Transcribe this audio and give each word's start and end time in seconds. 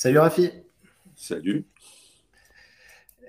Salut 0.00 0.18
Rafi. 0.18 0.52
Salut. 1.16 1.66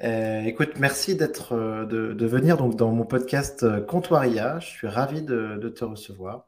Euh, 0.03 0.41
écoute, 0.41 0.73
merci 0.77 1.15
d'être, 1.15 1.53
euh, 1.53 1.85
de, 2.13 2.25
venir 2.27 2.57
donc 2.57 2.75
dans 2.75 2.91
mon 2.91 3.05
podcast 3.05 3.63
euh, 3.63 3.81
Comptoiria. 3.81 4.59
Je 4.59 4.67
suis 4.67 4.87
ravi 4.87 5.23
de, 5.23 5.57
te 5.69 5.83
recevoir. 5.83 6.47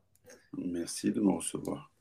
Merci 0.55 1.11
de 1.11 1.21
me 1.21 1.31
recevoir. 1.31 1.91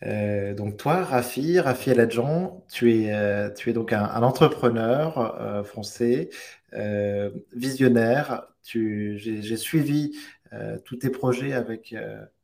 donc 0.00 0.76
toi, 0.76 1.02
Rafi, 1.02 1.58
Rafi 1.58 1.90
Eladjan, 1.90 2.64
tu 2.70 2.92
es, 2.92 3.52
tu 3.54 3.70
es 3.70 3.72
donc 3.72 3.92
un, 3.92 4.22
entrepreneur 4.22 5.66
français, 5.66 6.30
visionnaire. 7.52 8.46
j'ai, 8.62 9.56
suivi 9.56 10.16
tous 10.84 10.94
tes 10.98 11.10
projets 11.10 11.52
avec 11.52 11.96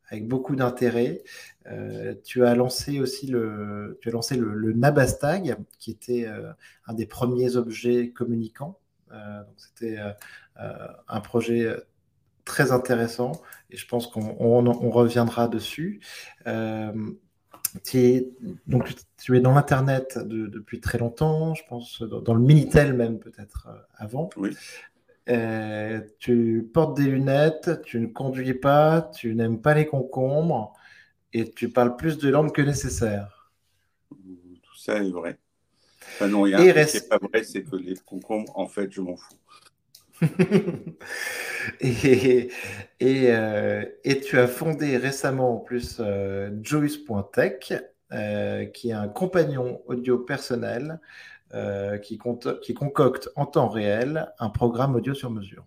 avec 0.09 0.27
beaucoup 0.27 0.55
d'intérêt. 0.55 1.23
Euh, 1.67 2.15
tu 2.23 2.45
as 2.45 2.55
lancé 2.55 2.99
aussi 2.99 3.27
le, 3.27 3.97
tu 4.01 4.09
as 4.09 4.11
lancé 4.11 4.35
le, 4.35 4.73
Nabastag, 4.73 5.57
qui 5.77 5.91
était 5.91 6.25
euh, 6.25 6.51
un 6.87 6.93
des 6.93 7.05
premiers 7.05 7.55
objets 7.55 8.09
communicants. 8.09 8.79
Euh, 9.11 9.41
C'était 9.57 9.97
un 11.07 11.21
projet 11.21 11.73
très 12.45 12.71
intéressant 12.71 13.31
et 13.69 13.77
je 13.77 13.87
pense 13.87 14.07
qu'on 14.07 14.35
on, 14.39 14.89
reviendra 14.89 15.47
dessus. 15.47 16.01
Tu 17.83 17.99
es, 17.99 18.29
donc, 18.65 18.95
tu 19.17 19.37
es 19.37 19.41
dans 19.41 19.53
l'Internet 19.53 20.17
depuis 20.17 20.79
très 20.79 20.97
longtemps, 20.97 21.53
je 21.53 21.61
pense, 21.69 22.01
dans, 22.01 22.19
dans 22.19 22.33
le 22.33 22.41
Minitel 22.41 22.93
même 22.93 23.19
peut-être 23.19 23.67
avant. 23.95 24.31
Oui. 24.37 24.55
Euh, 25.29 26.01
tu 26.17 26.67
portes 26.73 26.97
des 26.97 27.03
lunettes, 27.03 27.81
tu 27.83 27.99
ne 27.99 28.07
conduis 28.07 28.55
pas, 28.55 29.11
tu 29.15 29.35
n'aimes 29.35 29.61
pas 29.61 29.75
les 29.75 29.85
concombres 29.85 30.73
et 31.33 31.51
tu 31.51 31.69
parles 31.69 31.95
plus 31.95 32.17
de 32.17 32.29
langue 32.29 32.51
que 32.51 32.63
nécessaire. 32.63 33.51
Tout 34.09 34.75
ça 34.75 34.95
est 34.95 35.11
vrai. 35.11 35.37
Enfin 36.01 36.27
non, 36.27 36.47
il 36.47 36.51
y 36.51 36.53
a 36.55 36.59
un 36.59 36.85
qui 36.85 36.97
n'est 36.97 37.07
pas 37.07 37.19
vrai, 37.19 37.43
c'est 37.43 37.63
que 37.63 37.75
les 37.75 37.95
concombres, 37.97 38.57
en 38.57 38.67
fait, 38.67 38.91
je 38.91 39.01
m'en 39.01 39.15
fous. 39.15 39.35
et, 41.79 42.49
et, 42.99 43.27
euh, 43.29 43.85
et, 44.03 44.19
tu 44.19 44.37
as 44.37 44.47
fondé 44.47 44.97
récemment 44.97 45.55
en 45.55 45.57
plus 45.59 45.97
euh, 45.99 46.49
Joyce.tech, 46.61 47.73
qui 48.73 48.89
est 48.89 48.93
un 48.93 49.07
compagnon 49.07 49.81
audio 49.85 50.17
personnel 50.17 50.99
euh, 51.55 51.97
qui, 51.97 52.19
qui, 52.61 52.73
concocte 52.75 53.31
en 53.35 53.47
temps 53.47 53.69
réel 53.69 54.31
un 54.37 54.49
programme 54.49 54.95
audio 54.95 55.15
sur 55.15 55.31
mesure. 55.31 55.65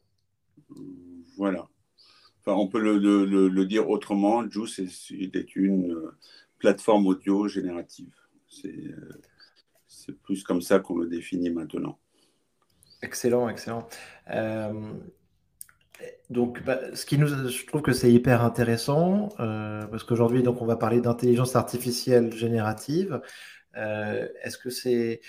Voilà. 1.36 1.66
Enfin, 2.41 2.56
on 2.56 2.69
peut 2.69 2.78
le, 2.78 3.64
dire 3.66 3.91
autrement. 3.91 4.48
Juice 4.48 4.78
est, 4.78 5.56
une 5.56 5.92
euh, 5.92 6.16
plateforme 6.60 7.08
audio 7.08 7.48
générative. 7.48 8.14
Euh, 8.64 8.70
c'est 9.88 10.16
plus 10.22 10.44
comme 10.44 10.62
ça 10.62 10.78
qu'on 10.78 10.98
le 10.98 11.08
définit 11.08 11.50
maintenant. 11.50 11.98
Excellent, 13.03 13.48
excellent. 13.48 13.88
donc, 16.30 16.62
bah, 16.62 16.94
ce 16.94 17.05
qui 17.05 17.19
nous, 17.19 17.27
je 17.27 17.66
trouve 17.66 17.83
que 17.83 17.92
c'est 17.92 18.12
hyper 18.12 18.44
intéressant 18.44 19.30
parce 19.36 20.05
qu'aujourd'hui, 20.05 20.44
donc, 20.44 20.62
on 20.62 20.66
va 20.66 20.77
parler 20.77 21.00
d'intelligence 21.00 21.56
artificielle 21.56 22.33
générative. 22.33 23.20
Euh, 23.77 24.28
est-ce 24.42 24.59
que 24.59 24.70
c'est 24.70 25.20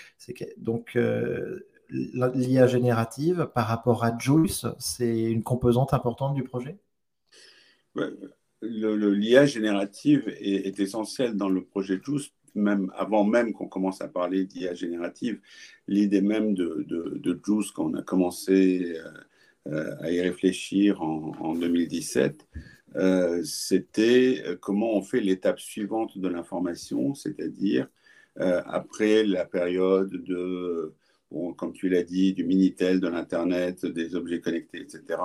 donc 0.56 0.96
euh, 0.96 1.66
l'IA 1.90 2.66
générative 2.66 3.48
par 3.54 3.66
rapport 3.66 4.04
à 4.04 4.16
Juice, 4.18 4.66
c'est 4.78 5.22
une 5.30 5.42
composante 5.42 5.94
importante 5.94 6.34
du 6.34 6.44
projet? 6.44 6.76
L'IA 8.62 9.46
générative 9.46 10.28
est, 10.28 10.66
est, 10.66 10.80
essentielle 10.80 11.36
dans 11.36 11.48
le 11.48 11.64
projet 11.64 12.00
Juice, 12.02 12.32
même 12.54 12.92
avant 12.96 13.24
même 13.24 13.52
qu'on 13.52 13.68
commence 13.68 14.00
à 14.00 14.08
parler 14.08 14.44
d'IA 14.44 14.74
générative. 14.74 15.40
L'idée 15.86 16.20
même 16.20 16.54
de, 16.54 16.84
de, 16.88 17.40
Juice, 17.44 17.70
quand 17.70 17.86
on 17.86 17.94
a 17.94 18.02
commencé 18.02 18.96
euh, 19.66 19.96
à 20.00 20.10
y 20.10 20.20
réfléchir 20.20 21.02
en 21.02 21.54
2017, 21.54 22.46
c'était 23.42 24.42
comment 24.60 24.94
on 24.94 25.02
fait 25.02 25.20
l'étape 25.20 25.60
suivante 25.60 26.18
de 26.18 26.28
l'information, 26.28 27.14
c'est-à-dire 27.14 27.88
euh, 28.40 28.62
après 28.66 29.22
la 29.24 29.44
période 29.44 30.10
de, 30.10 30.92
comme 31.56 31.72
tu 31.72 31.88
l'as 31.88 32.02
dit, 32.02 32.32
du 32.32 32.44
Minitel, 32.44 33.00
de 33.00 33.08
l'Internet, 33.08 33.86
des 33.86 34.16
objets 34.16 34.40
connectés, 34.40 34.80
etc. 34.80 35.20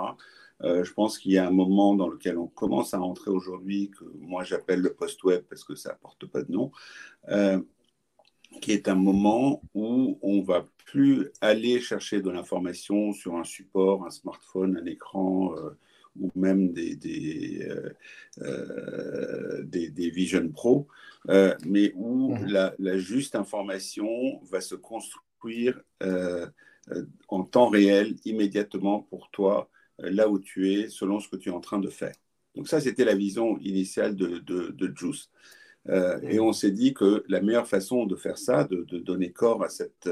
Euh, 0.62 0.84
je 0.84 0.94
pense 0.94 1.18
qu'il 1.18 1.31
y 1.31 1.38
a 1.38 1.47
un 1.47 1.52
moment 1.52 1.96
dans 1.96 2.09
lequel 2.09 2.38
on 2.38 2.47
commence 2.47 2.94
à 2.94 3.02
entrer 3.02 3.31
aujourd'hui, 3.31 3.90
que 3.90 4.03
moi 4.20 4.44
j'appelle 4.44 4.81
le 4.81 4.94
post-web 4.94 5.44
parce 5.50 5.64
que 5.64 5.74
ça 5.75 5.94
porte 5.94 6.25
pas 6.28 6.44
de 6.44 6.52
nom, 6.52 6.72
euh, 7.30 7.59
qui 8.62 8.74
est 8.74 8.88
un 8.88 8.96
moment 8.96 9.62
où 9.74 10.20
on 10.22 10.41
va 10.41 10.68
plus 10.86 11.30
aller 11.41 11.80
chercher 11.80 12.22
de 12.22 12.30
l'information 12.30 13.14
sur 13.14 13.36
un 13.38 13.44
support, 13.44 14.06
un 14.06 14.12
smartphone, 14.12 14.78
un 14.78 14.86
écran 14.86 15.56
ou 16.20 16.31
même 16.36 16.74
des 16.74 16.97
Vision 20.14 20.50
Pro, 20.50 20.88
euh, 21.28 21.56
mais 21.66 21.91
où 21.96 22.35
mhm. 22.35 22.47
la, 22.80 22.97
juste 22.97 23.35
information 23.35 24.40
va 24.44 24.62
se 24.62 24.75
construire 24.75 25.80
euh, 26.02 26.47
euh, 26.91 27.06
en 27.28 27.44
temps 27.44 27.69
réel, 27.69 28.16
immédiatement 28.25 29.02
pour 29.02 29.29
toi, 29.31 29.69
là 30.00 30.29
où 30.29 30.40
tu 30.40 30.74
es, 30.74 30.88
selon 30.88 31.19
ce 31.19 31.28
que 31.28 31.35
tu 31.35 31.50
es 31.50 31.52
en 31.52 31.59
train 31.59 31.79
de 31.79 31.90
faire. 31.90 32.16
Donc 32.56 32.68
ça, 32.68 32.79
c'était 32.79 33.06
la 33.06 33.16
vision 33.16 33.58
initiale 33.59 34.16
de, 34.16 34.40
de, 34.40 34.94
Juice. 34.96 35.29
et 36.24 36.40
on 36.40 36.53
s'est 36.53 36.72
dit 36.72 36.94
que 36.94 37.24
la 37.28 37.41
meilleure 37.41 37.68
façon 37.68 38.06
de 38.06 38.16
faire 38.16 38.38
ça, 38.38 38.63
de, 38.63 38.84
de, 38.84 38.97
donner 38.97 39.31
corps 39.31 39.62
à 39.62 39.69
cette, 39.69 40.09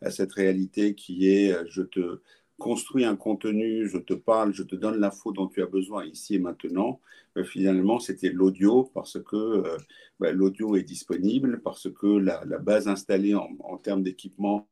à 0.00 0.10
cette 0.10 0.32
réalité 0.32 0.94
qui 0.94 1.28
est 1.28 1.54
je 1.68 1.82
te, 1.82 2.20
construis 2.58 3.04
un 3.04 3.16
contenu, 3.16 3.88
je 3.88 3.98
te 3.98 4.14
parle, 4.14 4.54
je 4.54 4.62
te 4.62 4.74
donne 4.74 4.98
l'info 4.98 5.32
dont 5.32 5.46
tu 5.46 5.62
as 5.62 5.66
besoin 5.66 6.04
ici 6.04 6.36
et 6.36 6.38
maintenant. 6.38 7.00
Euh, 7.36 7.44
finalement, 7.44 7.98
c'était 7.98 8.30
l'audio 8.30 8.90
parce 8.94 9.22
que 9.22 9.36
euh, 9.36 9.76
bah, 10.18 10.32
l'audio 10.32 10.76
est 10.76 10.82
disponible, 10.82 11.60
parce 11.62 11.90
que 11.90 12.06
la, 12.06 12.44
base 12.58 12.88
installée 12.88 13.34
en, 13.34 13.76
termes 13.78 14.02
d'équipement, 14.02 14.68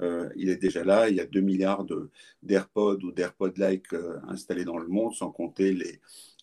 euh, 0.00 0.28
il 0.36 0.48
est 0.48 0.56
déjà 0.56 0.84
là. 0.84 1.08
Il 1.08 1.16
y 1.16 1.20
a 1.20 1.26
2 1.26 1.40
milliards 1.40 1.84
d'AirPods 2.42 3.00
ou 3.02 3.12
d'AirPod-like 3.12 3.92
installés 4.28 4.64
dans 4.64 4.78
le 4.78 4.86
monde, 4.88 5.14
sans 5.14 5.30
compter 5.30 5.76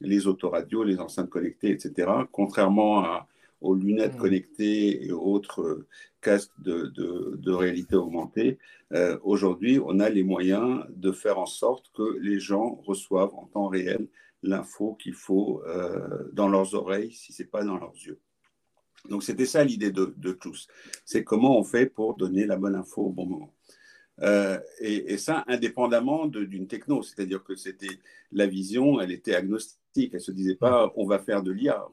les 0.02 0.28
autoradios, 0.28 0.84
les 0.84 1.00
enceintes 1.00 1.30
connectées, 1.30 1.72
etc. 1.72 2.12
Contrairement 2.32 3.00
à, 3.06 3.28
aux 3.66 3.76
lunettes 3.76 4.16
mmh. 4.16 4.20
connectées 4.20 5.06
et 5.06 5.12
autres 5.12 5.62
euh, 5.62 5.88
casques 6.22 6.52
de, 6.60 7.52
réalité 7.52 7.96
augmentée, 7.96 8.58
euh, 8.94 9.18
aujourd'hui, 9.24 9.80
on 9.84 10.00
a 10.00 10.10
les 10.10 10.24
moyens 10.24 10.86
de 10.90 11.12
faire 11.12 11.40
en 11.40 11.46
sorte 11.46 11.92
que 11.94 12.18
les 12.20 12.40
gens 12.40 12.82
reçoivent 12.86 13.34
en 13.34 13.46
temps 13.48 13.68
réel 13.68 14.08
l'info 14.44 14.96
qu'il 15.02 15.14
faut 15.14 15.64
euh, 15.66 16.30
dans 16.34 16.48
leurs 16.48 16.76
oreilles, 16.76 17.12
si 17.12 17.34
ce 17.34 17.44
n'est 17.44 17.50
pas 17.50 17.64
dans 17.64 17.78
leurs 17.78 17.96
yeux. 17.96 18.20
Donc, 19.10 19.24
c'était 19.24 19.46
ça 19.46 19.64
l'idée 19.64 19.92
de, 19.92 20.14
de 20.18 20.32
tous. 20.32 20.68
C'est 21.04 21.24
comment 21.24 21.60
on 21.60 21.64
fait 21.64 21.86
pour 21.86 22.16
donner 22.16 22.46
la 22.46 22.58
bonne 22.58 22.76
info 22.76 23.04
au 23.04 23.12
bon 23.12 23.26
moment. 23.26 23.54
Et, 24.82 25.18
ça, 25.18 25.44
indépendamment 25.48 26.28
d'une 26.28 26.68
techno, 26.68 27.04
c'est-à-dire 27.04 27.44
que 27.44 27.56
c'était 27.56 28.00
la 28.32 28.48
vision, 28.48 29.02
elle 29.02 29.12
était 29.12 29.36
agnostique. 29.36 30.12
Elle 30.14 30.22
se 30.22 30.32
disait 30.32 30.56
pas, 30.56 30.92
on 30.96 31.06
va 31.06 31.20
faire 31.20 31.44
de 31.44 31.52
l'IA. 31.52 31.86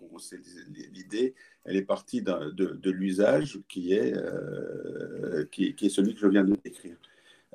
L'idée, 0.93 1.35
elle 1.65 1.77
est 1.77 1.83
partie 1.83 2.23
de, 2.23 2.51
de 2.51 2.91
l'usage 2.91 3.61
qui, 3.69 3.93
est 3.93 4.15
euh, 4.17 5.47
qui, 5.51 5.75
qui, 5.75 5.87
est 5.87 5.89
celui 5.89 6.15
que 6.15 6.21
je 6.21 6.27
viens 6.27 6.45
de 6.45 6.57
décrire. 6.65 6.97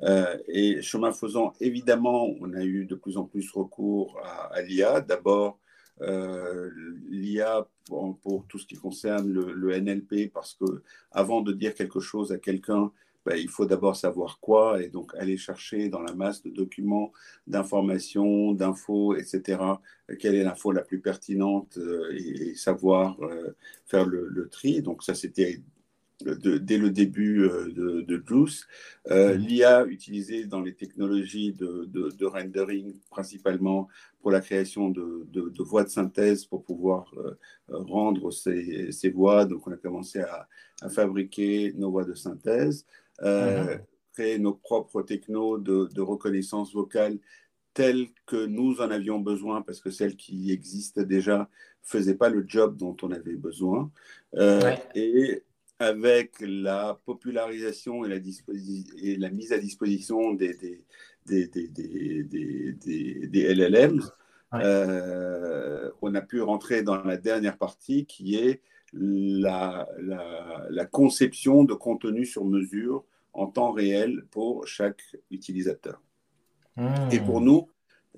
Euh, 0.02 0.38
et 0.46 0.80
chemin 0.80 1.12
faisant, 1.12 1.52
évidemment, 1.60 2.34
on 2.40 2.52
a 2.54 2.62
eu 2.62 2.84
de 2.84 2.94
plus 2.94 3.16
en 3.16 3.24
plus 3.24 3.50
recours 3.50 4.20
à, 4.52 4.62
l'IA. 4.62 5.00
D'abord, 5.00 5.58
euh, 6.00 6.70
l'IA 7.08 7.68
pour, 7.86 8.18
pour, 8.20 8.46
tout 8.46 8.58
ce 8.58 8.66
qui 8.66 8.76
concerne 8.76 9.28
le, 9.28 9.52
le, 9.52 9.78
NLP, 9.78 10.32
parce 10.32 10.54
que 10.54 10.82
avant 11.10 11.40
de 11.40 11.52
dire 11.52 11.74
quelque 11.74 12.00
chose 12.00 12.32
à 12.32 12.38
quelqu'un, 12.38 12.92
ben, 13.28 13.36
il 13.36 13.48
faut 13.50 13.66
d'abord 13.66 13.94
savoir 13.94 14.40
quoi 14.40 14.82
et 14.82 14.88
donc 14.88 15.14
aller 15.14 15.36
chercher 15.36 15.90
dans 15.90 16.00
la 16.00 16.14
masse 16.14 16.42
de 16.42 16.48
documents, 16.48 17.12
d'informations, 17.46 18.52
d'infos, 18.52 19.16
etc., 19.16 19.60
quelle 20.18 20.34
est 20.34 20.44
l'info 20.44 20.72
la 20.72 20.80
plus 20.80 21.00
pertinente 21.00 21.76
euh, 21.76 22.10
et, 22.16 22.54
savoir 22.54 23.22
euh, 23.22 23.54
faire 23.84 24.06
le, 24.06 24.48
tri. 24.50 24.80
Donc 24.80 25.02
ça, 25.02 25.14
c'était 25.14 25.60
dès 26.24 26.78
le 26.78 26.90
début 26.90 27.42
euh, 27.42 27.70
de, 27.70 28.00
de 28.00 28.24
Juice. 28.26 28.66
Mmh. 29.10 29.32
L'IA 29.32 29.84
utilisée 29.84 30.46
dans 30.46 30.62
les 30.62 30.74
technologies 30.74 31.52
de, 31.52 32.24
rendering, 32.24 32.94
principalement 33.10 33.88
pour 34.22 34.30
la 34.30 34.40
création 34.40 34.88
de, 34.88 35.62
voix 35.62 35.84
de 35.84 35.90
synthèse 35.90 36.46
pour 36.46 36.64
pouvoir 36.64 37.14
rendre 37.68 38.30
ces, 38.30 39.10
voix. 39.14 39.44
Donc 39.44 39.66
on 39.66 39.72
a 39.72 39.76
commencé 39.76 40.20
à, 40.20 40.48
à 40.80 40.88
fabriquer 40.88 41.74
nos 41.76 41.90
voix 41.90 42.04
de 42.04 42.14
synthèse. 42.14 42.86
Euh, 43.22 43.64
mhm. 43.64 43.80
créer 44.12 44.38
nos 44.38 44.54
propres 44.54 45.02
technos 45.02 45.58
de, 45.58 46.00
reconnaissance 46.00 46.72
vocale 46.72 47.18
telles 47.74 48.08
que 48.26 48.46
nous 48.46 48.80
en 48.80 48.90
avions 48.90 49.20
besoin, 49.20 49.62
parce 49.62 49.80
que 49.80 49.90
celles 49.90 50.16
qui 50.16 50.50
existent 50.50 51.02
déjà 51.02 51.38
ne 51.38 51.44
faisaient 51.82 52.16
pas 52.16 52.28
le 52.28 52.44
job 52.46 52.76
dont 52.76 52.96
on 53.02 53.12
avait 53.12 53.36
besoin. 53.36 53.90
Euh, 54.34 54.74
et 54.94 55.42
avec 55.78 56.34
la 56.40 57.00
popularisation 57.04 58.04
et 58.04 58.08
la, 58.08 58.16
et 58.16 59.16
la 59.16 59.30
mise 59.30 59.52
à 59.52 59.58
disposition 59.58 60.32
des, 60.34 60.56
des, 61.26 61.48
des, 63.26 63.54
LLMs, 63.54 64.02
euh, 64.54 65.90
on 66.02 66.14
a 66.14 66.20
pu 66.20 66.40
rentrer 66.40 66.82
dans 66.82 67.02
la 67.04 67.16
dernière 67.16 67.58
partie 67.58 68.06
qui 68.06 68.36
est 68.36 68.62
la, 68.92 69.88
la, 69.98 70.86
conception 70.86 71.64
de 71.64 71.74
contenu 71.74 72.24
sur 72.24 72.44
mesure 72.44 73.04
en 73.32 73.46
temps 73.46 73.72
réel 73.72 74.24
pour 74.30 74.66
chaque 74.66 75.02
utilisateur. 75.30 76.00
Hmm. 76.76 77.08
Et 77.12 77.20
pour 77.20 77.40
nous, 77.40 77.68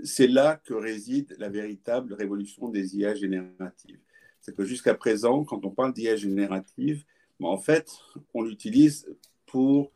c'est 0.05 0.29
là 0.29 0.61
que 0.65 0.75
réside 0.75 1.35
la 1.39 1.49
véritable 1.49 2.15
révolution 2.15 2.69
des 2.69 2.97
IA 2.97 3.15
génératives. 3.15 4.01
C'est 4.41 4.55
que 4.55 4.65
jusqu'à 4.65 4.95
présent, 4.95 5.45
quand 5.45 5.65
on 5.65 5.71
parle 5.71 5.93
d'IA 5.93 6.17
générative, 6.17 7.05
en 7.43 7.59
fait, 7.59 7.91
on 8.35 8.43
l'utilise 8.43 9.07
pour... 9.47 9.93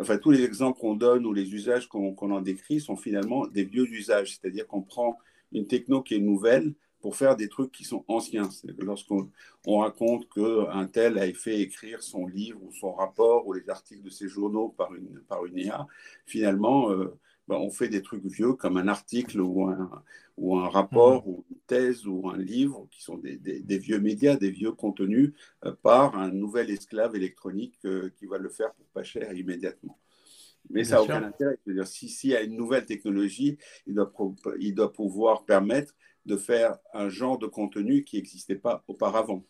Enfin, 0.00 0.16
tous 0.16 0.30
les 0.30 0.42
exemples 0.42 0.80
qu'on 0.80 0.94
donne 0.94 1.26
ou 1.26 1.32
les 1.32 1.54
usages 1.54 1.88
qu'on 1.88 2.16
en 2.16 2.40
décrit 2.40 2.80
sont 2.80 2.96
finalement 2.96 3.46
des 3.46 3.64
vieux 3.64 3.86
usages. 3.86 4.30
C'est-à-dire 4.30 4.66
qu'on 4.66 4.80
prend 4.80 5.18
une 5.52 5.66
techno 5.66 6.02
qui 6.02 6.14
est 6.14 6.20
nouvelle 6.20 6.72
pour 7.04 7.16
faire 7.16 7.36
des 7.36 7.50
trucs 7.50 7.70
qui 7.70 7.84
sont 7.84 8.02
anciens. 8.08 8.48
Lorsqu'on 8.78 9.30
on 9.66 9.80
raconte 9.80 10.26
qu'un 10.30 10.86
tel 10.86 11.18
a 11.18 11.30
fait 11.34 11.60
écrire 11.60 12.02
son 12.02 12.26
livre 12.26 12.58
ou 12.62 12.72
son 12.72 12.94
rapport 12.94 13.46
ou 13.46 13.52
les 13.52 13.68
articles 13.68 14.02
de 14.02 14.08
ses 14.08 14.26
journaux 14.26 14.70
par 14.70 14.94
une, 14.94 15.20
par 15.28 15.44
une 15.44 15.58
IA, 15.58 15.86
finalement, 16.24 16.90
euh, 16.90 17.14
ben, 17.46 17.56
on 17.56 17.70
fait 17.70 17.90
des 17.90 18.00
trucs 18.00 18.24
vieux 18.24 18.54
comme 18.54 18.78
un 18.78 18.88
article 18.88 19.38
ou 19.42 19.68
un, 19.68 20.02
ou 20.38 20.56
un 20.56 20.70
rapport 20.70 21.26
mmh. 21.26 21.30
ou 21.30 21.44
une 21.50 21.60
thèse 21.66 22.06
ou 22.06 22.30
un 22.30 22.38
livre 22.38 22.88
qui 22.90 23.02
sont 23.02 23.18
des, 23.18 23.36
des, 23.36 23.78
vieux 23.78 24.00
médias, 24.00 24.36
des 24.36 24.50
vieux 24.50 24.72
contenus 24.72 25.34
euh, 25.66 25.74
par 25.82 26.16
un 26.16 26.30
nouvel 26.30 26.70
esclave 26.70 27.14
électronique 27.14 27.78
euh, 27.84 28.08
qui 28.16 28.24
va 28.24 28.38
le 28.38 28.48
faire 28.48 28.72
pour 28.72 28.86
pas 28.94 29.02
cher 29.02 29.30
immédiatement. 29.34 29.98
Mais 30.70 30.84
ça 30.84 30.94
n'a 30.94 31.02
aucun 31.02 31.22
intérêt. 31.22 31.58
C'est-à-dire, 31.62 31.86
si, 31.86 32.08
s'il 32.08 32.30
y 32.30 32.36
a 32.36 32.40
une 32.40 32.56
nouvelle 32.56 32.86
technologie, 32.86 33.58
il 33.86 33.92
doit, 33.92 34.10
il 34.58 34.74
doit 34.74 34.90
pouvoir 34.90 35.44
permettre 35.44 35.94
de 36.26 36.36
faire 36.36 36.78
un 36.92 37.08
genre 37.08 37.38
de 37.38 37.46
contenu 37.46 38.04
qui 38.04 38.16
n'existait 38.16 38.56
pas 38.56 38.82
auparavant. 38.88 39.44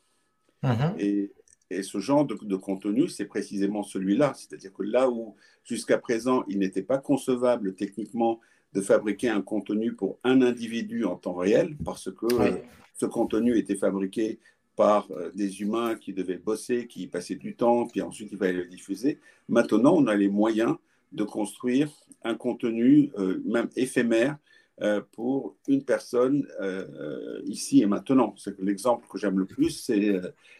Mmh. 0.62 0.68
Et, 0.98 1.32
et, 1.70 1.82
ce 1.82 1.98
genre 1.98 2.24
de, 2.24 2.34
de 2.34 2.56
contenu, 2.56 3.08
c'est 3.08 3.26
précisément 3.26 3.82
celui-là. 3.82 4.32
C'est-à-dire 4.34 4.72
que 4.72 4.82
là 4.82 5.10
où 5.10 5.36
jusqu'à 5.64 5.98
présent, 5.98 6.44
il 6.48 6.58
n'était 6.58 6.82
pas 6.82 6.98
concevable 6.98 7.74
techniquement 7.74 8.40
de 8.74 8.80
fabriquer 8.80 9.28
un 9.28 9.40
contenu 9.40 9.92
pour 9.92 10.18
un 10.24 10.42
individu 10.42 11.04
en 11.04 11.16
temps 11.16 11.34
réel, 11.34 11.76
parce 11.84 12.10
que 12.10 12.26
euh, 12.26 12.56
ce 12.94 13.06
contenu 13.06 13.56
était 13.56 13.76
fabriqué 13.76 14.40
par 14.76 15.08
euh, 15.12 15.30
des 15.34 15.62
humains 15.62 15.94
qui 15.94 16.12
devaient 16.12 16.38
bosser, 16.38 16.86
qui 16.88 17.06
passaient 17.06 17.36
du 17.36 17.54
temps, 17.54 17.86
puis 17.86 18.02
ensuite 18.02 18.30
il 18.32 18.38
fallait 18.38 18.52
le 18.52 18.66
diffuser. 18.66 19.20
Maintenant, 19.48 19.94
on 19.96 20.06
a 20.08 20.16
les 20.16 20.28
moyens 20.28 20.74
de 21.12 21.22
construire 21.22 21.88
un 22.24 22.34
contenu, 22.34 23.12
euh, 23.18 23.40
même 23.44 23.68
éphémère, 23.76 24.36
pour 25.12 25.56
une 25.68 25.84
personne 25.84 26.46
ici 27.44 27.82
et 27.82 27.86
maintenant. 27.86 28.34
C'est 28.36 28.58
l'exemple 28.60 29.06
que 29.08 29.18
j'aime 29.18 29.38
le 29.38 29.46
plus, 29.46 29.90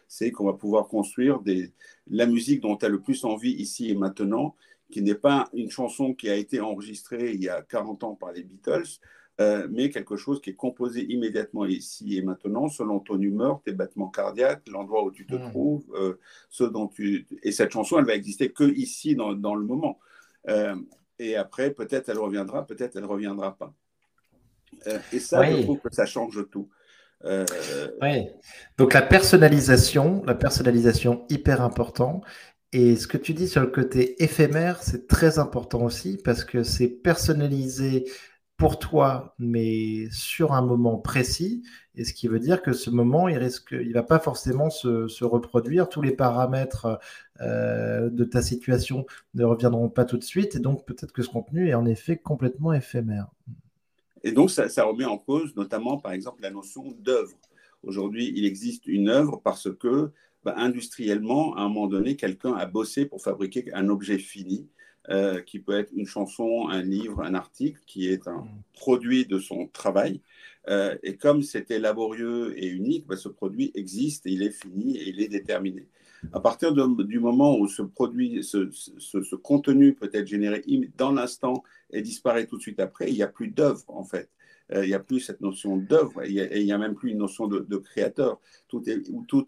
c'est 0.07 0.31
qu'on 0.31 0.45
va 0.45 0.53
pouvoir 0.53 0.87
construire 0.87 1.41
des, 1.41 1.73
la 2.07 2.25
musique 2.25 2.61
dont 2.61 2.77
tu 2.77 2.85
as 2.85 2.89
le 2.89 3.01
plus 3.01 3.25
envie 3.25 3.51
ici 3.51 3.89
et 3.89 3.95
maintenant, 3.95 4.55
qui 4.91 5.01
n'est 5.01 5.15
pas 5.15 5.49
une 5.53 5.69
chanson 5.69 6.13
qui 6.13 6.29
a 6.29 6.35
été 6.35 6.59
enregistrée 6.59 7.33
il 7.33 7.43
y 7.43 7.49
a 7.49 7.61
40 7.61 8.03
ans 8.03 8.15
par 8.15 8.31
les 8.31 8.43
Beatles, 8.43 8.99
euh, 9.41 9.67
mais 9.69 9.89
quelque 9.89 10.15
chose 10.15 10.39
qui 10.39 10.51
est 10.51 10.55
composé 10.55 11.05
immédiatement 11.11 11.65
ici 11.65 12.17
et 12.17 12.21
maintenant, 12.21 12.69
selon 12.69 12.99
ton 12.99 13.19
humeur, 13.19 13.61
tes 13.63 13.73
battements 13.73 14.07
cardiaques, 14.09 14.67
l'endroit 14.69 15.03
où 15.03 15.11
tu 15.11 15.25
te 15.25 15.35
mmh. 15.35 15.49
trouves, 15.49 15.85
euh, 15.95 16.17
ce 16.49 16.63
dont 16.63 16.87
tu... 16.87 17.27
Et 17.43 17.51
cette 17.51 17.71
chanson, 17.71 17.99
elle 17.99 18.05
va 18.05 18.15
exister 18.15 18.51
que 18.51 18.63
ici, 18.63 19.15
dans, 19.15 19.33
dans 19.33 19.55
le 19.55 19.65
moment. 19.65 19.99
Euh, 20.47 20.75
et 21.19 21.35
après, 21.35 21.71
peut-être 21.71 22.09
elle 22.09 22.19
reviendra, 22.19 22.65
peut-être 22.65 22.95
elle 22.95 23.03
ne 23.03 23.07
reviendra 23.07 23.57
pas. 23.57 23.73
Et 25.11 25.19
ça, 25.19 25.43
je 25.49 25.61
trouve 25.61 25.79
que 25.79 25.93
ça 25.93 26.05
change 26.05 26.45
tout. 26.51 26.69
Oui. 27.23 28.27
Donc 28.77 28.93
la 28.93 29.01
personnalisation, 29.01 30.23
la 30.25 30.35
personnalisation 30.35 31.25
hyper 31.29 31.61
important. 31.61 32.21
Et 32.71 32.97
ce 32.97 33.07
que 33.07 33.17
tu 33.17 33.33
dis 33.33 33.47
sur 33.47 33.61
le 33.61 33.67
côté 33.67 34.21
éphémère, 34.21 34.83
c'est 34.83 35.07
très 35.07 35.39
important 35.39 35.83
aussi 35.83 36.19
parce 36.23 36.43
que 36.43 36.63
c'est 36.63 36.89
personnalisé 36.89 38.05
pour 38.57 38.79
toi, 38.79 39.35
mais 39.39 40.09
sur 40.11 40.53
un 40.53 40.61
moment 40.61 40.97
précis. 40.97 41.63
Et 41.95 42.03
ce 42.03 42.13
qui 42.13 42.27
veut 42.27 42.39
dire 42.39 42.61
que 42.61 42.73
ce 42.73 42.89
moment, 42.89 43.27
il 43.27 43.37
risque, 43.37 43.71
il 43.71 43.93
va 43.93 44.03
pas 44.03 44.19
forcément 44.19 44.69
se, 44.69 45.23
reproduire. 45.23 45.89
Tous 45.89 46.01
les 46.01 46.11
paramètres 46.11 46.99
euh, 47.41 48.09
de 48.09 48.23
ta 48.23 48.41
situation 48.41 49.05
ne 49.33 49.43
reviendront 49.43 49.89
pas 49.89 50.05
tout 50.05 50.17
de 50.17 50.23
suite. 50.23 50.55
Et 50.55 50.59
donc, 50.59 50.85
peut-être 50.85 51.11
que 51.11 51.21
ce 51.21 51.29
contenu 51.29 51.69
est 51.69 51.73
en 51.73 51.85
effet 51.85 52.17
complètement 52.17 52.73
éphémère. 52.73 53.27
Et 54.25 54.31
donc, 54.31 54.49
ça, 54.49 54.67
ça 54.69 54.83
remet 54.83 55.05
en 55.05 55.19
cause 55.19 55.55
notamment, 55.55 55.97
par 55.97 56.11
exemple, 56.11 56.41
la 56.41 56.49
notion 56.49 56.91
d'œuvre. 56.99 57.37
Aujourd'hui, 57.83 58.33
il 58.35 58.43
existe 58.43 58.87
une 58.87 59.07
œuvre 59.07 59.39
parce 59.43 59.69
que 59.71 60.11
bah, 60.43 60.55
industriellement, 60.57 61.55
à 61.55 61.61
un 61.61 61.67
moment 61.69 61.87
donné, 61.87 62.15
quelqu'un 62.15 62.53
a 62.53 62.65
bossé 62.65 63.05
pour 63.05 63.21
fabriquer 63.21 63.71
un 63.73 63.87
objet 63.87 64.17
fini, 64.17 64.67
euh, 65.09 65.39
qui 65.41 65.59
peut 65.59 65.77
être 65.77 65.91
une 65.93 66.07
chanson, 66.07 66.67
un 66.67 66.81
livre, 66.81 67.21
un 67.21 67.35
article, 67.35 67.79
qui 67.85 68.07
est 68.07 68.27
un 68.27 68.39
mm. 68.39 68.63
produit 68.73 69.27
de 69.27 69.37
son 69.37 69.67
travail. 69.67 70.21
Euh, 70.67 70.97
et 71.03 71.15
comme 71.17 71.43
c'était 71.43 71.77
laborieux 71.77 72.55
et 72.57 72.67
unique, 72.67 73.05
bah, 73.05 73.17
ce 73.17 73.29
produit 73.29 73.71
existe, 73.75 74.25
et 74.25 74.31
il 74.31 74.41
est 74.41 74.49
fini 74.49 74.97
et 74.97 75.09
il 75.09 75.21
est 75.21 75.27
déterminé. 75.27 75.87
À 76.33 76.39
partir 76.39 76.73
du 76.73 77.19
moment 77.19 77.57
où 77.57 77.67
ce 77.67 77.81
produit, 77.81 78.43
ce, 78.43 79.35
contenu 79.35 79.93
peut 79.93 80.09
être 80.13 80.27
généré 80.27 80.63
dans 80.97 81.11
l'instant 81.11 81.63
et 81.91 82.01
disparaît 82.01 82.45
tout 82.47 82.57
de 82.57 82.61
suite 82.61 82.79
après, 82.79 83.09
il 83.09 83.15
n'y 83.15 83.23
a 83.23 83.27
plus 83.27 83.49
d'œuvre 83.49 83.85
en 83.87 84.03
fait. 84.03 84.29
Euh, 84.73 84.83
il 84.83 84.89
n'y 84.89 84.95
a 84.95 84.99
plus 84.99 85.19
cette 85.19 85.41
notion 85.41 85.77
d'œuvre 85.77 86.23
et 86.23 86.59
il 86.59 86.65
n'y 86.65 86.71
a, 86.71 86.77
même 86.77 86.95
plus 86.95 87.11
une 87.11 87.19
notion 87.19 87.47
de, 87.47 87.77
créateur. 87.77 88.39
Tout 88.67 88.89
est, 88.89 89.03
tout 89.27 89.47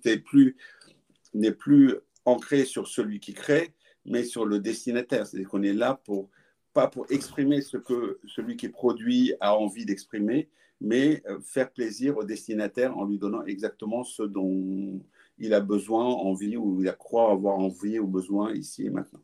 n'est 1.33 1.51
plus 1.51 1.95
ancré 2.25 2.65
sur 2.65 2.87
celui 2.87 3.19
qui 3.19 3.33
crée, 3.33 3.73
mais 4.05 4.23
sur 4.23 4.45
le 4.45 4.59
destinataire. 4.59 5.25
C'est-à-dire 5.25 5.49
qu'on 5.49 5.63
est 5.63 5.73
là 5.73 5.99
pour 6.03 6.29
pas 6.73 6.87
pour 6.87 7.07
exprimer 7.09 7.61
ce 7.61 7.77
que 7.77 8.19
celui 8.27 8.55
qui 8.55 8.69
produit 8.69 9.33
a 9.39 9.57
envie 9.57 9.85
d'exprimer, 9.85 10.47
mais 10.79 11.23
euh, 11.27 11.39
faire 11.41 11.71
plaisir 11.71 12.17
au 12.17 12.23
destinataire 12.23 12.95
en 12.95 13.05
lui 13.05 13.17
donnant 13.17 13.43
exactement 13.45 14.03
ce 14.03 14.21
dont 14.21 15.01
il 15.39 15.53
a 15.53 15.59
besoin, 15.59 16.05
envie, 16.05 16.57
ou 16.57 16.81
il 16.81 16.89
a 16.89 16.93
croit 16.93 17.31
avoir 17.31 17.57
envie 17.57 17.99
ou 17.99 18.07
besoin 18.07 18.53
ici 18.53 18.85
et 18.85 18.89
maintenant. 18.89 19.19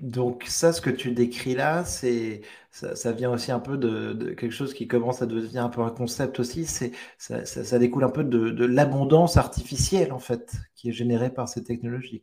Donc 0.00 0.44
ça, 0.46 0.72
ce 0.72 0.80
que 0.80 0.90
tu 0.90 1.12
décris 1.12 1.54
là, 1.54 1.84
c'est 1.84 2.42
ça, 2.70 3.12
vient 3.12 3.32
aussi 3.32 3.52
un 3.52 3.58
peu 3.58 3.76
de, 3.76 4.32
quelque 4.34 4.52
chose 4.52 4.72
qui 4.72 4.86
commence 4.86 5.20
à 5.22 5.26
devenir 5.26 5.64
un 5.64 5.68
peu 5.68 5.82
un 5.82 5.90
concept 5.90 6.40
aussi. 6.40 6.64
C'est 6.66 6.92
ça, 7.18 7.78
découle 7.78 8.04
un 8.04 8.10
peu 8.10 8.24
de, 8.24 8.64
l'abondance 8.64 9.36
artificielle 9.36 10.12
en 10.12 10.18
fait 10.18 10.54
qui 10.74 10.90
est 10.90 10.92
générée 10.92 11.30
par 11.30 11.48
ces 11.48 11.62
technologies. 11.64 12.22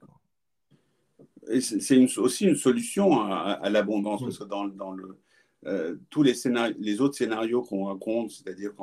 C'est 1.61 2.17
aussi 2.17 2.45
une 2.45 2.55
solution 2.55 3.21
à, 3.21 3.69
l'abondance 3.69 4.21
parce 4.21 4.37
que 4.37 4.43
dans, 4.45 4.63
le 4.63 5.17
euh, 5.65 5.95
tous 6.11 6.21
les, 6.21 6.33
les 6.79 7.01
autres 7.01 7.17
scénarios 7.17 7.63
qu'on 7.63 7.85
raconte, 7.85 8.29
c'est-à-dire 8.31 8.73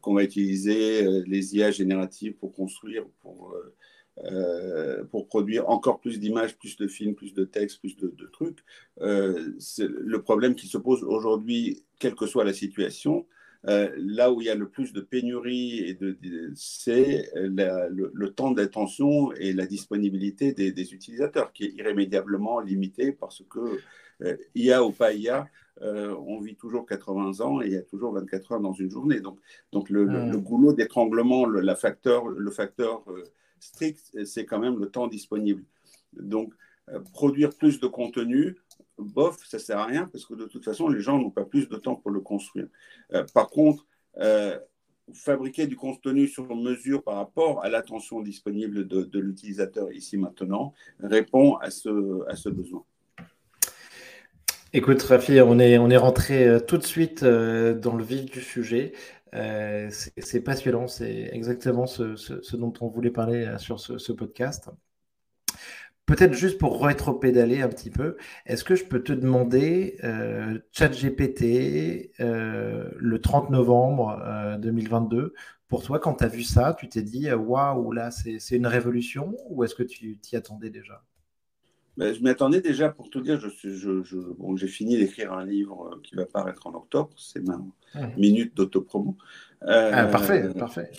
qu'on 0.00 0.14
va 0.14 0.22
utiliser 0.22 1.06
euh, 1.06 1.24
les 1.26 1.56
IA 1.56 1.70
génératives 1.70 2.34
pour 2.34 2.52
construire, 2.52 3.06
pour 3.22 3.54
euh, 4.24 5.04
pour 5.04 5.28
produire 5.28 5.68
encore 5.70 6.00
plus 6.00 6.18
d'images, 6.18 6.58
plus 6.58 6.76
de 6.76 6.88
films, 6.88 7.14
plus 7.14 7.34
de 7.34 7.44
textes, 7.44 7.78
plus 7.78 7.96
de, 7.96 8.12
trucs. 8.32 8.58
Le 8.98 10.16
problème 10.16 10.56
qui 10.56 10.66
se 10.66 10.76
pose 10.76 11.04
aujourd'hui, 11.04 11.84
quelle 12.00 12.16
que 12.16 12.26
soit 12.26 12.42
la 12.42 12.52
situation, 12.52 13.26
là 13.62 14.32
où 14.32 14.40
il 14.40 14.46
y 14.46 14.50
a 14.50 14.56
le 14.56 14.68
plus 14.68 14.92
de 14.92 15.00
pénurie, 15.00 15.96
c'est 16.56 17.30
le, 17.36 18.26
temps 18.30 18.50
d'attention 18.50 19.32
et 19.34 19.52
la 19.52 19.66
disponibilité 19.66 20.52
des, 20.52 20.94
utilisateurs, 20.94 21.52
qui 21.52 21.66
est 21.66 21.74
irrémédiablement 21.74 22.58
limité 22.58 23.12
parce 23.12 23.44
que 23.48 23.78
IA 24.56 24.82
ou 24.82 24.90
pas 24.90 25.12
IA, 25.12 25.48
on 25.80 26.40
vit 26.40 26.56
toujours 26.56 26.86
80 26.86 27.40
ans 27.40 27.60
et 27.60 27.66
il 27.66 27.72
y 27.72 27.76
a 27.76 27.82
toujours 27.82 28.12
24 28.12 28.52
heures 28.52 28.60
dans 28.60 28.72
une 28.72 28.90
journée. 28.90 29.20
Donc, 29.20 29.38
donc 29.72 29.90
le, 29.90 30.04
le 30.04 30.38
goulot 30.38 30.72
d'étranglement, 30.72 31.46
le, 31.46 31.60
la 31.60 31.76
facteur, 31.76 32.26
le 32.26 32.50
facteur 32.50 33.04
strict, 33.60 34.12
c'est 34.24 34.44
quand 34.44 34.58
même 34.58 34.78
le 34.78 34.90
temps 34.90 35.06
disponible. 35.06 35.64
Donc, 36.12 36.52
euh, 36.92 37.00
produire 37.12 37.50
plus 37.50 37.80
de 37.80 37.86
contenu, 37.86 38.56
bof, 38.98 39.44
ça 39.46 39.58
sert 39.58 39.78
à 39.78 39.86
rien 39.86 40.06
parce 40.06 40.24
que 40.24 40.34
de 40.34 40.46
toute 40.46 40.64
façon, 40.64 40.88
les 40.88 41.00
gens 41.00 41.18
n'ont 41.18 41.30
pas 41.30 41.44
plus 41.44 41.68
de 41.68 41.76
temps 41.76 41.96
pour 41.96 42.10
le 42.10 42.20
construire. 42.20 42.68
Euh, 43.12 43.24
par 43.34 43.48
contre, 43.48 43.86
euh, 44.18 44.58
fabriquer 45.12 45.66
du 45.66 45.76
contenu 45.76 46.28
sur 46.28 46.54
mesure 46.54 47.02
par 47.02 47.16
rapport 47.16 47.64
à 47.64 47.68
l'attention 47.68 48.20
disponible 48.20 48.86
de, 48.86 49.18
l'utilisateur 49.18 49.90
ici 49.92 50.18
maintenant 50.18 50.74
répond 51.00 51.56
à 51.56 51.70
ce, 51.70 52.28
à 52.28 52.36
ce 52.36 52.50
besoin. 52.50 52.84
Écoute, 54.72 55.02
Rafi, 55.02 55.40
on 55.40 55.58
est, 55.58 55.78
on 55.78 55.88
est 55.88 55.96
rentré 55.96 56.58
tout 56.66 56.76
de 56.76 56.84
suite 56.84 57.24
dans 57.24 57.96
le 57.96 58.04
vif 58.04 58.26
du 58.26 58.40
sujet. 58.40 58.92
Euh, 59.34 59.90
c'est 59.90 60.40
passionnant, 60.40 60.88
c'est 60.88 61.30
exactement 61.32 61.86
ce, 61.86 62.56
dont 62.56 62.72
on 62.80 62.88
voulait 62.88 63.10
parler 63.10 63.44
euh, 63.46 63.58
sur 63.58 63.80
ce, 63.80 64.12
podcast. 64.12 64.70
peut-être 66.06 66.32
juste 66.32 66.58
pour 66.58 66.84
rétro-pédaler 66.84 67.60
un 67.62 67.68
petit 67.68 67.90
peu, 67.90 68.16
est-ce 68.46 68.64
que 68.64 68.74
je 68.74 68.84
peux 68.84 69.02
te 69.02 69.12
demander, 69.12 69.98
euh, 70.04 70.58
ChatGPT, 70.72 72.12
euh, 72.20 72.90
le 72.96 73.20
30 73.20 73.50
novembre 73.50 74.18
2022, 74.60 75.34
pour 75.68 75.82
toi, 75.82 75.98
quand 75.98 76.14
tu 76.14 76.24
as 76.24 76.28
vu 76.28 76.42
ça, 76.42 76.74
tu 76.78 76.88
t'es 76.88 77.02
dit, 77.02 77.30
waouh, 77.32 77.92
là, 77.92 78.10
c'est 78.10 78.56
une 78.56 78.66
révolution, 78.66 79.36
ou 79.50 79.64
est-ce 79.64 79.74
que 79.74 79.82
tu 79.82 80.18
t'y 80.18 80.36
attendais 80.36 80.70
déjà? 80.70 81.04
Ben, 81.98 82.14
je 82.14 82.22
m'y 82.22 82.30
attendais 82.30 82.60
déjà 82.60 82.90
pour 82.90 83.10
tout 83.10 83.20
dire. 83.20 83.40
Je, 83.40 83.48
je, 83.74 84.16
bon, 84.38 84.56
j'ai 84.56 84.68
fini 84.68 84.96
d'écrire 84.96 85.32
un 85.32 85.44
livre 85.44 86.00
qui 86.04 86.14
va 86.14 86.26
paraître 86.26 86.68
en 86.68 86.74
octobre. 86.74 87.10
C'est 87.16 87.44
ma 87.44 87.56
mmh. 87.56 88.14
minute 88.16 88.56
d'autopromo. 88.56 89.16
Ah, 89.62 90.06
parfait, 90.06 90.48
parfait. 90.56 90.92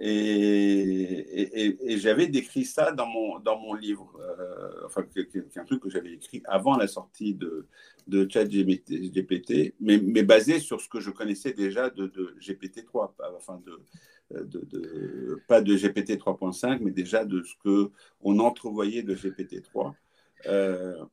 Et, 0.00 1.98
j'avais 1.98 2.28
décrit 2.28 2.64
ça 2.64 2.92
dans 2.92 3.06
mon, 3.06 3.40
dans 3.40 3.58
mon 3.58 3.74
livre, 3.74 4.12
euh, 4.20 4.86
enfin, 4.86 5.04
c'est 5.12 5.58
un 5.58 5.64
truc 5.64 5.82
que 5.82 5.90
j'avais 5.90 6.12
écrit 6.12 6.42
avant 6.46 6.76
la 6.76 6.86
sortie 6.86 7.34
de, 7.34 7.66
de 8.06 8.28
ChatGPT, 8.30 9.74
mais, 9.80 9.98
mais 9.98 10.22
basé 10.22 10.60
sur 10.60 10.80
ce 10.80 10.88
que 10.88 11.00
je 11.00 11.10
connaissais 11.10 11.52
déjà 11.52 11.90
de, 11.90 12.06
de 12.06 12.36
GPT-3, 12.40 13.10
enfin 13.36 13.60
de, 13.66 13.80
de, 14.30 15.42
pas 15.48 15.60
de 15.60 15.74
GPT 15.74 16.18
3.5, 16.18 16.78
mais 16.80 16.90
déjà 16.90 17.24
de 17.24 17.42
ce 17.42 17.54
qu'on 17.62 18.38
entrevoyait 18.38 19.02
de 19.02 19.14
GPT-3. 19.14 19.94
Euh, 20.46 21.04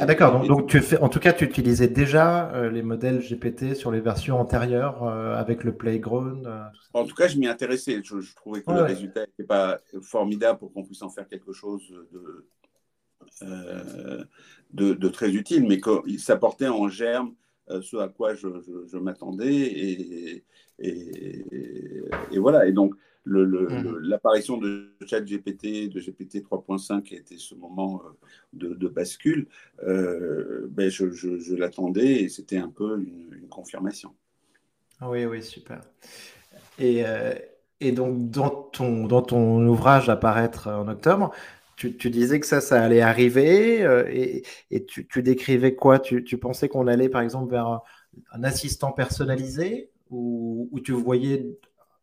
ah 0.00 0.06
d'accord, 0.06 0.46
donc, 0.46 0.68
tu 0.68 0.80
fais, 0.80 0.98
en 0.98 1.08
tout 1.08 1.18
cas, 1.18 1.32
tu 1.32 1.44
utilisais 1.44 1.88
déjà 1.88 2.52
euh, 2.52 2.70
les 2.70 2.82
modèles 2.82 3.20
GPT 3.20 3.74
sur 3.74 3.90
les 3.90 4.00
versions 4.00 4.38
antérieures 4.38 5.02
euh, 5.02 5.34
avec 5.34 5.64
le 5.64 5.74
Playground 5.74 6.46
euh, 6.46 6.62
En 6.92 7.06
tout 7.06 7.14
cas, 7.14 7.26
je 7.26 7.38
m'y 7.38 7.46
intéressais. 7.46 8.02
Je, 8.04 8.34
trouvais 8.34 8.62
que 8.62 8.70
le 8.70 8.82
résultat 8.82 9.20
n'était 9.20 9.44
pas 9.44 9.80
formidable 10.02 10.58
pour 10.58 10.72
qu'on 10.72 10.84
puisse 10.84 11.02
en 11.02 11.08
faire 11.08 11.26
quelque 11.26 11.52
chose 11.52 11.82
de, 12.12 12.46
de, 14.72 15.08
très 15.08 15.30
utile, 15.30 15.66
mais 15.66 15.80
qu'il 15.80 16.20
s'apportait 16.20 16.68
en 16.68 16.88
germe 16.88 17.34
ce 17.80 17.96
à 17.96 18.08
quoi 18.08 18.34
je, 18.34 18.48
je 18.92 18.98
m'attendais. 18.98 20.42
Et, 20.80 22.04
voilà. 22.36 22.66
Et 22.66 22.72
donc, 22.72 22.94
Mmh. 23.26 23.98
l'apparition 24.00 24.56
de 24.56 24.94
ChatGPT, 25.06 25.90
de 25.90 26.00
GPT 26.00 26.42
3.5 26.42 27.02
qui 27.02 27.14
a 27.14 27.18
été 27.18 27.36
ce 27.36 27.54
moment 27.54 28.02
euh, 28.62 28.74
de, 28.74 28.88
bascule, 28.88 29.46
euh, 29.86 30.66
ben 30.70 30.90
je, 30.90 31.54
l'attendais 31.54 32.22
et 32.22 32.28
c'était 32.30 32.56
un 32.56 32.70
peu 32.70 32.98
une, 32.98 33.46
confirmation. 33.48 34.14
Ah 35.00 35.10
oui, 35.10 35.26
oui, 35.26 35.42
super. 35.42 35.82
Et, 36.78 37.04
euh, 37.04 37.34
et, 37.80 37.92
donc, 37.92 38.30
dans 38.30 38.48
ton, 38.48 39.06
dans 39.06 39.22
ton 39.22 39.66
ouvrage 39.66 40.08
à 40.08 40.16
paraître 40.16 40.68
en 40.68 40.88
octobre, 40.88 41.30
tu, 41.76 41.96
tu, 41.96 42.10
disais 42.10 42.40
que 42.40 42.46
ça, 42.46 42.60
ça 42.60 42.82
allait 42.82 43.00
arriver 43.00 43.80
et, 44.10 44.44
et 44.70 44.84
tu, 44.84 45.06
tu, 45.06 45.22
décrivais 45.22 45.74
quoi? 45.74 45.98
Tu, 45.98 46.24
tu 46.24 46.38
pensais 46.38 46.68
qu'on 46.68 46.86
allait, 46.86 47.08
par 47.08 47.22
exemple, 47.22 47.50
vers 47.50 47.80
un 48.32 48.44
assistant 48.44 48.92
personnalisé 48.92 49.90
ou, 50.10 50.68
ou 50.72 50.80
tu 50.80 50.92
voyais 50.92 51.58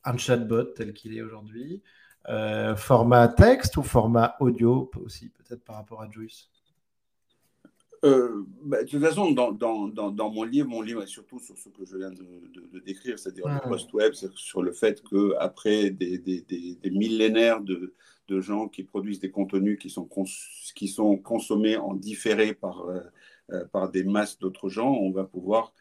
un 0.08 0.18
chatbot 0.18 0.64
tel 0.64 0.94
qu'il 0.94 1.18
est 1.18 1.22
aujourd'hui, 1.22 1.82
euh, 2.30 2.76
format 2.76 3.28
texte 3.28 3.78
ou 3.78 3.84
format 3.84 4.36
audio 4.40 4.90
aussi, 5.04 5.30
peut-être 5.30 5.64
par 5.64 5.76
rapport 5.76 6.02
à 6.02 6.10
Juice 6.10 6.50
euh, 8.06 8.44
bah, 8.62 8.84
de 8.84 8.88
toute 8.88 9.02
façon, 9.02 9.32
dans, 9.32 9.52
dans, 9.52 9.88
dans, 9.88 10.30
mon 10.30 10.44
livre, 10.44 10.70
mon 10.70 10.82
livre 10.82 11.02
est 11.02 11.08
surtout 11.08 11.40
sur 11.40 11.58
ce 11.58 11.70
que 11.70 11.84
je 11.84 11.98
viens 11.98 12.12
de, 12.12 12.80
décrire, 12.86 13.18
c'est-à-dire 13.18 13.48
le 13.48 13.56
hmm. 13.56 13.70
post-web, 13.70 14.14
sur 14.14 14.62
le 14.62 14.72
fait 14.72 15.02
qu'après 15.02 15.90
des, 15.90 16.20
des, 16.20 16.42
des, 16.42 16.92
millénaires 16.92 17.60
de, 17.60 17.96
de, 18.28 18.40
gens 18.40 18.68
qui 18.68 18.84
produisent 18.84 19.20
des 19.20 19.32
contenus 19.32 19.80
qui 19.80 19.90
sont, 19.90 20.08
qui 20.76 20.88
sont 20.88 21.18
consommés 21.18 21.76
en 21.76 21.96
différé 21.96 22.54
par, 22.54 22.86
euh, 22.86 23.66
par 23.72 23.90
des 23.90 24.04
masses 24.04 24.38
d'autres 24.38 24.70
gens, 24.70 24.92
on 24.92 25.12
va 25.12 25.24
pouvoir 25.24 25.74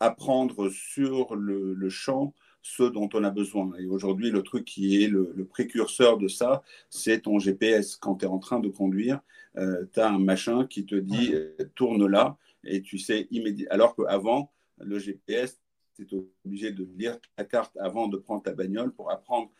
apprendre 0.00 0.68
sur 0.70 1.36
le, 1.36 1.74
le 1.74 1.88
champ 1.90 2.34
ce 2.62 2.82
dont 2.82 3.08
on 3.14 3.24
a 3.24 3.30
besoin. 3.30 3.72
Et 3.78 3.86
aujourd'hui, 3.86 4.30
le 4.30 4.42
truc 4.42 4.64
qui 4.64 5.02
est 5.02 5.08
le, 5.08 5.44
précurseur 5.48 6.18
de 6.18 6.28
ça, 6.28 6.62
c'est 6.88 7.22
ton 7.22 7.38
GPS. 7.38 7.96
Quand 7.96 8.16
tu 8.16 8.24
es 8.24 8.28
en 8.28 8.38
train 8.38 8.60
de 8.60 8.68
conduire, 8.68 9.20
euh, 9.56 9.84
tu 9.92 10.00
as 10.00 10.08
un 10.08 10.18
machin 10.18 10.66
qui 10.66 10.84
te 10.84 10.94
dit 10.94 11.34
euh, 11.34 11.56
tourne 11.74 12.06
là, 12.06 12.36
et 12.64 12.82
tu 12.82 12.98
sais 12.98 13.26
immédiatement. 13.30 13.74
Alors 13.74 13.96
qu'avant, 13.96 14.52
le 14.78 14.98
GPS, 14.98 15.60
tu 15.94 16.02
étais 16.02 16.16
obligé 16.44 16.70
de 16.72 16.86
lire 16.96 17.18
ta 17.36 17.44
carte 17.44 17.76
avant 17.78 18.08
de 18.08 18.16
prendre 18.16 18.42
ta 18.42 18.52
bagnole 18.52 18.92
pour 18.92 19.10
apprendre 19.10 19.50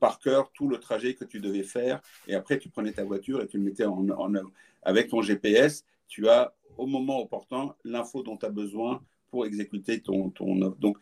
par 0.00 0.18
cœur 0.20 0.52
tout 0.52 0.68
le 0.68 0.78
trajet 0.78 1.14
que 1.14 1.24
tu 1.24 1.40
devais 1.40 1.62
faire. 1.62 2.00
Et 2.26 2.34
après, 2.34 2.58
tu 2.58 2.68
prenais 2.68 2.92
ta 2.92 3.04
voiture 3.04 3.42
et 3.42 3.46
tu 3.46 3.58
le 3.58 3.64
mettais 3.64 3.84
en, 3.84 4.08
en 4.08 4.34
œuvre. 4.34 4.50
Avec 4.82 5.08
ton 5.08 5.22
GPS, 5.22 5.84
tu 6.06 6.28
as 6.28 6.54
au 6.76 6.86
moment 6.86 7.20
opportun 7.20 7.74
l'info 7.84 8.22
dont 8.22 8.36
tu 8.36 8.46
as 8.46 8.50
besoin 8.50 9.02
pour 9.30 9.44
exécuter 9.44 10.00
ton, 10.00 10.30
ton 10.30 10.54
donc 10.78 10.98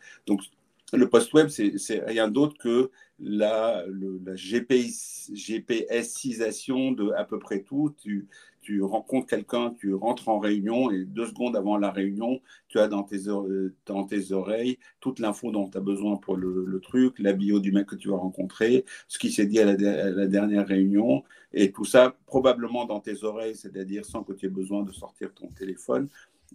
le 0.93 1.09
post-web, 1.09 1.49
c'est 1.49 2.03
rien 2.05 2.29
d'autre 2.29 2.57
que 2.57 2.91
la, 3.19 3.83
la 4.25 4.35
GPSisation 4.35 6.91
de 6.91 7.11
à 7.11 7.23
peu 7.25 7.39
près 7.39 7.61
tout. 7.61 7.93
Tu, 8.01 8.27
rencontres 8.81 9.27
quelqu'un, 9.27 9.73
tu 9.79 9.93
rentres 9.93 10.27
en 10.27 10.39
réunion 10.39 10.91
et 10.91 11.05
deux 11.05 11.25
secondes 11.25 11.55
avant 11.55 11.77
la 11.77 11.89
réunion, 11.89 12.41
tu 12.67 12.79
as 12.79 12.89
dans 12.89 13.03
tes, 13.03 13.29
oreilles 14.33 14.77
toute 14.99 15.19
l'info 15.19 15.51
dont 15.51 15.69
tu 15.69 15.77
as 15.77 15.81
besoin 15.81 16.17
pour 16.17 16.35
le, 16.35 16.81
truc, 16.81 17.17
la 17.17 17.31
bio 17.31 17.61
du 17.61 17.71
mec 17.71 17.87
que 17.87 17.95
tu 17.95 18.09
vas 18.09 18.17
rencontrer, 18.17 18.83
ce 19.07 19.19
qui 19.19 19.31
s'est 19.31 19.45
dit 19.45 19.59
à 19.59 19.65
la, 19.65 20.27
dernière 20.27 20.67
réunion, 20.67 21.23
et 21.53 21.71
tout 21.71 21.85
ça 21.85 22.17
probablement 22.25 22.83
dans 22.83 22.99
tes 22.99 23.23
oreilles, 23.23 23.55
c'est-à-dire 23.55 24.03
sans 24.03 24.23
que 24.23 24.33
tu 24.33 24.47
aies 24.47 24.49
besoin 24.49 24.83
de 24.83 24.91
sortir 24.91 25.33
ton 25.33 25.47
téléphone 25.47 26.09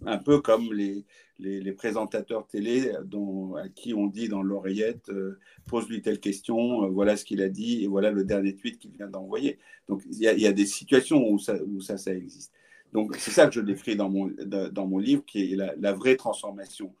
un 0.05 0.17
peu 0.17 0.41
comme 0.41 0.73
les, 0.73 1.05
les, 1.39 1.71
présentateurs 1.71 2.47
télé 2.47 2.91
dont, 3.05 3.55
à 3.55 3.67
qui 3.69 3.93
on 3.93 4.07
dit 4.07 4.29
dans 4.29 4.41
l'oreillette 4.41 5.09
euh, 5.09 5.39
pose-lui 5.67 6.01
telle 6.01 6.19
question, 6.19 6.83
euh, 6.83 6.87
voilà 6.87 7.17
ce 7.17 7.25
qu'il 7.25 7.41
a 7.41 7.49
dit 7.49 7.83
et 7.83 7.87
voilà 7.87 8.11
le 8.11 8.23
dernier 8.23 8.55
tweet 8.55 8.79
qu'il 8.79 8.91
vient 8.91 9.07
d'envoyer. 9.07 9.59
Donc 9.89 10.01
il 10.09 10.17
y, 10.17 10.47
a 10.47 10.53
des 10.53 10.65
situations 10.65 11.27
où 11.29 11.39
ça, 11.39 11.55
où 11.65 11.81
ça, 11.81 11.97
ça 11.97 12.13
existe. 12.13 12.53
Donc 12.93 13.15
c'est 13.17 13.31
ça 13.31 13.47
que 13.47 13.53
je 13.53 13.59
décris 13.59 13.95
dans 13.95 14.09
mon, 14.09 14.31
dans 14.45 14.87
mon 14.87 14.99
livre, 14.99 15.23
qui 15.25 15.53
est 15.53 15.55
la, 15.55 15.93
vraie 15.93 16.15
transformation. 16.15 16.93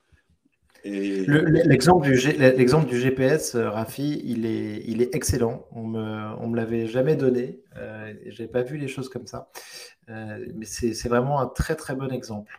L'exemple 0.83 2.07
du, 2.07 2.11
du, 2.15 2.99
GPS, 2.99 3.55
euh, 3.55 3.69
Rafi, 3.69 4.21
il 4.25 4.45
est, 4.45 4.83
il 4.85 5.01
est 5.01 5.15
excellent. 5.15 5.65
On 5.71 5.87
me, 5.87 6.35
on 6.41 6.49
me 6.49 6.57
l'avait 6.57 6.87
jamais 6.87 7.15
donné. 7.15 7.61
Euh, 7.77 8.13
J'ai 8.25 8.47
pas 8.47 8.63
vu 8.63 8.77
les 8.77 8.89
choses 8.89 9.07
comme 9.07 9.27
ça. 9.27 9.49
mais 10.09 10.65
c'est 10.65 11.07
vraiment 11.07 11.39
un 11.39 11.47
très 11.47 11.75
très 11.75 11.95
bon 11.95 12.11
exemple. 12.11 12.51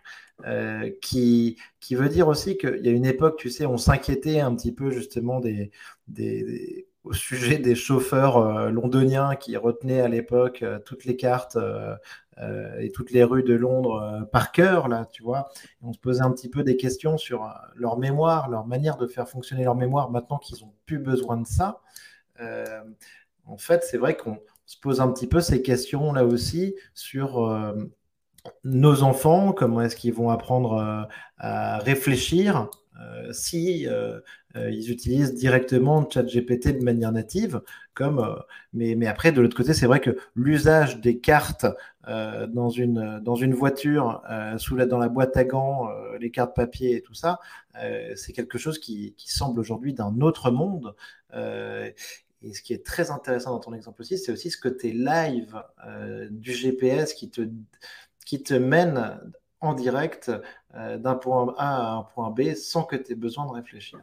Euh, 0.47 0.91
qui, 1.01 1.57
qui 1.81 1.95
veut 1.95 2.09
dire 2.09 2.27
aussi 2.27 2.57
qu'il 2.57 2.85
y 2.85 2.89
a 2.89 2.91
une 2.91 3.07
époque, 3.07 3.37
tu 3.39 3.51
sais, 3.51 3.67
on 3.67 3.79
s'inquiétait 3.79 4.41
un 4.41 4.55
petit 4.55 4.73
peu 4.73 4.91
justement 4.91 5.41
au 7.05 7.13
sujet 7.13 7.59
des 7.59 7.75
chauffeurs 7.77 8.39
euh, 8.39 8.71
londoniens 8.71 9.37
qui 9.37 9.57
retenaient 9.57 10.01
à 10.01 10.09
l'époque 10.09 10.63
euh, 10.63 10.81
toutes 10.85 11.05
les 11.05 11.17
cartes 11.17 11.57
et 12.81 12.91
toutes 12.91 13.13
les 13.13 13.23
rues 13.23 13.45
de 13.45 13.55
Londres 13.55 14.27
par 14.33 14.51
cœur, 14.51 14.89
là, 14.89 15.07
tu 15.13 15.23
vois. 15.23 15.51
on 15.83 15.93
se 15.93 16.01
posait 16.01 16.23
un 16.23 16.33
petit 16.33 16.51
peu 16.51 16.65
des 16.65 16.77
questions 16.77 17.17
sur 17.17 17.49
leur 17.77 17.97
mémoire, 17.97 18.51
leur 18.51 18.67
manière 18.67 18.97
de 18.97 19.07
faire 19.07 19.29
fonctionner 19.29 19.63
leur 19.63 19.77
mémoire 19.77 20.11
maintenant 20.11 20.39
qu'ils 20.39 20.65
n'ont 20.65 20.75
plus 20.85 20.99
besoin 20.99 21.37
de 21.37 21.47
ça. 21.47 21.81
en 23.47 23.57
fait, 23.57 23.85
c'est 23.85 23.99
vrai 23.99 24.17
qu'on 24.17 24.41
se 24.67 24.77
pose 24.81 25.01
un 25.01 25.13
petit 25.13 25.29
peu 25.29 25.41
ces 25.41 25.63
questions 25.63 26.13
là 26.13 26.25
aussi 26.25 26.75
sur 26.93 27.39
nos 28.65 29.03
enfants, 29.03 29.53
comment 29.53 29.81
est-ce 29.83 29.97
qu'ils 29.97 30.15
vont 30.15 30.31
apprendre 30.31 30.75
euh, 30.75 31.03
à 31.39 31.79
réfléchir 31.79 32.69
euh, 33.01 33.33
si 33.33 33.89
euh, 33.89 34.21
ils 34.55 34.93
utilisent 34.93 35.35
directement 35.35 36.09
ChatGPT 36.09 36.79
de 36.79 36.85
manière 36.85 37.11
native, 37.11 37.61
comme 37.93 38.37
mais, 38.73 38.95
mais 38.95 39.09
après 39.09 39.33
de 39.33 39.41
l'autre 39.41 39.57
côté, 39.57 39.75
c'est 39.75 39.87
vrai 39.87 39.99
que 40.01 40.17
l'usage 40.37 41.01
des 41.01 41.19
cartes 41.19 41.67
dans 42.07 42.71
une 42.71 43.19
dans 43.21 43.35
une 43.35 43.53
voiture 43.53 44.23
sous 44.59 44.77
la 44.77 44.87
dans 44.87 44.99
la 44.99 45.09
boîte 45.09 45.37
à 45.37 45.45
gants, 45.45 45.89
les 46.21 46.31
cartes 46.31 46.55
papier 46.55 46.95
et 46.95 47.03
tout 47.03 47.15
ça, 47.15 47.41
c'est 48.15 48.33
quelque 48.33 48.59
chose 48.59 48.79
qui, 48.79 49.15
qui 49.17 49.33
semble 49.33 49.59
aujourd'hui 49.59 49.93
d'un 49.93 50.21
autre 50.21 50.53
monde. 50.53 50.95
Et 51.35 52.53
ce 52.53 52.63
qui 52.63 52.75
est 52.75 52.87
très 52.87 53.11
intéressant 53.11 53.51
dans 53.51 53.61
ton 53.61 53.75
exemple 53.75 54.03
aussi, 54.03 54.19
c'est 54.19 54.31
aussi 54.31 54.53
ce 54.53 54.61
côté 54.61 54.93
live 54.93 55.61
du 56.31 56.53
GPS 56.53 57.13
qui 57.13 57.29
te, 57.29 57.49
qui 58.25 58.43
te 58.43 58.55
mène 58.55 59.21
en 59.61 59.75
direct 59.75 60.31
euh, 60.75 60.99
d'un 60.99 61.15
point 61.15 61.55
A 61.59 61.93
à 61.93 61.97
un 61.97 62.03
point 62.03 62.31
B 62.31 62.55
sans 62.55 62.85
que 62.85 62.97
tu 62.97 63.13
aies 63.13 63.17
besoin 63.17 63.47
de 63.47 63.53
réfléchir. 63.53 64.01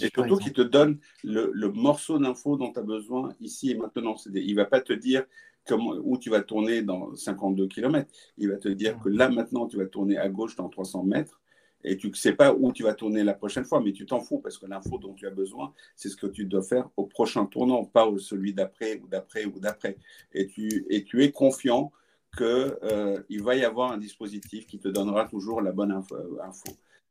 et 0.00 0.08
surtout 0.08 0.36
qui 0.36 0.52
te 0.52 0.62
donne 0.62 0.98
le, 1.22 1.68
morceau 1.68 2.18
d'info 2.18 2.56
dont 2.56 2.72
tu 2.72 2.78
as 2.78 2.82
besoin 2.82 3.34
ici 3.40 3.70
et 3.70 3.76
maintenant. 3.76 4.16
Il 4.32 4.50
ne 4.50 4.56
va 4.56 4.66
pas 4.66 4.80
te 4.80 4.92
dire 4.92 5.24
comment, 5.66 5.94
où 6.02 6.18
tu 6.18 6.30
vas 6.30 6.42
tourner 6.42 6.82
dans 6.82 7.14
52 7.14 7.66
km. 7.68 8.10
Il 8.38 8.50
va 8.50 8.56
te 8.56 8.68
dire 8.68 8.98
que 9.00 9.08
là, 9.08 9.28
maintenant, 9.28 9.66
tu 9.66 9.76
vas 9.76 9.86
tourner 9.86 10.18
à 10.18 10.28
gauche 10.28 10.56
dans 10.56 10.68
300 10.68 11.04
mètres 11.04 11.40
et 11.84 11.96
tu 11.98 12.08
ne 12.08 12.14
sais 12.14 12.32
pas 12.32 12.54
où 12.54 12.72
tu 12.72 12.82
vas 12.82 12.94
tourner 12.94 13.22
la 13.22 13.34
prochaine 13.34 13.64
fois, 13.64 13.80
mais 13.80 13.92
tu 13.92 14.06
t'en 14.06 14.20
fous 14.20 14.38
parce 14.38 14.56
que 14.56 14.66
l'info 14.66 14.98
dont 14.98 15.12
tu 15.12 15.26
as 15.26 15.30
besoin, 15.30 15.72
c'est 15.94 16.08
ce 16.08 16.16
que 16.16 16.26
tu 16.26 16.46
dois 16.46 16.62
faire 16.62 16.88
au 16.96 17.04
prochain 17.04 17.44
tournant, 17.44 17.84
pas 17.84 18.10
celui 18.18 18.54
d'après 18.54 19.00
ou 19.02 19.06
d'après 19.06 19.44
ou 19.44 19.60
d'après. 19.60 19.98
Et 20.32 20.46
tu, 20.46 20.86
et 20.88 21.04
tu 21.04 21.22
es 21.22 21.30
confiant 21.30 21.92
qu'il 22.36 22.44
euh, 22.82 23.22
va 23.42 23.56
y 23.56 23.64
avoir 23.64 23.92
un 23.92 23.98
dispositif 23.98 24.66
qui 24.66 24.78
te 24.78 24.88
donnera 24.88 25.26
toujours 25.26 25.60
la 25.60 25.72
bonne 25.72 25.92
info. 25.92 26.16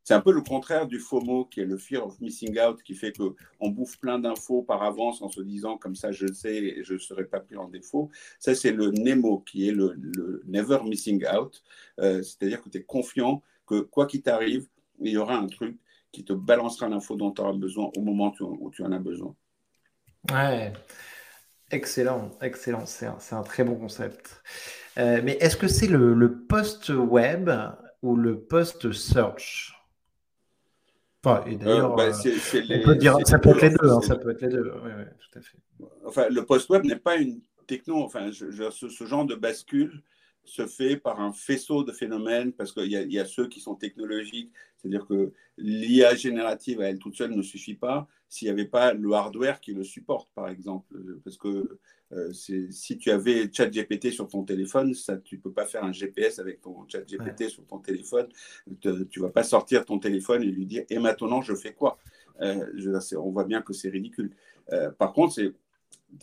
C'est 0.02 0.12
un 0.12 0.20
peu 0.20 0.32
le 0.32 0.42
contraire 0.42 0.86
du 0.86 0.98
FOMO, 0.98 1.46
qui 1.46 1.60
est 1.60 1.64
le 1.64 1.78
fear 1.78 2.06
of 2.06 2.20
missing 2.20 2.58
out, 2.60 2.82
qui 2.82 2.94
fait 2.94 3.12
qu'on 3.12 3.68
bouffe 3.70 3.98
plein 3.98 4.18
d'infos 4.18 4.62
par 4.62 4.82
avance 4.82 5.22
en 5.22 5.30
se 5.30 5.40
disant 5.40 5.78
comme 5.78 5.94
ça 5.94 6.12
je 6.12 6.30
sais 6.30 6.56
et 6.56 6.84
je 6.84 6.92
ne 6.92 6.98
serai 6.98 7.24
pas 7.24 7.40
pris 7.40 7.56
en 7.56 7.68
défaut. 7.68 8.10
Ça, 8.38 8.54
c'est 8.54 8.72
le 8.72 8.90
NEMO, 8.90 9.40
qui 9.40 9.66
est 9.66 9.72
le, 9.72 10.42
never 10.46 10.80
missing 10.84 11.24
out. 11.34 11.62
Euh, 12.00 12.22
c'est-à-dire 12.22 12.62
que 12.62 12.68
tu 12.68 12.78
es 12.78 12.82
confiant 12.82 13.42
que 13.66 13.80
quoi 13.80 14.06
qu'il 14.06 14.20
t'arrive, 14.20 14.68
il 15.00 15.12
y 15.12 15.16
aura 15.16 15.36
un 15.36 15.46
truc 15.46 15.78
qui 16.12 16.24
te 16.24 16.34
balancera 16.34 16.88
l'info 16.88 17.16
dont 17.16 17.32
tu 17.32 17.40
auras 17.40 17.54
besoin 17.54 17.90
au 17.96 18.02
moment 18.02 18.32
où 18.40 18.70
tu 18.70 18.82
en 18.82 18.92
as 18.92 18.98
besoin. 18.98 19.34
Ouais, 20.30 20.72
excellent, 21.70 22.30
excellent. 22.40 22.86
C'est 22.86 23.06
un, 23.06 23.42
très 23.42 23.64
bon 23.64 23.76
concept. 23.76 24.42
Euh, 24.98 25.20
mais 25.24 25.36
est-ce 25.40 25.56
que 25.56 25.68
c'est 25.68 25.86
le, 25.86 26.14
le 26.14 26.38
post 26.46 26.90
web 26.90 27.50
ou 28.02 28.16
le 28.16 28.38
post 28.38 28.92
search? 28.92 29.74
Et 31.46 31.56
d'ailleurs, 31.56 31.98
euh, 31.98 32.10
bah, 32.10 32.16
on 32.70 32.82
peut 32.82 32.96
dire, 32.96 33.16
ça 33.24 33.38
peut 33.38 33.50
être 33.50 33.62
les 33.62 33.70
deux, 33.70 33.90
hein, 33.90 34.00
ça 34.02 34.16
peut 34.16 34.30
être 34.30 34.42
les 34.42 34.48
deux. 34.48 34.70
tout 34.70 35.38
à 35.38 35.40
fait. 35.40 35.58
Enfin, 36.04 36.28
le 36.28 36.44
post-web 36.44 36.84
n'est 36.84 36.96
pas 36.96 37.16
une 37.16 37.40
techno. 37.66 38.02
Enfin, 38.02 38.30
ce, 38.32 39.04
genre 39.06 39.24
de 39.24 39.34
bascule 39.34 40.02
se 40.44 40.66
fait 40.66 40.96
par 40.96 41.20
un 41.20 41.32
faisceau 41.32 41.82
de 41.82 41.92
phénomènes 41.92 42.52
parce 42.52 42.72
qu'il 42.72 42.92
y, 42.92 43.14
y, 43.14 43.18
a 43.18 43.24
ceux 43.24 43.48
qui 43.48 43.60
sont 43.60 43.74
technologiques, 43.74 44.52
c'est-à-dire 44.76 45.06
que 45.06 45.32
l'IA 45.56 46.14
générative 46.14 46.82
à 46.82 46.90
elle 46.90 46.98
toute 46.98 47.16
seule 47.16 47.32
ne 47.32 47.42
suffit 47.42 47.74
pas 47.74 48.06
s'il 48.34 48.46
n'y 48.46 48.50
avait 48.50 48.68
pas 48.68 48.92
le 48.94 49.12
hardware 49.12 49.60
qui 49.60 49.74
le 49.74 49.84
supporte, 49.84 50.28
par 50.34 50.48
exemple. 50.48 50.92
Parce 51.22 51.36
que 51.36 51.78
euh, 52.10 52.32
si 52.32 52.98
tu 52.98 53.12
avais 53.12 53.48
ChatGPT 53.52 54.10
sur 54.10 54.26
ton 54.26 54.42
téléphone, 54.42 54.92
ça, 54.92 55.18
tu 55.18 55.36
ne 55.36 55.40
peux 55.40 55.52
pas 55.52 55.66
faire 55.66 55.84
un 55.84 55.92
GPS 55.92 56.40
avec 56.40 56.60
ton 56.60 56.84
ChatGPT 56.88 57.48
sur 57.48 57.64
ton 57.64 57.78
téléphone. 57.78 58.26
tu 58.80 58.88
ne 58.88 59.20
vas 59.20 59.30
pas 59.30 59.44
sortir 59.44 59.84
ton 59.84 60.00
téléphone 60.00 60.42
et 60.42 60.46
lui 60.46 60.66
dire 60.66 60.82
Et 60.90 60.98
maintenant, 60.98 61.42
je 61.42 61.54
fais 61.54 61.74
quoi? 61.74 61.96
Euh, 62.40 62.98
On 63.16 63.30
voit 63.30 63.44
bien 63.44 63.62
que 63.62 63.72
c'est 63.72 63.88
ridicule. 63.88 64.34
Euh, 64.72 64.90
par 64.90 65.12
contre, 65.12 65.40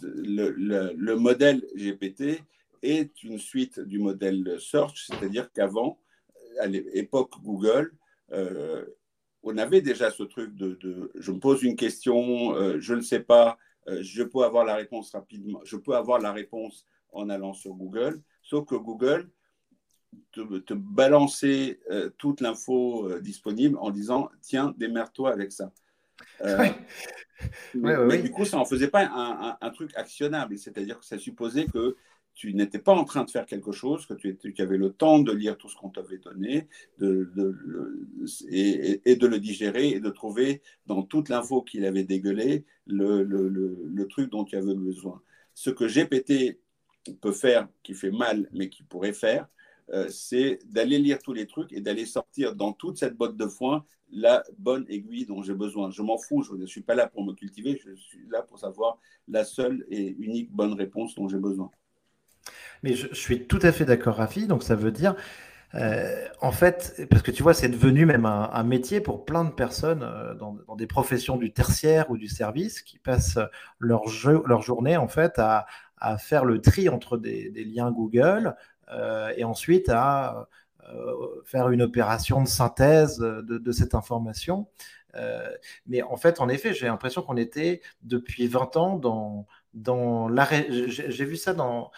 le, 0.01 0.49
le, 0.49 1.15
modèle 1.15 1.65
GPT 1.77 2.43
est 2.83 3.23
une 3.23 3.37
suite 3.37 3.79
du 3.79 3.99
modèle 3.99 4.57
Search, 4.59 5.07
c'est-à-dire 5.07 5.49
qu'avant, 5.53 5.97
à 6.59 6.67
l'époque 6.67 7.35
Google, 7.41 7.93
on 9.43 9.57
avait 9.57 9.81
déjà 9.81 10.11
ce 10.11 10.23
truc 10.23 10.55
de, 10.55 10.75
de, 10.81 11.11
je 11.15 11.31
me 11.31 11.39
pose 11.39 11.63
une 11.63 11.75
question, 11.75 12.79
je 12.79 12.93
ne 12.93 13.01
sais 13.01 13.21
pas, 13.21 13.57
euh, 13.87 13.99
je 14.01 14.23
peux 14.23 14.43
avoir 14.43 14.63
la 14.63 14.75
réponse 14.75 15.11
rapidement, 15.11 15.61
je 15.63 15.75
peux 15.75 15.95
avoir 15.95 16.19
la 16.19 16.31
réponse 16.31 16.85
en 17.11 17.29
allant 17.29 17.53
sur 17.53 17.73
Google, 17.73 18.21
sauf 18.43 18.65
que 18.67 18.75
Google 18.75 19.29
te, 20.31 20.59
te 20.59 20.73
balancer 20.73 21.79
euh, 21.89 22.09
toute 22.17 22.41
l'info 22.41 23.09
euh, 23.09 23.19
disponible 23.19 23.77
en 23.79 23.89
disant 23.89 24.29
tiens, 24.41 24.73
démerde-toi 24.77 25.31
avec 25.31 25.51
ça. 25.51 25.71
mais, 27.73 28.21
du 28.21 28.29
coup, 28.29 28.45
ça 28.45 28.57
n'en 28.57 28.65
faisait 28.65 28.89
pas 28.89 29.03
un, 29.03 29.57
un, 29.59 29.69
truc 29.71 29.91
actionnable, 29.95 30.55
c'est-à-dire 30.59 30.99
que 30.99 31.05
ça 31.05 31.17
supposait 31.17 31.65
que 31.65 31.95
tu 32.33 32.53
n'étais 32.53 32.79
pas 32.79 32.93
en 32.93 33.03
train 33.03 33.23
de 33.23 33.29
faire 33.29 33.45
quelque 33.45 33.71
chose, 33.71 34.05
que 34.05 34.13
tu, 34.13 34.53
avais 34.59 34.77
le 34.77 34.91
temps 34.91 35.19
de 35.19 35.31
lire 35.31 35.57
tout 35.57 35.69
ce 35.69 35.75
qu'on 35.75 35.89
t'avait 35.89 36.17
donné 36.17 36.67
de, 36.97 37.29
et, 38.49 39.15
de 39.15 39.27
le 39.27 39.39
digérer 39.39 39.89
et 39.89 39.99
de 39.99 40.09
trouver 40.09 40.61
dans 40.87 41.03
toute 41.03 41.29
l'info 41.29 41.61
qu'il 41.61 41.85
avait 41.85 42.03
dégueulé 42.03 42.65
le, 42.87 43.23
le, 43.23 44.07
truc 44.07 44.31
dont 44.31 44.43
tu 44.43 44.55
avais 44.55 44.73
besoin. 44.75 45.21
Ce 45.53 45.69
que 45.69 45.85
GPT 45.85 46.59
peut 47.19 47.31
faire, 47.31 47.67
qui 47.83 47.93
fait 47.93 48.11
mal, 48.11 48.49
mais 48.53 48.69
qui 48.69 48.83
pourrait 48.83 49.13
faire, 49.13 49.47
euh, 49.93 50.07
c'est 50.09 50.59
d'aller 50.65 50.99
lire 50.99 51.19
tous 51.19 51.33
les 51.33 51.47
trucs 51.47 51.73
et 51.73 51.81
d'aller 51.81 52.05
sortir 52.05 52.55
dans 52.55 52.71
toute 52.71 52.97
cette 52.97 53.15
botte 53.15 53.35
de 53.35 53.47
foin 53.47 53.85
la 54.11 54.43
bonne 54.57 54.85
aiguille 54.89 55.25
dont 55.25 55.41
j'ai 55.41 55.53
besoin. 55.53 55.89
Je 55.89 56.01
m'en 56.01 56.17
fous, 56.17 56.43
je 56.43 56.53
ne 56.53 56.65
suis 56.65 56.81
pas 56.81 56.95
là 56.95 57.07
pour 57.07 57.23
me 57.23 57.33
cultiver, 57.33 57.79
je 57.83 57.93
suis 57.95 58.27
là 58.29 58.41
pour 58.41 58.59
savoir 58.59 58.99
la 59.27 59.43
seule 59.45 59.85
et 59.89 60.15
unique 60.19 60.51
bonne 60.51 60.73
réponse 60.73 61.15
dont 61.15 61.27
j'ai 61.27 61.39
besoin. 61.39 61.71
Mais 62.83 62.93
je, 62.93 63.13
suis 63.13 63.47
tout 63.47 63.59
à 63.61 63.71
fait 63.71 63.85
d'accord, 63.85 64.15
Rafi. 64.15 64.47
Donc 64.47 64.63
ça 64.63 64.75
veut 64.75 64.91
dire, 64.91 65.15
euh, 65.75 66.27
en 66.41 66.51
fait, 66.51 67.05
parce 67.09 67.21
que 67.21 67.31
tu 67.31 67.43
vois, 67.43 67.53
c'est 67.53 67.69
devenu 67.69 68.05
même 68.05 68.25
un, 68.25 68.63
métier 68.63 69.01
pour 69.01 69.25
plein 69.25 69.45
de 69.45 69.51
personnes 69.51 70.03
euh, 70.03 70.33
dans, 70.33 70.57
des 70.75 70.87
professions 70.87 71.37
du 71.37 71.53
tertiaire 71.53 72.09
ou 72.09 72.17
du 72.17 72.27
service 72.27 72.81
qui 72.81 72.99
passent 72.99 73.39
leur, 73.79 74.07
jeu, 74.07 74.41
leur 74.45 74.61
journée 74.61 74.97
en 74.97 75.07
fait 75.07 75.39
à, 75.39 75.65
à, 75.97 76.17
faire 76.17 76.45
le 76.45 76.61
tri 76.61 76.89
entre 76.89 77.17
des, 77.17 77.49
des 77.51 77.63
liens 77.63 77.91
Google 77.91 78.55
euh, 78.91 79.31
et 79.37 79.43
ensuite 79.43 79.89
à 79.89 80.47
faire 81.45 81.69
une 81.69 81.81
opération 81.81 82.41
de 82.41 82.47
synthèse 82.49 83.17
de, 83.17 83.57
de 83.57 83.71
cette 83.71 83.95
information. 83.95 84.67
mais 85.87 86.01
en 86.01 86.17
fait, 86.17 86.41
en 86.41 86.49
effet, 86.49 86.73
j'ai 86.73 86.87
l'impression 86.87 87.21
qu'on 87.21 87.37
était 87.37 87.81
depuis 88.03 88.47
20 88.47 88.75
ans 88.75 88.97
dans, 88.97 89.47
dans 89.73 90.27
l'arrêt. 90.27 90.67
J'ai 90.69 91.25
vu 91.25 91.37
ça 91.37 91.53
dans 91.53 91.91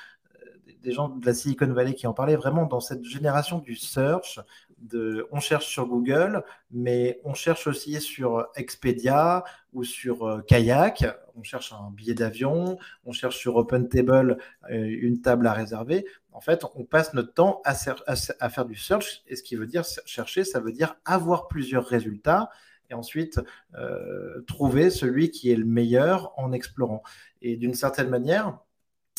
des 0.83 0.91
gens 0.91 1.09
de 1.09 1.25
la 1.25 1.33
Silicon 1.33 1.71
Valley 1.71 1.93
qui 1.93 2.07
en 2.07 2.13
parlaient 2.13 2.35
vraiment 2.35 2.65
dans 2.65 2.81
cette 2.81 3.03
génération 3.05 3.59
du 3.59 3.75
search. 3.75 4.39
De, 4.79 5.27
on 5.31 5.39
cherche 5.39 5.67
sur 5.67 5.87
Google, 5.87 6.43
mais 6.69 7.21
on 7.23 7.33
cherche 7.33 7.67
aussi 7.67 8.01
sur 8.01 8.47
Expedia 8.55 9.45
ou 9.71 9.85
sur 9.85 10.27
euh, 10.27 10.41
Kayak. 10.41 11.05
On 11.35 11.43
cherche 11.43 11.71
un 11.71 11.89
billet 11.91 12.13
d'avion, 12.13 12.77
on 13.05 13.13
cherche 13.13 13.37
sur 13.37 13.55
OpenTable 13.55 14.37
euh, 14.69 14.97
une 15.01 15.21
table 15.21 15.47
à 15.47 15.53
réserver. 15.53 16.05
En 16.33 16.41
fait, 16.41 16.65
on 16.75 16.83
passe 16.83 17.13
notre 17.13 17.33
temps 17.33 17.61
à, 17.63 17.75
faire 17.75 18.65
du 18.65 18.75
search. 18.75 19.23
Et 19.27 19.37
ce 19.37 19.43
qui 19.43 19.55
veut 19.55 19.67
dire 19.67 19.83
chercher, 20.05 20.43
ça 20.43 20.59
veut 20.59 20.73
dire 20.73 20.95
avoir 21.05 21.47
plusieurs 21.47 21.85
résultats 21.85 22.49
et 22.89 22.93
ensuite 22.93 23.39
euh, 23.75 24.41
trouver 24.47 24.89
celui 24.89 25.31
qui 25.31 25.49
est 25.49 25.55
le 25.55 25.65
meilleur 25.65 26.33
en 26.37 26.51
explorant. 26.51 27.03
Et 27.41 27.55
d'une 27.55 27.73
certaine 27.73 28.09
manière, 28.09 28.59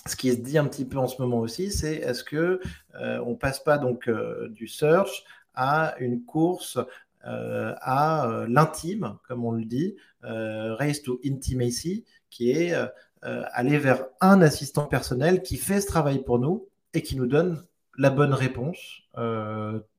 ce 0.06 0.16
qui 0.16 0.30
se 0.30 0.36
dit 0.36 0.58
un 0.58 0.66
petit 0.66 0.84
peu 0.84 0.98
en 0.98 1.06
ce 1.06 1.20
moment 1.20 1.40
aussi, 1.40 1.70
c'est 1.70 1.94
est-ce 1.94 2.24
que 2.24 2.60
euh, 3.00 3.18
on 3.24 3.36
passe 3.36 3.62
pas 3.62 3.78
donc 3.78 4.08
euh, 4.08 4.48
du 4.50 4.68
search 4.68 5.24
à 5.54 5.94
une 5.98 6.24
course 6.24 6.78
euh, 7.26 7.74
à 7.80 8.44
l'intime, 8.48 9.16
comme 9.26 9.44
on 9.44 9.52
le 9.52 9.64
dit, 9.64 9.96
race 10.22 11.02
to 11.02 11.20
intimacy, 11.24 12.04
qui 12.28 12.50
est 12.50 12.74
aller 13.22 13.78
vers 13.78 14.04
un 14.20 14.42
assistant 14.42 14.86
personnel 14.86 15.42
qui 15.42 15.56
fait 15.56 15.80
ce 15.80 15.86
travail 15.86 16.22
pour 16.22 16.38
nous 16.38 16.68
et 16.92 17.02
qui 17.02 17.16
nous 17.16 17.26
donne 17.26 17.64
la 17.96 18.10
bonne 18.10 18.34
réponse 18.34 19.02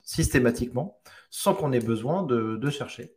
systématiatiquement, 0.03 0.99
sans 1.31 1.55
qu'on 1.55 1.71
ait 1.71 1.79
besoin 1.79 2.21
de, 2.21 2.69
chercher. 2.69 3.15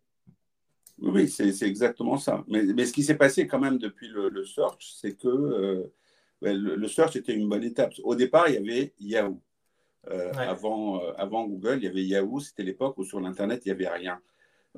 Oui, 1.01 1.29
c'est 1.29 1.62
exactement 1.62 2.16
ça. 2.16 2.44
Mais, 2.48 2.87
ce 2.87 2.92
qui 2.92 3.03
s'est 3.03 3.16
passé 3.16 3.46
quand 3.46 3.59
même 3.59 3.77
depuis 3.77 4.09
le 4.09 4.44
search, 4.44 4.94
c'est 4.98 5.16
que 5.16 5.90
le, 6.40 6.88
search 6.88 7.16
était 7.16 7.35
une 7.35 7.48
bonne 7.48 7.64
étape. 7.64 7.94
Au 8.05 8.14
départ, 8.14 8.48
il 8.48 8.55
y 8.55 8.59
avait 8.59 8.92
Yahoo. 9.01 9.40
Euh, 10.11 10.33
avant, 10.35 11.03
euh, 11.03 11.12
avant 11.16 11.46
Google, 11.46 11.79
il 11.79 11.85
y 11.85 11.88
avait 11.88 12.05
Yahoo. 12.05 12.40
C'était 12.40 12.62
l'époque 12.62 12.96
où 12.98 13.05
sur 13.05 13.20
l'Internet, 13.20 13.62
il 13.64 13.68
n'y 13.68 13.72
avait 13.72 13.88
rien. 13.88 14.20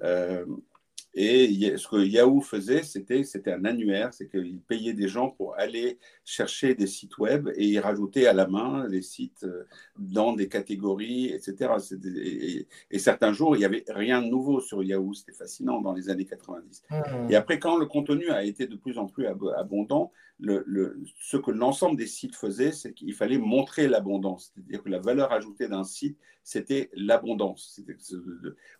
Euh, 0.02 0.44
et 1.12 1.76
ce 1.76 1.88
que 1.88 1.96
Yahoo 1.96 2.40
faisait, 2.40 2.84
c'était, 2.84 3.24
c'était 3.24 3.52
un 3.52 3.64
annuaire, 3.64 4.14
c'est 4.14 4.28
qu'il 4.28 4.60
payait 4.60 4.92
des 4.92 5.08
gens 5.08 5.28
pour 5.28 5.56
aller 5.56 5.98
chercher 6.24 6.76
des 6.76 6.86
sites 6.86 7.18
web 7.18 7.48
et 7.56 7.66
y 7.66 7.80
rajouter 7.80 8.28
à 8.28 8.32
la 8.32 8.46
main 8.46 8.86
les 8.86 9.02
sites 9.02 9.44
dans 9.98 10.34
des 10.34 10.48
catégories, 10.48 11.30
etc. 11.30 11.72
Et, 12.92 12.98
certains 13.00 13.32
jours, 13.32 13.56
il 13.56 13.58
n'y 13.58 13.64
avait 13.64 13.84
rien 13.88 14.22
de 14.22 14.28
nouveau 14.28 14.60
sur 14.60 14.84
Yahoo. 14.84 15.12
C'était 15.12 15.32
fascinant 15.32 15.80
dans 15.80 15.94
les 15.94 16.10
années 16.10 16.26
90. 16.26 16.84
Mmh. 16.88 16.94
Et 17.28 17.34
après, 17.34 17.58
quand 17.58 17.76
le 17.76 17.86
contenu 17.86 18.30
a 18.30 18.44
été 18.44 18.68
de 18.68 18.76
plus 18.76 18.96
en 18.96 19.06
plus 19.06 19.26
abondant, 19.26 20.12
ce 20.42 21.36
que 21.36 21.50
l'ensemble 21.50 21.96
des 21.96 22.06
sites 22.06 22.34
faisaient, 22.34 22.72
c'est 22.72 22.92
qu'il 22.92 23.14
fallait 23.14 23.38
montrer 23.38 23.88
l'abondance. 23.88 24.52
C'est-à-dire 24.54 24.82
que 24.82 24.88
la 24.88 24.98
valeur 24.98 25.32
ajoutée 25.32 25.68
d'un 25.68 25.84
site, 25.84 26.18
c'était 26.42 26.90
l'abondance. 26.94 27.80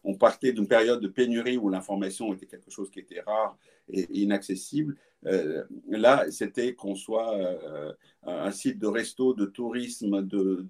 On 0.04 0.16
partait 0.16 0.52
d'une 0.52 0.68
période 0.68 1.00
de 1.00 1.08
pénurie 1.08 1.58
où 1.58 1.68
l'information 1.68 2.32
était 2.32 2.46
quelque 2.46 2.70
chose 2.70 2.90
qui 2.90 3.00
était 3.00 3.20
rare 3.20 3.58
et 3.92 4.06
inaccessible. 4.20 4.96
Euh, 5.26 5.64
là, 5.88 6.24
c'était 6.30 6.74
qu'on 6.74 6.94
soit 6.94 7.36
euh, 7.36 7.92
un 8.22 8.50
site 8.50 8.78
de 8.78 8.86
resto, 8.86 9.34
de 9.34 9.44
tourisme, 9.44 10.22
de, 10.26 10.66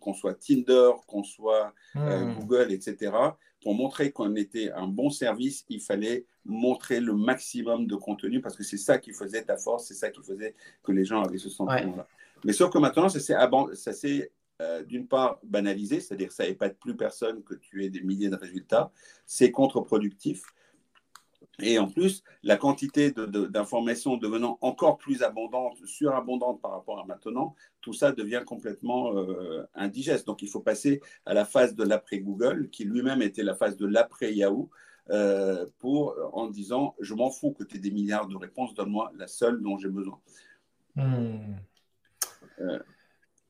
qu'on 0.00 0.14
soit 0.14 0.34
Tinder, 0.34 0.92
qu'on 1.06 1.22
soit 1.22 1.74
euh, 1.96 2.24
hmm. 2.24 2.38
Google, 2.38 2.72
etc. 2.72 3.12
Pour 3.62 3.74
montrer 3.74 4.12
qu'on 4.12 4.36
était 4.36 4.70
un 4.72 4.86
bon 4.86 5.10
service, 5.10 5.64
il 5.68 5.80
fallait 5.80 6.24
montrer 6.44 7.00
le 7.00 7.12
maximum 7.12 7.86
de 7.86 7.96
contenu 7.96 8.40
parce 8.40 8.56
que 8.56 8.62
c'est 8.62 8.78
ça 8.78 8.98
qui 8.98 9.12
faisait 9.12 9.42
ta 9.42 9.56
force, 9.56 9.86
c'est 9.86 9.94
ça 9.94 10.10
qui 10.10 10.22
faisait 10.22 10.54
que 10.82 10.92
les 10.92 11.04
gens 11.04 11.22
avaient 11.22 11.38
ce 11.38 11.50
sentiment-là. 11.50 12.06
Mais 12.44 12.52
sauf 12.52 12.72
que 12.72 12.78
maintenant, 12.78 13.08
ça 13.08 13.20
s'est 13.20 14.32
d'une 14.86 15.06
part, 15.06 15.38
banalisé, 15.44 16.00
c'est-à-dire 16.00 16.28
que 16.28 16.34
ça 16.34 16.44
pas 16.54 16.70
plus 16.70 16.96
personne 16.96 17.42
que 17.42 17.54
tu 17.54 17.84
aies 17.84 17.90
des 17.90 18.00
milliers 18.00 18.28
de 18.28 18.36
résultats. 18.36 18.90
C'est 19.26 19.50
contre-productif. 19.50 20.42
Et 21.60 21.78
en 21.78 21.88
plus, 21.88 22.22
la 22.44 22.56
quantité 22.56 23.10
d'informations 23.10 24.16
devenant 24.16 24.58
encore 24.60 24.96
plus 24.96 25.22
abondante, 25.22 25.76
surabondante 25.84 26.62
par 26.62 26.70
rapport 26.70 27.00
à 27.00 27.04
maintenant, 27.04 27.56
tout 27.80 27.92
ça 27.92 28.12
devient 28.12 28.42
complètement 28.46 29.16
euh, 29.16 29.66
indigeste. 29.74 30.26
Donc 30.26 30.42
il 30.42 30.48
faut 30.48 30.60
passer 30.60 31.00
à 31.26 31.34
la 31.34 31.44
phase 31.44 31.74
de 31.74 31.82
l'après-Google, 31.82 32.68
qui 32.70 32.84
lui-même 32.84 33.22
était 33.22 33.42
la 33.42 33.56
phase 33.56 33.76
de 33.76 33.86
l'après-Yahoo, 33.86 34.70
euh, 35.10 35.66
pour, 35.78 36.14
en 36.32 36.46
disant, 36.46 36.94
je 37.00 37.14
m'en 37.14 37.30
fous 37.30 37.52
que 37.52 37.64
tu 37.64 37.76
aies 37.76 37.80
des 37.80 37.90
milliards 37.90 38.28
de 38.28 38.36
réponses, 38.36 38.74
donne-moi 38.74 39.10
la 39.16 39.26
seule 39.26 39.60
dont 39.60 39.78
j'ai 39.78 39.88
besoin. 39.88 40.20
Hmm. 40.94 41.56
Euh, 42.60 42.78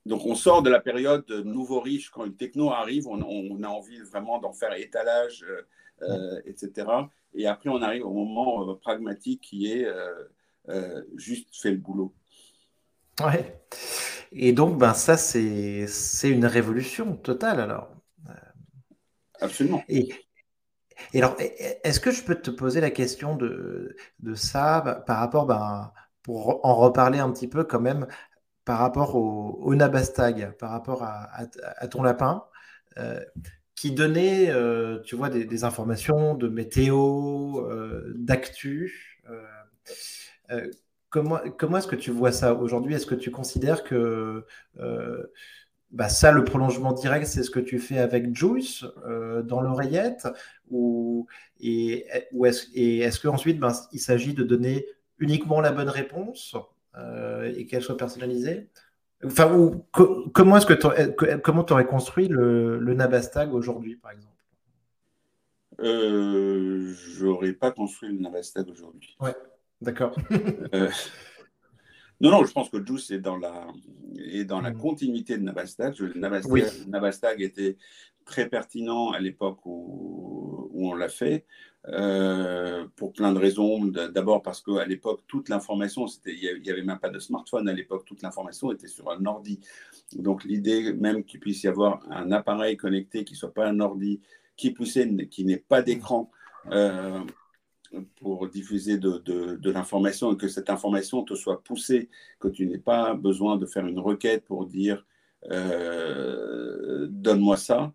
donc 0.07 0.25
on 0.25 0.35
sort 0.35 0.63
de 0.63 0.71
la 0.71 0.81
période 0.81 1.31
nouveau 1.45 1.81
riche, 1.81 2.09
quand 2.09 2.25
une 2.25 2.37
techno 2.37 2.71
arrive, 2.71 3.07
on, 3.07 3.21
on 3.21 3.63
a 3.63 3.69
envie 3.69 4.01
vraiment 4.01 4.39
d'en 4.39 4.55
faire 4.55 4.73
étalage, 4.73 5.45
etc. 6.45 7.09
Et 7.35 7.47
après, 7.47 7.71
on 7.71 7.83
arrive 7.83 8.07
au 8.07 8.13
moment 8.13 8.69
euh, 8.69 8.75
pragmatique 8.75 9.43
qui 9.43 9.71
est 9.71 9.85
euh, 9.85 10.25
euh, 10.69 11.03
juste 11.17 11.49
fait 11.61 11.71
le 11.71 11.77
boulot. 11.77 12.15
Ouais. 13.21 13.61
Et 14.33 14.53
donc, 14.53 14.79
ben, 14.79 14.95
ça, 14.95 15.17
c'est 15.17 15.87
une 16.25 16.47
révolution 16.47 17.17
totale 17.17 17.61
alors. 17.61 17.91
Absolument. 19.41 19.83
Et, 19.89 20.13
et 21.13 21.19
alors, 21.19 21.37
est-ce 21.39 22.01
que 22.01 22.11
je 22.11 22.25
peux 22.25 22.35
te 22.35 22.51
poser 22.51 22.81
la 22.81 22.91
question 22.91 23.37
de, 23.37 23.97
de 24.19 24.35
ça 24.35 24.81
bah, 24.81 24.95
par 24.95 25.19
rapport, 25.19 25.47
ben, 25.47 25.93
pour 26.23 26.65
en 26.67 26.75
reparler 26.75 27.21
un 27.21 27.31
petit 27.31 27.47
peu 27.47 27.65
quand 27.65 27.81
même, 27.81 28.07
par 28.65 28.81
rapport 28.81 29.15
au, 29.15 29.59
au 29.63 29.75
Nabastag, 29.75 30.57
par 30.59 30.71
rapport 30.71 31.05
à, 31.05 31.31
à, 31.77 31.89
ton 31.89 32.03
lapin 32.03 32.45
qui 33.79 33.93
donnait, 33.93 34.51
euh, 34.51 34.99
tu 35.05 35.15
vois, 35.15 35.31
des, 35.31 35.65
informations 35.65 36.35
de 36.35 36.49
météo, 36.49 37.61
euh, 37.61 38.13
d'actu. 38.17 39.23
Euh, 40.51 40.69
comment 41.11 41.39
comment 41.57 41.79
est-ce 41.79 41.87
que 41.87 41.95
tu 41.95 42.11
vois 42.11 42.33
ça 42.33 42.55
aujourd'hui? 42.55 42.95
Est-ce 42.95 43.07
que 43.07 43.15
tu 43.15 43.31
considères 43.31 43.85
que 43.85 44.45
bah, 45.93 46.09
ça, 46.09 46.33
le 46.33 46.45
prolongement 46.45 46.93
direct, 46.93 47.27
c'est 47.27 47.45
ce 47.45 47.51
que 47.51 47.61
tu 47.61 47.79
fais 47.79 47.99
avec 47.99 48.35
Juice 48.35 48.85
dans 49.45 49.61
l'oreillette? 49.61 50.27
Ou, 50.71 51.27
et, 51.61 52.07
est-ce, 52.45 52.67
et 52.75 52.99
est-ce 52.99 53.21
qu'ensuite, 53.21 53.61
ben, 53.61 53.73
il 53.93 54.01
s'agit 54.01 54.35
de 54.35 54.43
donner 54.43 54.87
uniquement 55.19 55.61
la 55.61 55.71
bonne 55.71 55.89
réponse 55.89 56.57
et 57.55 57.67
qu'elle 57.67 57.83
soit 57.83 57.97
personnalisée? 57.97 58.69
Enfin, 59.25 59.73
comment 60.33 60.57
est-ce 60.57 60.67
que 60.67 61.37
comment 61.37 61.65
tu 61.65 61.73
aurais 61.73 61.87
construit 61.87 62.29
le, 62.29 62.79
le 62.79 62.95
Nabastag 62.95 63.53
aujourd'hui, 63.53 63.97
par 63.97 64.13
exemple? 64.13 64.35
Euh, 65.81 66.93
J'aurais 67.17 67.53
pas 67.53 67.73
construit 67.73 68.11
le 68.11 68.21
Nabastag 68.21 68.69
aujourd'hui. 68.69 69.17
Ouais, 69.21 69.35
d'accord. 69.81 70.15
Euh, 70.75 70.91
non, 72.21 72.31
non, 72.31 72.45
je 72.45 72.53
pense 72.53 72.69
que 72.69 72.85
Juice 72.85 73.11
est 73.11 73.21
dans 73.21 73.37
la, 73.37 73.67
est 74.17 74.45
dans 74.45 74.61
la 74.61 74.71
hmm. 74.71 74.79
continuité 74.79 75.39
de 75.39 75.43
Nabastag. 75.43 75.97
Le 75.99 76.19
Nabastag, 76.89 77.41
était 77.41 77.77
très 78.25 78.49
pertinent 78.49 79.13
à 79.13 79.21
l'époque 79.21 79.65
où, 79.65 80.69
où, 80.73 80.91
on 80.91 80.95
l'a 80.95 81.09
fait. 81.09 81.47
Euh, 81.93 82.87
pour 82.97 83.13
plein 83.13 83.33
de 83.33 83.39
raisons. 83.39 83.87
D'abord 83.87 84.43
parce 84.43 84.61
qu'à 84.61 84.85
l'époque, 84.85 85.23
toute 85.27 85.49
l'information, 85.49 86.07
il 86.27 86.61
n'y 86.63 86.71
avait 86.71 86.83
même 86.83 86.99
pas 86.99 87.09
de 87.09 87.19
smartphone 87.19 87.69
à 87.69 87.73
l'époque, 87.73 88.05
toute 88.05 88.23
l'information 88.23 88.71
était 88.73 88.89
sur 88.89 89.11
un 89.11 89.25
ordi. 89.25 89.61
Donc 90.15 90.45
l'idée 90.45 90.93
même 90.93 91.25
qu'il 91.25 91.41
puisse 91.41 91.63
y 91.63 91.69
avoir 91.69 92.01
un 92.11 92.31
appareil 92.33 92.77
connecté 92.77 93.25
qui 93.25 93.35
ne 93.35 93.39
soit 93.39 93.55
pas 93.55 93.67
un 93.67 93.81
ordi, 93.81 94.21
qui 94.57 94.75
qui 95.31 95.45
n'ait 95.45 95.57
pas 95.57 95.83
d'écran. 95.83 96.31
Euh, 96.71 97.21
pour 98.21 98.47
diffuser 98.49 98.99
de, 98.99 99.71
l'information 99.71 100.35
et 100.35 100.37
que 100.37 100.47
cette 100.47 100.69
information 100.69 101.23
te 101.23 101.35
soit 101.35 101.63
poussée, 101.63 102.11
que 102.39 102.49
tu 102.49 102.67
n'aies 102.67 102.77
pas 102.77 103.15
besoin 103.15 103.57
de 103.57 103.65
faire 103.65 103.87
une 103.87 103.99
requête 103.99 104.45
pour 104.45 104.67
dire 104.67 105.07
euh, 105.51 107.07
donne-moi 107.09 107.57
ça, 107.57 107.95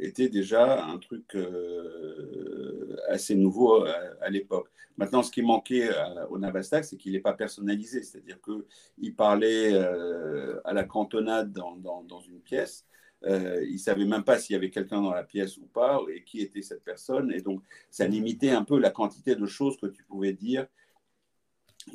était 0.00 0.28
déjà 0.28 0.84
un 0.84 0.98
truc 0.98 1.34
assez 3.08 3.34
nouveau 3.34 3.84
à, 3.84 4.30
l'époque. 4.30 4.68
Maintenant, 4.96 5.22
ce 5.22 5.30
qui 5.30 5.42
manquait 5.42 5.90
au 6.30 6.38
Navastak, 6.38 6.84
c'est 6.84 6.96
qu'il 6.96 7.12
n'est 7.12 7.20
pas 7.20 7.34
personnalisé, 7.34 8.02
c'est-à-dire 8.02 8.38
qu'il 8.40 9.14
parlait 9.14 9.72
euh, 9.74 10.60
à 10.64 10.72
la 10.72 10.84
cantonade 10.84 11.52
dans, 11.52 11.76
dans, 11.76 12.20
une 12.20 12.40
pièce. 12.40 12.86
il 13.24 13.72
ne 13.72 13.78
savait 13.78 14.06
même 14.06 14.24
pas 14.24 14.38
s'il 14.38 14.54
y 14.54 14.56
avait 14.56 14.70
quelqu'un 14.70 15.02
dans 15.02 15.12
la 15.12 15.24
pièce 15.24 15.56
ou 15.58 15.66
pas, 15.66 16.00
et 16.12 16.22
qui 16.24 16.40
était 16.40 16.62
cette 16.62 16.82
personne. 16.82 17.32
Et 17.32 17.40
donc, 17.40 17.62
ça 17.90 18.06
limitait 18.06 18.50
un 18.50 18.64
peu 18.64 18.78
la 18.78 18.90
quantité 18.90 19.36
de 19.36 19.46
choses 19.46 19.76
que 19.76 19.86
tu 19.86 20.02
pouvais 20.02 20.32
dire 20.32 20.66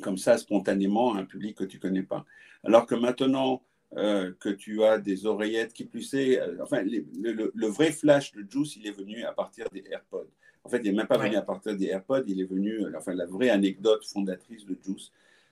comme 0.00 0.16
ça, 0.16 0.38
spontanément, 0.38 1.14
à 1.14 1.18
un 1.18 1.24
public 1.24 1.56
que 1.56 1.64
tu 1.64 1.76
ne 1.76 1.82
connais 1.82 2.02
pas. 2.02 2.24
Alors 2.64 2.86
que 2.86 2.94
maintenant, 2.94 3.62
euh, 3.96 4.32
que 4.40 4.48
tu 4.48 4.82
as 4.84 4.98
des 4.98 5.26
oreillettes 5.26 5.74
qui 5.74 5.84
plus 5.84 6.14
est. 6.14 6.40
Euh, 6.40 6.56
enfin, 6.62 6.82
le, 6.82 7.66
vrai 7.66 7.92
flash 7.92 8.32
de 8.32 8.46
Juice, 8.48 8.76
il 8.76 8.86
est 8.86 8.92
venu 8.92 9.22
à 9.24 9.32
partir 9.32 9.68
des 9.70 9.84
AirPods. 9.90 10.30
En 10.64 10.68
fait, 10.68 10.78
il 10.84 10.90
n'est 10.90 10.96
même 10.98 11.06
pas 11.06 11.18
venu 11.18 11.36
à 11.36 11.42
partir 11.42 11.76
des 11.76 11.86
AirPods, 11.86 12.24
il 12.26 12.40
est 12.40 12.44
venu. 12.44 12.84
Euh, 12.84 12.92
enfin, 12.96 13.14
la 13.14 13.26
vraie 13.26 13.50
anecdote 13.50 14.04
fondatrice 14.04 14.64
de 14.64 14.76
Juice, 14.84 15.10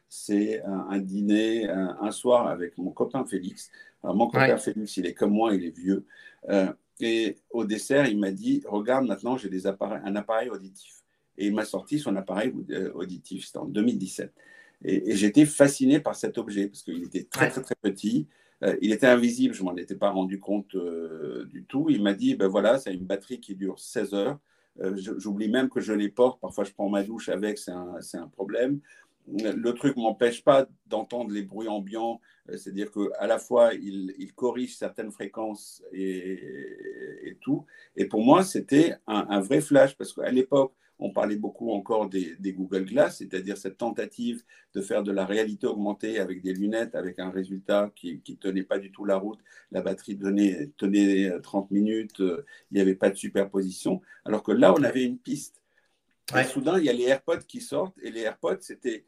c'est 0.09 0.62
un, 0.62 0.99
dîner 0.99 1.68
un, 1.68 2.11
soir 2.11 2.49
avec 2.49 2.77
mon 2.79 2.90
copain 2.90 3.25
Félix. 3.25 3.70
Alors, 4.03 4.16
mon 4.16 4.27
copain 4.27 4.57
Félix, 4.57 4.96
il 4.96 5.07
est 5.07 5.14
comme 5.14 5.33
moi, 5.33 5.55
il 5.55 5.64
est 5.64 5.77
vieux. 5.77 6.05
et 7.01 7.37
au 7.51 7.64
dessert, 7.64 8.07
il 8.07 8.18
m'a 8.18 8.33
dit 8.33 8.62
Regarde, 8.66 9.07
maintenant, 9.07 9.37
j'ai 9.37 9.49
des 9.49 9.66
appareils, 9.66 10.01
un 10.05 10.16
appareil 10.16 10.49
auditif. 10.49 11.03
Et 11.38 11.46
il 11.46 11.55
m'a 11.55 11.64
sorti 11.64 11.99
son 12.01 12.16
appareil 12.16 12.53
auditif. 12.94 13.46
C'était 13.46 13.59
en 13.59 13.66
2017. 13.66 14.33
Et, 14.85 15.16
j'étais 15.16 15.46
fasciné 15.46 16.01
par 16.01 16.14
cet 16.14 16.38
objet 16.38 16.68
parce 16.68 16.83
qu'il 16.83 17.03
était 17.05 17.25
très, 17.25 17.51
très, 17.51 17.62
très 17.62 17.75
petit. 17.81 18.27
Euh, 18.62 18.77
il 18.81 18.92
était 18.92 19.07
invisible, 19.07 19.55
je 19.55 19.62
m'en 19.62 19.77
étais 19.77 19.94
pas 19.94 20.11
rendu 20.11 20.38
compte 20.38 20.75
euh, 20.75 21.46
du 21.46 21.64
tout. 21.64 21.87
Il 21.88 22.03
m'a 22.03 22.14
dit, 22.14 22.35
ben 22.35 22.49
voilà, 22.49 22.79
c'est 22.79 22.92
une 22.92 23.05
batterie 23.05 23.40
qui 23.40 23.55
dure 23.55 23.79
16 23.79 24.14
heures. 24.14 24.38
Euh, 24.80 24.96
j'oublie 24.96 25.48
même 25.48 25.68
que 25.68 25.80
je 25.80 25.92
les 25.92 26.09
porte. 26.09 26.40
Parfois, 26.40 26.64
je 26.64 26.72
prends 26.72 26.88
ma 26.88 27.02
douche 27.02 27.28
avec, 27.28 27.59
c'est 27.59 27.72
un, 27.72 27.96
un, 28.14 28.28
problème. 28.28 28.80
Le 29.28 29.72
truc 29.72 29.96
m'empêche 29.96 30.42
pas 30.42 30.66
d'entendre 30.87 31.30
les 31.30 31.42
bruits 31.42 31.68
ambiants, 31.68 32.20
c'est-à-dire 32.48 32.90
qu'à 32.90 33.26
la 33.26 33.38
fois, 33.38 33.74
il, 33.74 34.14
il, 34.18 34.33
corrige 34.33 34.76
certaines 34.76 35.12
fréquences 35.12 35.83
et, 35.92 36.40
et, 37.24 37.37
tout. 37.40 37.64
Et 37.96 38.06
pour 38.06 38.24
moi, 38.24 38.42
c'était 38.42 38.96
un, 39.06 39.40
vrai 39.40 39.61
flash 39.61 39.96
parce 39.96 40.12
qu'à 40.12 40.30
l'époque, 40.30 40.72
on 41.00 41.10
parlait 41.10 41.36
beaucoup 41.36 41.72
encore 41.72 42.08
des, 42.08 42.36
Google 42.52 42.84
Glass, 42.84 43.18
c'est-à-dire 43.18 43.56
cette 43.56 43.78
tentative 43.78 44.42
de 44.74 44.82
faire 44.82 45.02
de 45.02 45.10
la 45.10 45.24
réalité 45.24 45.66
augmentée 45.66 46.20
avec 46.20 46.42
des 46.42 46.52
lunettes, 46.52 46.94
avec 46.94 47.18
un 47.18 47.30
résultat 47.30 47.90
qui 47.96 48.22
ne 48.28 48.34
tenait 48.34 48.62
pas 48.62 48.78
du 48.78 48.92
tout 48.92 49.06
la 49.06 49.16
route. 49.16 49.40
La 49.72 49.80
batterie 49.80 50.18
tenait, 50.18 50.70
tenait 50.76 51.40
30 51.40 51.70
minutes, 51.70 52.20
euh, 52.20 52.44
il 52.70 52.74
n'y 52.74 52.80
avait 52.80 52.94
pas 52.94 53.10
de 53.10 53.16
superposition. 53.16 54.02
Alors 54.24 54.42
que 54.42 54.52
là, 54.52 54.74
on 54.74 54.82
avait 54.82 55.04
une 55.04 55.18
piste. 55.18 55.62
Et 56.38 56.44
soudain, 56.44 56.78
il 56.78 56.84
y 56.84 56.90
a 56.90 56.92
les 56.92 57.04
AirPods 57.04 57.44
qui 57.48 57.60
sortent, 57.60 57.98
et 58.02 58.10
les 58.10 58.20
AirPods, 58.20 58.60
c'était 58.60 59.06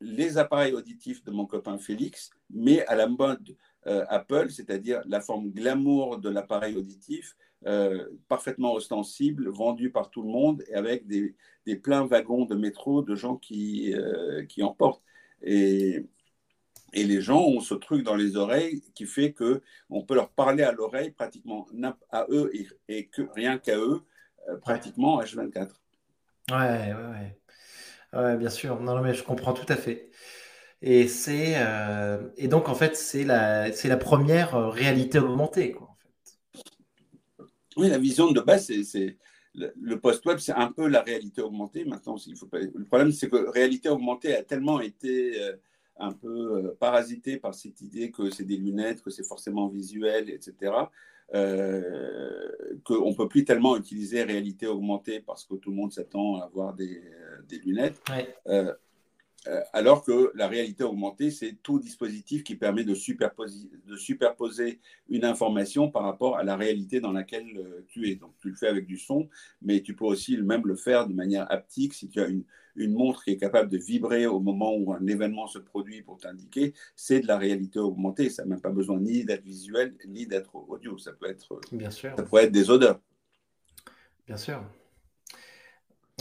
les 0.00 0.36
appareils 0.36 0.74
auditifs 0.74 1.24
de 1.24 1.30
mon 1.30 1.46
copain 1.46 1.78
Félix, 1.78 2.30
mais 2.50 2.84
à 2.86 2.94
la 2.94 3.08
mode 3.08 3.50
euh, 3.50 3.54
Apple, 3.84 4.50
c'est-à-dire 4.50 5.02
la 5.06 5.20
forme 5.20 5.50
glamour 5.50 6.18
de 6.18 6.28
l'appareil 6.28 6.76
auditif, 6.76 7.36
euh, 7.66 8.08
parfaitement 8.28 8.74
ostensible, 8.74 9.48
vendu 9.48 9.90
par 9.90 10.10
tout 10.10 10.22
le 10.22 10.28
monde 10.28 10.64
et 10.68 10.74
avec 10.74 11.06
des, 11.06 11.36
pleins 11.76 12.04
wagons 12.04 12.44
de 12.44 12.56
métro 12.56 13.02
de 13.02 13.14
gens 13.14 13.36
qui, 13.36 13.94
euh, 13.94 14.44
qui 14.46 14.64
en 14.64 14.74
portent. 14.74 15.02
Et, 15.42 16.06
les 16.94 17.22
gens 17.22 17.40
ont 17.40 17.60
ce 17.60 17.72
truc 17.74 18.02
dans 18.02 18.16
les 18.16 18.36
oreilles 18.36 18.82
qui 18.94 19.06
fait 19.06 19.32
que 19.32 19.62
on 19.88 20.02
peut 20.02 20.14
leur 20.14 20.28
parler 20.28 20.62
à 20.62 20.72
l'oreille 20.72 21.10
pratiquement 21.10 21.66
à 22.10 22.26
eux 22.28 22.52
et, 22.88 23.06
que 23.06 23.22
rien 23.34 23.56
qu'à 23.56 23.78
eux, 23.78 24.02
euh, 24.48 24.58
pratiquement 24.58 25.22
H24. 25.22 25.70
Ouais, 26.50 26.56
ouais, 26.56 26.94
ouais. 26.94 27.38
Ouais, 28.12 28.36
bien 28.36 28.50
sûr. 28.50 28.78
Non, 28.80 29.00
mais 29.00 29.14
je 29.14 29.24
comprends 29.24 29.54
tout 29.54 29.70
à 29.72 29.76
fait. 29.76 30.10
Et 30.82 31.06
c'est 31.06 31.56
et 32.36 32.48
donc 32.48 32.68
en 32.68 32.74
fait 32.74 32.96
c'est 32.96 33.24
la 33.24 33.72
c'est 33.72 33.88
la 33.88 33.96
première 33.96 34.70
réalité 34.72 35.18
augmentée 35.18 35.72
quoi. 35.72 35.92
Oui, 37.76 37.88
la 37.88 37.98
vision 37.98 38.30
de 38.30 38.40
base, 38.40 38.70
c'est 38.84 39.16
le, 39.54 39.96
post-web, 39.96 40.38
c'est 40.38 40.52
un 40.52 40.72
peu 40.72 40.88
la 40.88 41.02
réalité 41.02 41.40
augmentée. 41.42 41.84
Maintenant, 41.84 42.16
il 42.26 42.36
faut 42.36 42.46
pas... 42.46 42.58
le 42.58 42.84
problème, 42.84 43.12
c'est 43.12 43.28
que 43.28 43.50
réalité 43.50 43.88
augmentée 43.88 44.34
a 44.34 44.42
tellement 44.42 44.80
été 44.80 45.40
euh, 45.40 45.56
un 45.98 46.12
peu 46.12 46.56
euh, 46.56 46.76
parasité 46.78 47.36
par 47.36 47.54
cette 47.54 47.80
idée 47.80 48.10
que 48.10 48.30
c'est 48.30 48.44
des 48.44 48.56
lunettes, 48.56 49.02
que 49.02 49.10
c'est 49.10 49.26
forcément 49.26 49.68
visuel, 49.68 50.30
etc., 50.30 50.72
euh, 51.34 52.50
qu'on 52.84 53.10
ne 53.10 53.14
peut 53.14 53.28
plus 53.28 53.44
tellement 53.44 53.76
utiliser 53.76 54.22
réalité 54.22 54.66
augmentée 54.66 55.20
parce 55.20 55.44
que 55.44 55.54
tout 55.54 55.70
le 55.70 55.76
monde 55.76 55.92
s'attend 55.92 56.40
à 56.40 56.44
avoir 56.44 56.74
des, 56.74 57.02
des 57.48 57.58
lunettes. 57.58 58.02
Euh, 58.48 58.74
alors 59.72 60.04
que 60.04 60.30
la 60.34 60.46
réalité 60.46 60.84
augmentée, 60.84 61.30
c'est 61.30 61.56
tout 61.62 61.80
dispositif 61.80 62.44
qui 62.44 62.54
permet 62.54 62.84
de 62.84 62.94
superposer, 62.94 63.68
de 63.86 63.96
superposer, 63.96 64.80
une 65.08 65.24
information 65.24 65.90
par 65.90 66.04
rapport 66.04 66.36
à 66.38 66.44
la 66.44 66.56
réalité 66.56 67.00
dans 67.00 67.12
laquelle 67.12 67.56
euh, 67.56 67.84
tu 67.88 68.08
es. 68.08 68.14
Donc 68.14 68.32
tu 68.40 68.50
le 68.50 68.54
fais 68.54 68.68
avec 68.68 68.86
du 68.86 68.98
son, 68.98 69.28
mais 69.60 69.80
tu 69.80 69.96
peux 69.96 70.04
aussi 70.04 70.36
même 70.38 70.62
le 70.64 70.76
faire 70.76 71.08
de 71.08 71.12
manière 71.12 71.50
haptique. 71.50 71.94
Si 71.94 72.08
tu 72.08 72.20
as 72.20 72.28
une, 72.28 72.44
montre 72.76 73.24
qui 73.24 73.30
est 73.30 73.36
capable 73.36 73.68
de 73.68 73.78
vibrer 73.78 74.26
au 74.26 74.40
moment 74.40 74.74
où 74.74 74.92
un 74.94 75.06
événement 75.06 75.46
se 75.46 75.58
produit 75.58 76.02
pour 76.02 76.18
t'indiquer, 76.18 76.72
c'est 76.96 77.20
de 77.20 77.26
la 77.26 77.36
réalité 77.36 77.78
augmentée. 77.78 78.30
Ça 78.30 78.44
n'a 78.44 78.50
même 78.50 78.60
pas 78.60 78.70
besoin 78.70 78.98
ni 78.98 79.24
d'être 79.24 79.44
visuel, 79.44 79.94
ni 80.06 80.26
d'être 80.26 80.54
audio. 80.54 80.96
Ça 80.98 81.12
peut 81.12 81.28
être, 81.28 81.60
Bien 81.72 81.90
sûr. 81.90 82.14
Ça 82.16 82.22
peut 82.22 82.38
être 82.38 82.52
des 82.52 82.70
odeurs. 82.70 83.00
Bien 84.26 84.36
sûr. 84.36 84.64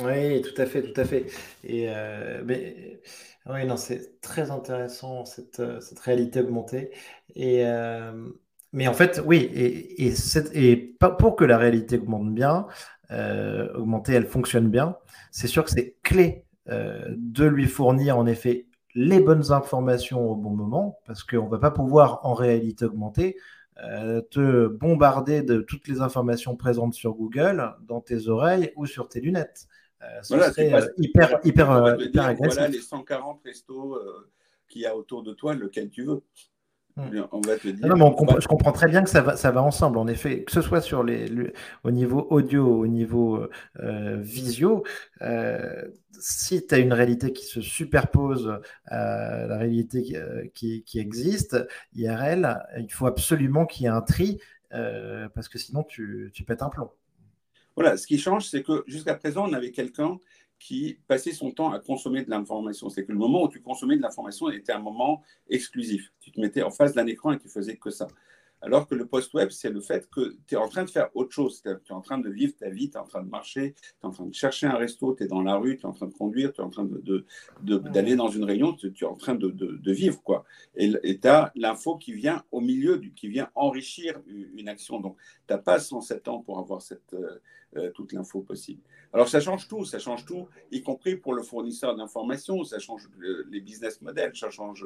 Oui, 0.03 0.41
tout 0.41 0.59
à 0.59 0.65
fait, 0.65 0.81
tout 0.81 0.99
à 0.99 1.05
fait. 1.05 1.27
Et 1.63 1.85
euh, 1.89 2.41
mais 2.45 3.01
oui, 3.45 3.65
non, 3.65 3.77
c'est 3.77 4.19
très 4.21 4.49
intéressant 4.51 5.25
cette, 5.25 5.59
euh, 5.59 5.79
réalité 6.03 6.41
augmentée. 6.41 6.91
Et 7.35 7.65
euh, 7.65 8.29
mais 8.73 8.87
en 8.87 8.93
fait, 8.93 9.21
oui, 9.25 9.49
et, 9.53 10.07
et, 10.07 10.13
et 10.53 10.77
pour 11.19 11.35
que 11.35 11.43
la 11.43 11.57
réalité 11.57 11.97
augmente 11.97 12.33
bien, 12.33 12.67
augmentée, 13.75 14.13
elle 14.13 14.27
fonctionne 14.27 14.69
bien, 14.69 14.97
c'est 15.31 15.47
sûr 15.47 15.65
que 15.65 15.71
c'est 15.71 15.97
clé 16.03 16.45
de 16.67 17.45
lui 17.45 17.67
fournir 17.67 18.17
en 18.17 18.25
effet 18.25 18.67
les 18.95 19.19
bonnes 19.19 19.51
informations 19.51 20.29
au 20.29 20.35
bon 20.35 20.51
moment, 20.51 20.99
parce 21.05 21.23
qu'on 21.25 21.45
ne 21.45 21.49
va 21.49 21.57
pas 21.57 21.71
pouvoir 21.71 22.21
en 22.23 22.33
réalité 22.33 22.85
augmentée 22.85 23.35
te 23.75 24.67
bombarder 24.67 25.41
de 25.41 25.59
toutes 25.59 25.89
les 25.89 25.99
informations 25.99 26.55
présentes 26.55 26.93
sur 26.93 27.13
Google 27.13 27.75
dans 27.89 27.99
tes 27.99 28.29
oreilles 28.29 28.71
ou 28.77 28.85
sur 28.85 29.09
tes 29.09 29.19
lunettes. 29.19 29.67
Euh, 30.03 30.21
voilà, 30.29 30.51
serait 30.51 30.73
euh, 30.73 30.87
hyper, 30.97 31.39
hyper, 31.43 31.71
euh, 31.71 31.95
Voilà 32.39 32.67
les 32.67 32.79
140 32.79 33.41
restos 33.45 33.99
qu'il 34.67 34.81
y 34.81 34.85
a 34.85 34.95
autour 34.95 35.23
de 35.23 35.33
toi, 35.33 35.53
lequel 35.53 35.89
tu 35.89 36.03
veux. 36.03 36.23
Hmm. 36.97 37.21
On 37.31 37.39
va 37.39 37.57
te 37.57 37.69
dire. 37.69 37.87
Non, 37.87 38.15
je 38.39 38.47
comprends 38.47 38.73
très 38.73 38.87
bien 38.87 39.03
que 39.03 39.09
ça 39.09 39.21
va, 39.21 39.37
ça 39.37 39.51
va 39.51 39.61
ensemble. 39.61 39.97
En 39.97 40.07
effet, 40.07 40.43
que 40.43 40.51
ce 40.51 40.61
soit 40.61 40.81
sur 40.81 41.03
les, 41.03 41.53
au 41.83 41.91
niveau 41.91 42.27
audio, 42.29 42.67
au 42.67 42.87
niveau 42.87 43.47
visio, 44.17 44.83
si 46.19 46.65
tu 46.65 46.75
as 46.75 46.79
une 46.79 46.93
réalité 46.93 47.31
qui 47.31 47.45
se 47.45 47.61
superpose 47.61 48.59
à 48.87 49.45
la 49.47 49.57
réalité 49.57 50.03
qui, 50.53 50.83
qui, 50.83 50.99
existe, 50.99 51.57
IRL, 51.93 52.61
il 52.77 52.91
faut 52.91 53.07
absolument 53.07 53.65
qu'il 53.65 53.83
y 53.83 53.85
ait 53.85 53.89
un 53.89 54.01
tri 54.01 54.41
parce 54.69 55.47
que 55.47 55.59
sinon 55.59 55.83
tu, 55.83 56.31
tu 56.33 56.43
pètes 56.43 56.61
un 56.61 56.69
plomb. 56.69 56.91
Voilà, 57.81 57.97
ce 57.97 58.05
qui 58.05 58.19
change, 58.19 58.45
c'est 58.45 58.61
que 58.61 58.83
jusqu'à 58.85 59.15
présent, 59.15 59.49
on 59.49 59.53
avait 59.53 59.71
quelqu'un 59.71 60.19
qui 60.59 60.99
passait 61.07 61.31
son 61.31 61.49
temps 61.49 61.71
à 61.71 61.79
consommer 61.79 62.23
de 62.23 62.29
l'information. 62.29 62.89
C'est 62.89 63.03
que 63.03 63.11
le 63.11 63.17
moment 63.17 63.41
où 63.45 63.49
tu 63.49 63.59
consommais 63.59 63.97
de 63.97 64.03
l'information 64.03 64.51
était 64.51 64.71
un 64.71 64.79
moment 64.79 65.23
exclusif. 65.49 66.13
Tu 66.19 66.29
te 66.31 66.39
mettais 66.39 66.61
en 66.61 66.69
face 66.69 66.93
d'un 66.93 67.07
écran 67.07 67.31
et 67.31 67.39
tu 67.39 67.49
faisais 67.49 67.77
que 67.77 67.89
ça. 67.89 68.07
Alors 68.61 68.87
que 68.87 68.95
le 68.95 69.07
post-web, 69.07 69.49
c'est 69.49 69.71
le 69.71 69.81
fait 69.81 70.07
que 70.09 70.35
tu 70.47 70.55
es 70.55 70.57
en 70.57 70.69
train 70.69 70.83
de 70.83 70.89
faire 70.89 71.09
autre 71.15 71.31
chose. 71.31 71.61
Tu 71.61 71.69
es 71.69 71.91
en 71.91 72.01
train 72.01 72.19
de 72.19 72.29
vivre 72.29 72.53
ta 72.55 72.69
vie, 72.69 72.89
tu 72.89 72.97
es 72.97 72.99
en 72.99 73.07
train 73.07 73.23
de 73.23 73.29
marcher, 73.29 73.73
tu 73.73 73.81
es 74.03 74.05
en 74.05 74.11
train 74.11 74.25
de 74.25 74.33
chercher 74.33 74.67
un 74.67 74.75
resto, 74.75 75.15
tu 75.15 75.23
es 75.23 75.27
dans 75.27 75.41
la 75.41 75.55
rue, 75.55 75.77
tu 75.77 75.83
es 75.83 75.85
en 75.85 75.93
train 75.93 76.07
de 76.07 76.13
conduire, 76.13 76.53
tu 76.53 76.61
es 76.61 76.63
en 76.63 76.69
train 76.69 76.85
d'aller 76.85 78.11
de, 78.11 78.15
dans 78.15 78.29
une 78.29 78.43
réunion, 78.43 78.73
tu, 78.73 78.93
es 78.99 79.05
en 79.05 79.15
train 79.15 79.35
de, 79.35 79.91
vivre. 79.91 80.21
quoi. 80.21 80.45
Et 80.75 81.19
tu 81.19 81.27
as 81.27 81.51
l'info 81.55 81.97
qui 81.97 82.13
vient 82.13 82.43
au 82.51 82.61
milieu, 82.61 82.97
du, 82.97 83.13
qui 83.13 83.27
vient 83.27 83.49
enrichir 83.55 84.21
une 84.27 84.69
action. 84.69 84.99
Donc, 84.99 85.17
tu 85.47 85.53
n'as 85.53 85.59
pas 85.59 85.79
107 85.79 86.27
ans 86.27 86.41
pour 86.41 86.59
avoir 86.59 86.81
cette, 86.81 87.13
euh, 87.13 87.39
euh, 87.77 87.89
toute 87.91 88.11
l'info 88.11 88.41
possible. 88.41 88.81
Alors, 89.13 89.29
ça 89.29 89.39
change 89.39 89.67
tout, 89.69 89.85
ça 89.85 89.97
change 89.97 90.25
tout, 90.25 90.49
y 90.71 90.81
compris 90.81 91.15
pour 91.15 91.33
le 91.33 91.41
fournisseur 91.41 91.95
d'informations, 91.95 92.65
ça 92.65 92.79
change 92.79 93.09
euh, 93.21 93.45
les 93.49 93.61
business 93.61 94.01
models, 94.01 94.35
ça 94.35 94.49
change 94.49 94.85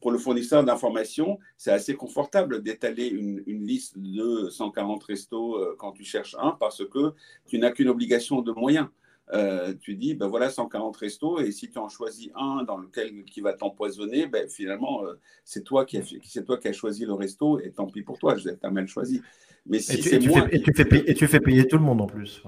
pour 0.00 0.10
le 0.10 0.18
fournisseur 0.18 0.64
d'informations, 0.64 1.38
c'est 1.56 1.72
assez 1.72 1.94
confortable 1.94 2.62
d'étaler 2.62 3.08
une, 3.08 3.42
liste 3.46 3.98
de 3.98 4.48
140 4.48 5.02
restos 5.02 5.56
euh, 5.56 5.74
quand 5.78 5.92
tu 5.92 6.04
cherches 6.04 6.36
un 6.38 6.52
parce 6.52 6.84
que 6.86 7.14
tu 7.46 7.58
n'as 7.58 7.70
qu'une 7.70 7.88
obligation 7.88 8.40
de 8.40 8.52
moyens. 8.52 8.88
Euh, 9.34 9.74
tu 9.78 9.94
dis, 9.94 10.14
ben 10.14 10.26
voilà 10.26 10.48
140 10.48 10.96
restos, 10.96 11.40
et 11.40 11.52
si 11.52 11.70
tu 11.70 11.78
en 11.78 11.90
choisis 11.90 12.30
un 12.34 12.62
dans 12.62 12.78
lequel 12.78 13.24
qui 13.24 13.42
va 13.42 13.52
t'empoisonner, 13.52 14.26
ben 14.26 14.48
finalement, 14.48 15.02
c'est 15.44 15.64
toi, 15.64 15.84
qui 15.84 15.98
as, 15.98 16.42
toi 16.46 16.56
qui 16.56 16.68
as 16.68 16.72
choisi 16.72 17.04
le 17.04 17.12
resto, 17.12 17.60
et 17.60 17.70
tant 17.72 17.86
pis 17.86 18.00
pour 18.00 18.18
toi, 18.18 18.36
je 18.36 18.48
t'ai 18.48 18.70
mal 18.70 18.88
choisi. 18.88 19.20
Mais 19.66 19.80
si 19.80 19.98
et, 19.98 20.18
tu, 20.18 20.30
fais, 20.30 20.48
et, 20.50 20.62
tu 20.62 20.72
fais 20.74 20.84
payer, 20.86 21.10
et 21.10 21.14
tu 21.14 21.26
fais 21.26 21.40
payer 21.40 21.66
tout 21.66 21.76
le 21.76 21.84
monde 21.84 22.00
en 22.00 22.06
plus. 22.06 22.42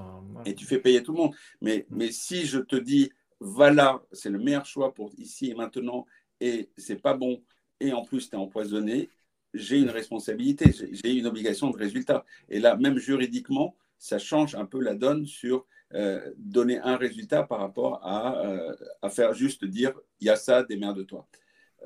Et 0.47 0.55
tu 0.55 0.65
fais 0.65 0.79
payer 0.79 1.03
tout 1.03 1.13
le 1.13 1.19
monde. 1.19 1.35
Mais, 1.61 1.87
mais 1.91 2.11
si 2.11 2.47
je 2.47 2.59
te 2.59 2.77
dis, 2.77 3.11
voilà, 3.41 4.03
c'est 4.13 4.31
le 4.31 4.39
meilleur 4.39 4.67
choix 4.67 4.93
pour 4.93 5.13
ici 5.19 5.51
et 5.51 5.55
maintenant, 5.55 6.07
et 6.41 6.71
c'est 6.77 7.01
pas 7.01 7.15
bon, 7.15 7.43
et 7.81 7.93
en 7.93 8.03
plus 8.03 8.29
tu 8.31 8.37
es 8.37 8.39
empoisonné, 8.39 9.11
j'ai 9.55 9.79
une 9.79 9.91
responsabilité, 9.91 10.73
j'ai 10.93 11.13
une 11.13 11.27
obligation 11.27 11.71
de 11.71 11.77
résultat. 11.77 12.25
Et 12.49 12.61
là, 12.61 12.77
même 12.77 12.99
juridiquement, 12.99 13.77
ça 13.99 14.19
change 14.19 14.55
un 14.55 14.65
peu 14.65 14.81
la 14.81 14.95
donne 14.95 15.27
sur 15.27 15.67
euh, 15.93 16.31
donner 16.37 16.79
un 16.79 16.97
résultat 16.97 17.43
par 17.43 17.59
rapport 17.59 18.01
à, 18.07 18.47
euh, 18.47 18.77
à 19.03 19.11
faire 19.11 19.35
juste 19.35 19.65
dire 19.65 19.93
il 20.21 20.29
y 20.29 20.31
a 20.31 20.37
ça, 20.37 20.63
démerde-toi. 20.63 21.27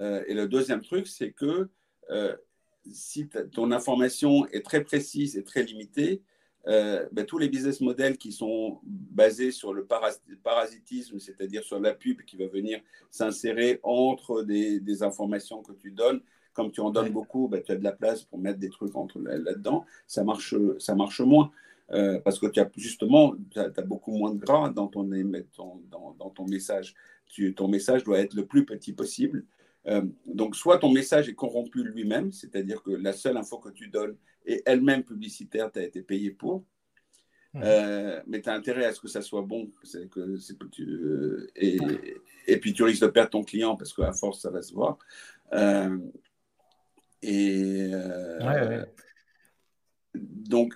Euh, 0.00 0.22
et 0.26 0.34
le 0.34 0.46
deuxième 0.46 0.82
truc, 0.82 1.06
c'est 1.06 1.32
que 1.32 1.70
si 2.92 3.30
ton 3.52 3.72
information 3.72 4.46
est 4.48 4.62
très 4.62 4.84
précise 4.84 5.38
et 5.38 5.42
très 5.42 5.62
limitée, 5.62 6.22
euh, 6.66 7.06
ben, 7.12 7.26
tous 7.26 7.38
les 7.38 7.48
business 7.48 7.80
models 7.80 8.16
qui 8.16 8.32
sont 8.32 8.80
basés 8.84 9.50
sur 9.50 9.72
le 9.72 9.86
parasitisme, 10.42 11.18
c'est-à-dire 11.18 11.62
sur 11.62 11.78
la 11.78 11.92
pub 11.92 12.22
qui 12.22 12.36
va 12.36 12.46
venir 12.46 12.80
s'insérer 13.10 13.80
entre 13.82 14.42
des, 14.42 15.02
informations 15.02 15.62
que 15.62 15.72
tu 15.72 15.90
donnes, 15.90 16.20
comme 16.52 16.70
tu 16.70 16.80
en 16.80 16.90
donnes 16.90 17.10
beaucoup, 17.10 17.48
ben, 17.48 17.62
tu 17.62 17.72
as 17.72 17.76
de 17.76 17.84
la 17.84 17.92
place 17.92 18.22
pour 18.22 18.38
mettre 18.38 18.58
des 18.58 18.70
trucs 18.70 18.96
entre 18.96 19.20
là-dedans, 19.20 19.84
ça 20.06 20.24
marche, 20.24 20.54
ça 20.78 20.94
marche 20.94 21.20
moins. 21.20 21.50
Euh, 21.92 22.18
parce 22.20 22.38
que 22.38 22.46
tu 22.46 22.60
as 22.60 22.70
justement 22.76 23.34
tu 23.50 23.58
as, 23.58 23.68
beaucoup 23.82 24.16
moins 24.16 24.32
de 24.32 24.38
gras 24.38 24.70
dans 24.70 24.86
ton, 24.86 25.04
dans, 25.04 26.16
dans 26.18 26.30
ton 26.30 26.46
message. 26.46 26.94
Tu, 27.26 27.52
ton 27.54 27.68
message 27.68 28.04
doit 28.04 28.20
être 28.20 28.32
le 28.32 28.46
plus 28.46 28.64
petit 28.64 28.94
possible. 28.94 29.44
Euh, 29.86 30.02
donc, 30.26 30.56
soit 30.56 30.78
ton 30.78 30.90
message 30.90 31.28
est 31.28 31.34
corrompu 31.34 31.82
lui-même, 31.82 32.32
c'est-à-dire 32.32 32.82
que 32.82 32.90
la 32.90 33.12
seule 33.12 33.36
info 33.36 33.58
que 33.58 33.68
tu 33.68 33.88
donnes 33.88 34.16
est 34.44 34.62
elle-même 34.66 35.04
publicitaire, 35.04 35.70
tu 35.72 35.78
as 35.78 35.84
été 35.84 36.02
payé 36.02 36.30
pour. 36.30 36.64
Euh, 37.56 38.20
mais 38.26 38.42
tu 38.42 38.48
as 38.48 38.54
intérêt 38.54 38.84
à 38.84 38.92
ce 38.92 39.00
que 39.00 39.06
ça 39.06 39.22
soit 39.22 39.42
bon. 39.42 39.70
Que, 40.10 40.66
tu, 40.72 40.82
euh, 40.82 41.50
et, 41.54 41.78
et, 42.48 42.56
puis 42.58 42.72
tu 42.72 42.82
risques 42.82 43.02
de 43.02 43.06
perdre 43.06 43.30
ton 43.30 43.44
client 43.44 43.76
parce 43.76 43.92
qu'à 43.92 44.12
force, 44.12 44.40
ça 44.40 44.50
va 44.50 44.60
se 44.60 44.74
voir. 44.74 44.98
et 47.22 47.90
donc, 50.14 50.74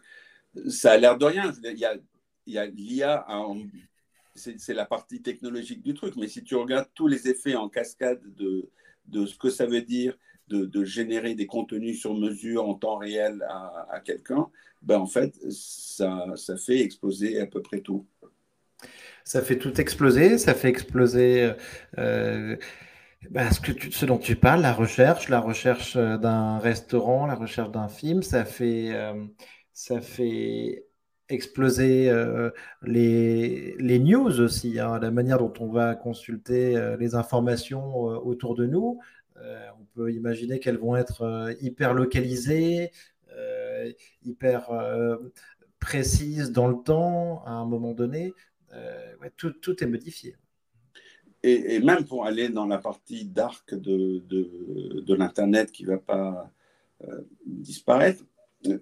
ça 0.69 0.93
a 0.93 0.97
l'air 0.97 1.19
de 1.19 1.25
rien. 1.25 1.53
Il 1.65 1.79
y 1.79 1.85
a, 1.85 1.97
il 2.47 2.55
y 2.55 2.59
a 2.59 2.67
l'IA, 2.67 3.27
c'est 4.35 4.75
la 4.75 4.87
partie 4.87 5.21
technologique 5.21 5.83
du 5.83 5.95
truc, 5.95 6.15
mais 6.17 6.29
si 6.29 6.45
tu 6.45 6.55
regardes 6.55 6.89
tous 6.95 7.09
les 7.09 7.29
effets 7.29 7.57
en 7.57 7.69
cascade 7.69 8.21
de, 8.37 8.71
de 9.07 9.27
ce 9.27 9.37
que 9.37 9.51
ça 9.51 9.67
veut 9.67 9.83
dire 9.83 10.17
de, 10.49 10.85
générer 10.85 11.35
des 11.35 11.47
contenus 11.47 12.01
sur 12.01 12.15
mesure 12.15 12.69
en 12.69 12.75
temps 12.75 12.97
réel 12.97 13.45
à, 13.49 14.01
quelqu'un, 14.05 14.49
ben 14.83 14.99
en 14.99 15.07
fait, 15.07 15.35
ça, 15.51 16.25
ça, 16.37 16.57
fait 16.57 16.81
exploser 16.81 17.41
à 17.41 17.47
peu 17.47 17.63
près 17.63 17.81
tout. 17.81 18.07
Ça 19.25 19.43
fait 19.43 19.59
tout 19.59 19.81
exploser, 19.81 20.39
ça 20.39 20.55
fait 20.55 20.69
exploser 20.69 21.53
euh, 21.99 22.57
ben, 23.31 23.51
ce, 23.51 24.07
dont 24.07 24.19
tu 24.19 24.37
parles, 24.37 24.63
la 24.63 24.73
recherche, 24.73 25.29
la 25.29 25.41
recherche 25.41 25.97
d'un 25.97 26.59
restaurant, 26.59 27.27
la 27.27 27.35
recherche 27.35 27.71
d'un 27.71 27.89
film, 27.89 28.23
ça 28.23 28.45
fait, 28.45 28.91
euh, 28.93 29.25
ça 29.73 30.01
fait 30.01 30.89
exploser 31.29 32.09
euh, 32.11 32.51
les, 32.83 33.75
les, 33.79 33.99
news 33.99 34.41
aussi, 34.41 34.81
hein, 34.81 34.99
la 34.99 35.11
manière 35.11 35.39
dont 35.39 35.53
on 35.61 35.69
va 35.69 35.95
consulter 35.95 36.77
euh, 36.77 36.97
les 36.97 37.15
informations 37.15 38.11
euh, 38.11 38.17
autour 38.17 38.55
de 38.55 38.67
nous. 38.67 38.99
On 39.79 39.85
peut 39.95 40.13
imaginer 40.13 40.59
qu'elles 40.61 40.79
vont 40.79 40.97
être 40.97 41.55
hyper 41.61 41.95
localisées, 41.95 42.91
hyper 44.25 44.71
précises 45.79 46.51
dans 46.53 46.69
le 46.69 46.83
temps, 46.83 47.43
à 47.45 47.53
un 47.53 47.65
moment 47.65 47.93
donné. 47.93 48.33
tout, 49.37 49.85
est 49.85 49.87
modifié. 49.87 50.37
Et, 51.43 51.79
même 51.81 52.05
pour 52.05 52.27
aller 52.27 52.49
dans 52.49 52.67
la 52.67 52.79
partie 52.79 53.25
dark 53.25 53.75
de 53.75 55.15
l'Internet 55.15 55.73
qui 55.73 55.85
ne 55.85 55.91
va 55.91 55.99
pas 55.99 56.51
disparaître, 57.47 58.25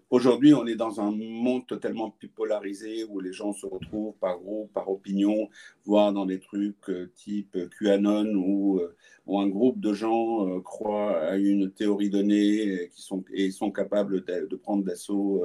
Aujourd'hui, 0.09 0.55
on 0.55 0.67
est 0.67 0.75
dans 0.75 1.03
un 1.03 1.11
monde 1.11 1.67
totalement 1.67 2.11
plus 2.11 2.29
polarisé 2.29 3.05
où 3.05 3.21
les 3.21 3.35
gens 3.35 3.53
se 3.53 3.67
retrouvent 3.67 4.17
par 4.17 4.39
groupe, 4.39 4.73
par 4.73 4.89
opinion, 4.89 5.51
voire 5.85 6.15
dans 6.15 6.25
des 6.25 6.41
trucs 6.41 6.89
euh, 6.89 7.12
type 7.15 7.59
QAnon 7.79 8.35
où, 8.37 8.79
euh, 8.79 8.97
où, 9.27 9.39
un 9.39 9.49
groupe 9.49 9.79
de 9.79 9.93
gens 9.93 10.49
euh, 10.49 10.61
croient 10.61 11.21
à 11.21 11.37
une 11.37 11.71
théorie 11.71 12.09
donnée 12.09 12.91
et 13.35 13.51
sont 13.51 13.71
capables 13.71 14.25
de, 14.25 14.57
prendre 14.57 14.83
d'assaut 14.83 15.45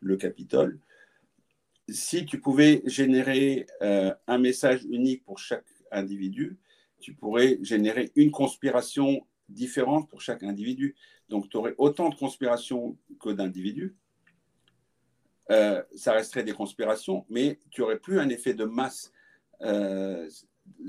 le 0.00 0.16
Capitole. 0.16 0.78
Si 1.88 2.24
tu 2.24 2.40
pouvais 2.40 2.82
générer 2.86 3.66
un 3.80 4.38
message 4.38 4.84
unique 4.84 5.24
pour 5.24 5.38
chaque 5.38 5.66
individu, 5.90 6.56
tu 7.00 7.14
pourrais 7.14 7.58
générer 7.62 8.12
une 8.14 8.30
conspiration 8.30 9.26
différente 9.48 10.08
pour 10.08 10.20
chaque 10.20 10.42
individu. 10.42 10.96
Donc, 11.28 11.48
tu 11.48 11.56
aurais 11.56 11.74
autant 11.78 12.08
de 12.08 12.14
conspirations 12.14 12.96
que 13.20 13.30
d'individus. 13.30 13.96
Euh, 15.50 15.82
ça 15.94 16.12
resterait 16.12 16.44
des 16.44 16.52
conspirations, 16.52 17.26
mais 17.28 17.58
tu 17.70 17.80
n'aurais 17.80 17.98
plus 17.98 18.20
un 18.20 18.28
effet 18.28 18.54
de 18.54 18.64
masse. 18.64 19.12
Euh, 19.60 20.28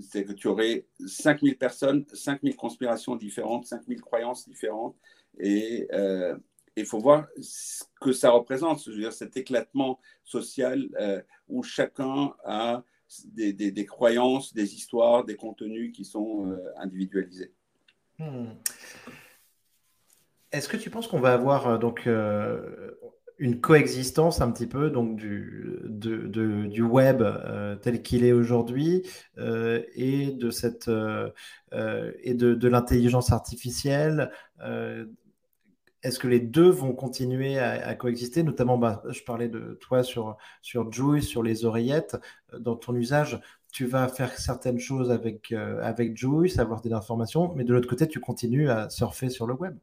c'est 0.02 0.24
que 0.24 0.34
tu 0.34 0.48
aurais 0.48 0.86
5000 1.06 1.58
personnes, 1.58 2.06
5000 2.14 2.56
conspirations 2.56 3.16
différentes, 3.16 3.66
5000 3.66 4.02
croyances 4.02 4.48
différentes. 4.48 4.96
Et 5.40 5.88
euh, 5.94 6.38
il 6.76 6.86
faut 6.86 7.00
voir 7.00 7.28
ce 7.42 7.84
que 8.00 8.12
ça 8.12 8.32
représente, 8.32 8.84
je 8.84 8.92
veux 8.92 9.00
dire, 9.00 9.14
cet 9.14 9.36
éclatement 9.38 10.00
social 10.24 10.88
où 11.48 11.64
chacun 11.64 12.34
a 12.46 12.84
des, 13.26 13.86
croyances, 13.86 14.54
des 14.54 14.76
histoires, 14.76 15.24
des 15.24 15.36
contenus 15.36 15.92
qui 15.96 16.06
sont 16.06 16.58
individualisés. 16.78 17.54
Hmm. 18.20 18.54
Est-ce 20.54 20.70
que 20.70 20.78
tu 20.78 20.90
penses 20.92 21.08
qu'on 21.08 21.20
va 21.20 21.34
avoir 21.34 21.68
euh, 21.68 21.78
donc 21.78 22.06
euh, 22.06 22.92
une 23.40 23.60
coexistence 23.60 24.40
un 24.40 24.52
petit 24.52 24.68
peu 24.68 24.92
donc 24.92 25.16
du, 25.16 25.82
du 25.90 26.82
web 26.84 27.24
euh, 27.24 27.76
tel 27.76 28.04
qu'il 28.04 28.24
est 28.24 28.32
aujourd'hui 28.32 29.02
et 29.38 30.32
de 30.32 30.52
cette 30.52 30.90
et 30.90 32.34
de, 32.36 32.68
l'intelligence 32.68 33.32
artificielle 33.32 34.30
est-ce 36.04 36.20
que 36.20 36.28
les 36.28 36.42
deux 36.42 36.70
vont 36.70 36.94
continuer 36.94 37.58
à, 37.58 37.96
coexister? 37.96 38.44
Notamment, 38.44 38.78
bah, 38.78 39.02
je 39.10 39.24
parlais 39.24 39.48
de 39.48 39.78
toi 39.80 40.04
sur, 40.04 40.36
sur 40.62 40.92
Juice, 40.92 41.26
sur 41.26 41.44
les 41.44 41.64
oreillettes. 41.64 42.18
Dans 42.60 42.76
ton 42.76 42.94
usage, 42.94 43.40
tu 43.74 43.86
vas 43.86 44.08
faire 44.08 44.38
certaines 44.38 44.80
choses 44.80 45.12
avec, 45.12 45.52
avec 45.52 46.16
Juice, 46.16 46.60
avoir 46.60 46.80
des 46.82 46.94
informations, 46.94 47.54
mais 47.56 47.64
de 47.64 47.74
l'autre 47.74 47.90
côté, 47.90 48.08
tu 48.08 48.20
continues 48.20 48.70
à 48.70 48.90
surfer 48.90 49.30
sur 49.30 49.48
le 49.48 49.56
web. 49.56 49.76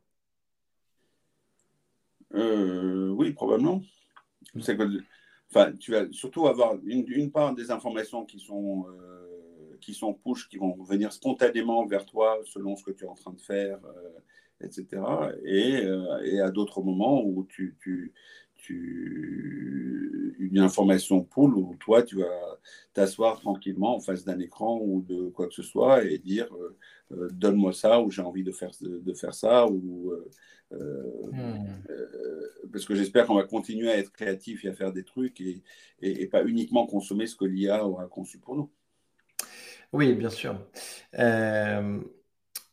Euh, 2.34 3.08
oui, 3.08 3.32
probablement. 3.32 3.82
Enfin, 4.56 5.72
tu 5.72 5.90
vas 5.90 6.10
surtout 6.12 6.46
avoir 6.46 6.76
une, 6.84 7.30
part 7.32 7.54
des 7.54 7.72
informations 7.72 8.24
qui 8.24 8.38
sont, 8.38 8.86
euh, 8.88 9.76
qui 9.80 9.92
sont 9.92 10.14
push, 10.14 10.48
qui 10.48 10.56
vont 10.56 10.80
venir 10.84 11.12
spontanément 11.12 11.84
vers 11.86 12.06
toi 12.06 12.38
selon 12.44 12.76
ce 12.76 12.84
que 12.84 12.92
tu 12.92 13.04
es 13.04 13.08
en 13.08 13.14
train 13.14 13.32
de 13.32 13.40
faire, 13.40 13.80
euh, 13.84 14.64
etc. 14.64 15.02
Et, 15.44 15.82
et 16.24 16.40
à 16.40 16.50
d'autres 16.50 16.82
moments 16.82 17.24
où 17.24 17.44
tu, 17.48 18.14
tu, 18.60 20.36
une 20.38 20.58
information 20.58 21.22
pool 21.22 21.54
où 21.54 21.76
toi, 21.80 22.02
tu 22.02 22.16
vas 22.18 22.58
t'asseoir 22.92 23.40
tranquillement 23.40 23.96
en 23.96 24.00
face 24.00 24.24
d'un 24.24 24.38
écran 24.38 24.78
ou 24.82 25.02
de 25.02 25.28
quoi 25.30 25.48
que 25.48 25.54
ce 25.54 25.62
soit 25.62 26.04
et 26.04 26.18
dire 26.18 26.48
donne-moi 27.10 27.72
ça 27.72 28.00
ou 28.00 28.10
j'ai 28.10 28.22
envie 28.22 28.44
de 28.44 28.52
faire, 28.52 28.70
de 28.80 29.14
faire 29.14 29.34
ça 29.34 29.66
ou 29.66 30.12
Hmm. 30.72 31.66
Euh, 31.90 32.68
parce 32.72 32.84
que 32.84 32.94
j'espère 32.94 33.26
qu'on 33.26 33.34
va 33.34 33.42
continuer 33.42 33.90
à 33.90 33.98
être 33.98 34.12
créatif 34.12 34.64
et 34.64 34.68
à 34.68 34.72
faire 34.72 34.92
des 34.92 35.02
trucs 35.02 35.40
et, 35.40 35.62
et, 36.00 36.26
pas 36.28 36.44
uniquement 36.44 36.86
consommer 36.86 37.26
ce 37.26 37.34
que 37.34 37.44
l'IA 37.44 37.84
aura 37.84 38.06
conçu 38.06 38.38
pour 38.38 38.54
nous. 38.54 38.70
Oui, 39.92 40.14
bien 40.14 40.30
sûr. 40.30 40.64
Euh, 41.18 42.00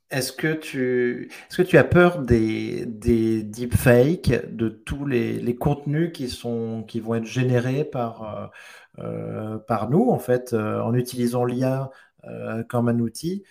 est-ce 0.09 0.31
que, 0.31 0.53
tu, 0.53 1.29
est-ce 1.49 1.57
que 1.57 1.67
tu 1.67 1.77
as 1.77 1.83
peur 1.83 2.19
des, 2.21 2.85
des 2.85 3.43
deepfakes, 3.43 4.55
de 4.55 4.69
tous 4.69 5.05
les, 5.05 5.39
les, 5.39 5.55
contenus 5.55 6.11
qui, 6.13 6.29
sont, 6.29 6.83
qui 6.87 6.99
vont 6.99 7.15
être 7.15 7.25
générés 7.25 7.83
par, 7.83 8.51
euh, 8.99 9.57
par 9.59 9.89
nous, 9.89 10.09
en 10.09 10.19
fait, 10.19 10.53
en 10.53 10.93
utilisant 10.93 11.45
l'IA 11.45 11.89
comme 12.69 12.89
un 12.89 12.99
outil, 12.99 13.43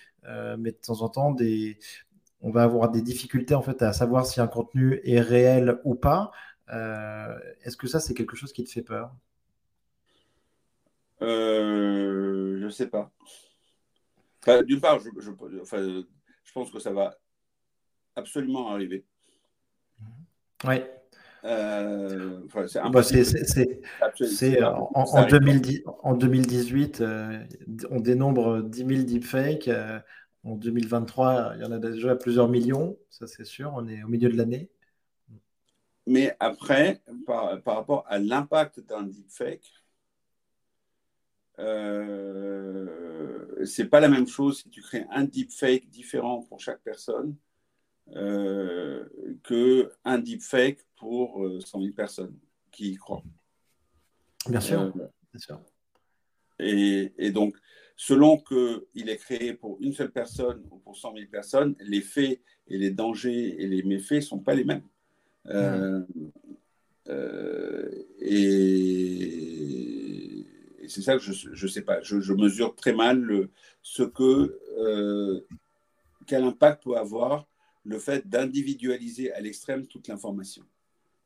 mais 0.58 0.72
de 0.72 0.76
temps 0.76 1.02
en 1.02 1.08
temps 1.08 1.32
des, 1.32 1.78
on 2.40 2.50
va 2.50 2.62
avoir 2.62 2.90
des 2.90 3.02
difficultés 3.02 3.54
en 3.54 3.62
fait 3.62 3.82
à 3.82 3.92
savoir 3.92 4.26
si 4.26 4.40
un 4.40 4.46
contenu 4.46 5.00
est 5.04 5.20
réel 5.20 5.80
ou 5.84 5.94
pas. 5.94 6.30
Euh, 6.72 7.36
est-ce 7.62 7.76
que 7.76 7.86
ça, 7.86 8.00
c'est 8.00 8.14
quelque 8.14 8.36
chose 8.36 8.52
qui 8.52 8.64
te 8.64 8.70
fait 8.70 8.82
peur? 8.82 9.12
Euh, 11.22 12.58
Je 12.60 12.64
ne 12.64 12.70
sais 12.70 12.88
pas. 12.88 13.10
D'une 14.64 14.80
part, 14.80 15.00
je, 15.00 15.10
je, 15.18 16.04
pense 16.52 16.70
que 16.70 16.78
ça 16.78 16.92
va 16.92 17.18
absolument 18.16 18.68
arriver. 18.68 19.04
Oui. 20.64 20.76
Euh, 21.44 22.40
c'est 24.24 24.62
en, 24.64 24.90
en, 24.94 26.14
2018, 26.14 27.00
euh, 27.00 27.44
on 27.90 28.00
dénombre 28.00 28.62
10 28.62 28.78
000 28.78 28.90
deepfakes. 29.02 29.70
En 30.42 30.54
2023, 30.54 31.52
il 31.56 31.62
y 31.62 31.64
en 31.64 31.72
a 31.72 31.78
déjà 31.78 32.14
plusieurs 32.16 32.48
millions, 32.48 32.96
ça 33.10 33.26
c'est 33.26 33.44
sûr, 33.44 33.72
on 33.74 33.88
est 33.88 34.02
au 34.04 34.08
milieu 34.08 34.28
de 34.28 34.36
l'année. 34.36 34.70
Mais 36.06 36.36
après, 36.38 37.02
par, 37.26 37.60
rapport 37.64 38.04
à 38.08 38.18
l'impact 38.18 38.80
d'un 38.80 39.02
deepfake, 39.02 39.72
euh, 41.58 42.86
c'est 43.64 43.86
pas 43.86 44.00
la 44.00 44.08
même 44.08 44.26
chose 44.26 44.58
si 44.62 44.70
tu 44.70 44.82
crées 44.82 45.06
un 45.10 45.24
deepfake 45.24 45.88
différent 45.88 46.42
pour 46.42 46.60
chaque 46.60 46.80
personne 46.82 47.34
euh, 48.14 49.04
que 49.42 49.90
un 50.04 50.18
deepfake 50.18 50.78
pour 50.96 51.42
100 51.64 51.78
euh, 51.78 51.82
000 51.82 51.94
personnes 51.94 52.36
qui 52.70 52.92
y 52.92 52.96
croient. 52.96 53.22
Bien 54.48 54.60
sûr. 54.60 54.80
Euh, 54.80 54.90
bien 54.90 55.38
sûr. 55.38 55.60
Et, 56.58 57.12
et, 57.18 57.30
donc, 57.32 57.56
selon 57.96 58.38
qu'il 58.38 59.08
est 59.08 59.16
créé 59.16 59.54
pour 59.54 59.78
une 59.80 59.92
seule 59.92 60.12
personne 60.12 60.62
ou 60.70 60.78
pour 60.78 60.96
100 60.96 61.14
000 61.14 61.26
personnes, 61.30 61.74
les 61.80 62.00
faits 62.00 62.40
et 62.68 62.78
les 62.78 62.90
dangers 62.90 63.60
et 63.60 63.66
les 63.66 63.82
méfaits 63.82 64.12
ne 64.12 64.20
sont 64.20 64.38
pas 64.38 64.54
les 64.54 64.64
mêmes. 64.64 64.82
Euh, 65.48 66.02
euh, 67.08 67.90
c'est 70.88 71.02
ça 71.02 71.16
que 71.16 71.22
je 71.22 71.66
ne 71.66 71.70
sais 71.70 71.82
pas. 71.82 72.00
Je, 72.02 72.32
mesure 72.32 72.74
très 72.74 72.92
mal 72.92 73.48
ce 73.82 74.02
que, 74.02 74.58
euh, 74.78 75.40
quel 76.26 76.44
impact 76.44 76.84
peut 76.84 76.96
avoir 76.96 77.46
le 77.84 77.98
fait 77.98 78.28
d'individualiser 78.28 79.32
à 79.32 79.40
l'extrême 79.40 79.86
toute 79.86 80.08
l'information. 80.08 80.64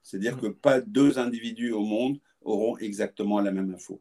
C'est-à-dire 0.03 0.39
que 0.39 0.47
pas 0.47 0.81
deux 0.81 1.19
individus 1.19 1.73
au 1.73 1.85
monde 1.85 2.19
auront 2.43 2.77
exactement 2.79 3.41
la 3.41 3.51
même 3.51 3.73
info. 3.75 4.01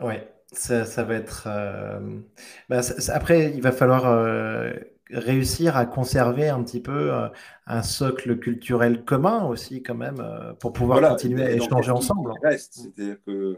Ouais, 0.00 0.28
ça, 0.52 0.84
ça 0.84 1.04
va 1.04 1.14
être. 1.14 1.44
Euh, 1.46 2.20
bah, 2.68 2.80
après, 3.08 3.52
il 3.54 3.62
va 3.62 3.72
falloir 3.72 4.06
euh, 4.06 4.72
réussir 5.10 5.76
à 5.76 5.86
conserver 5.86 6.48
un 6.48 6.62
petit 6.62 6.80
peu 6.80 7.12
euh, 7.12 7.28
un 7.66 7.82
socle 7.82 8.38
culturel 8.38 9.04
commun 9.04 9.44
aussi, 9.44 9.82
quand 9.82 9.94
même, 9.94 10.22
pour 10.60 10.72
pouvoir 10.72 11.00
continuer 11.00 11.44
à 11.44 11.52
échanger 11.52 11.90
ensemble. 11.90 12.32
c'est-à-dire 12.50 13.16
que 13.26 13.56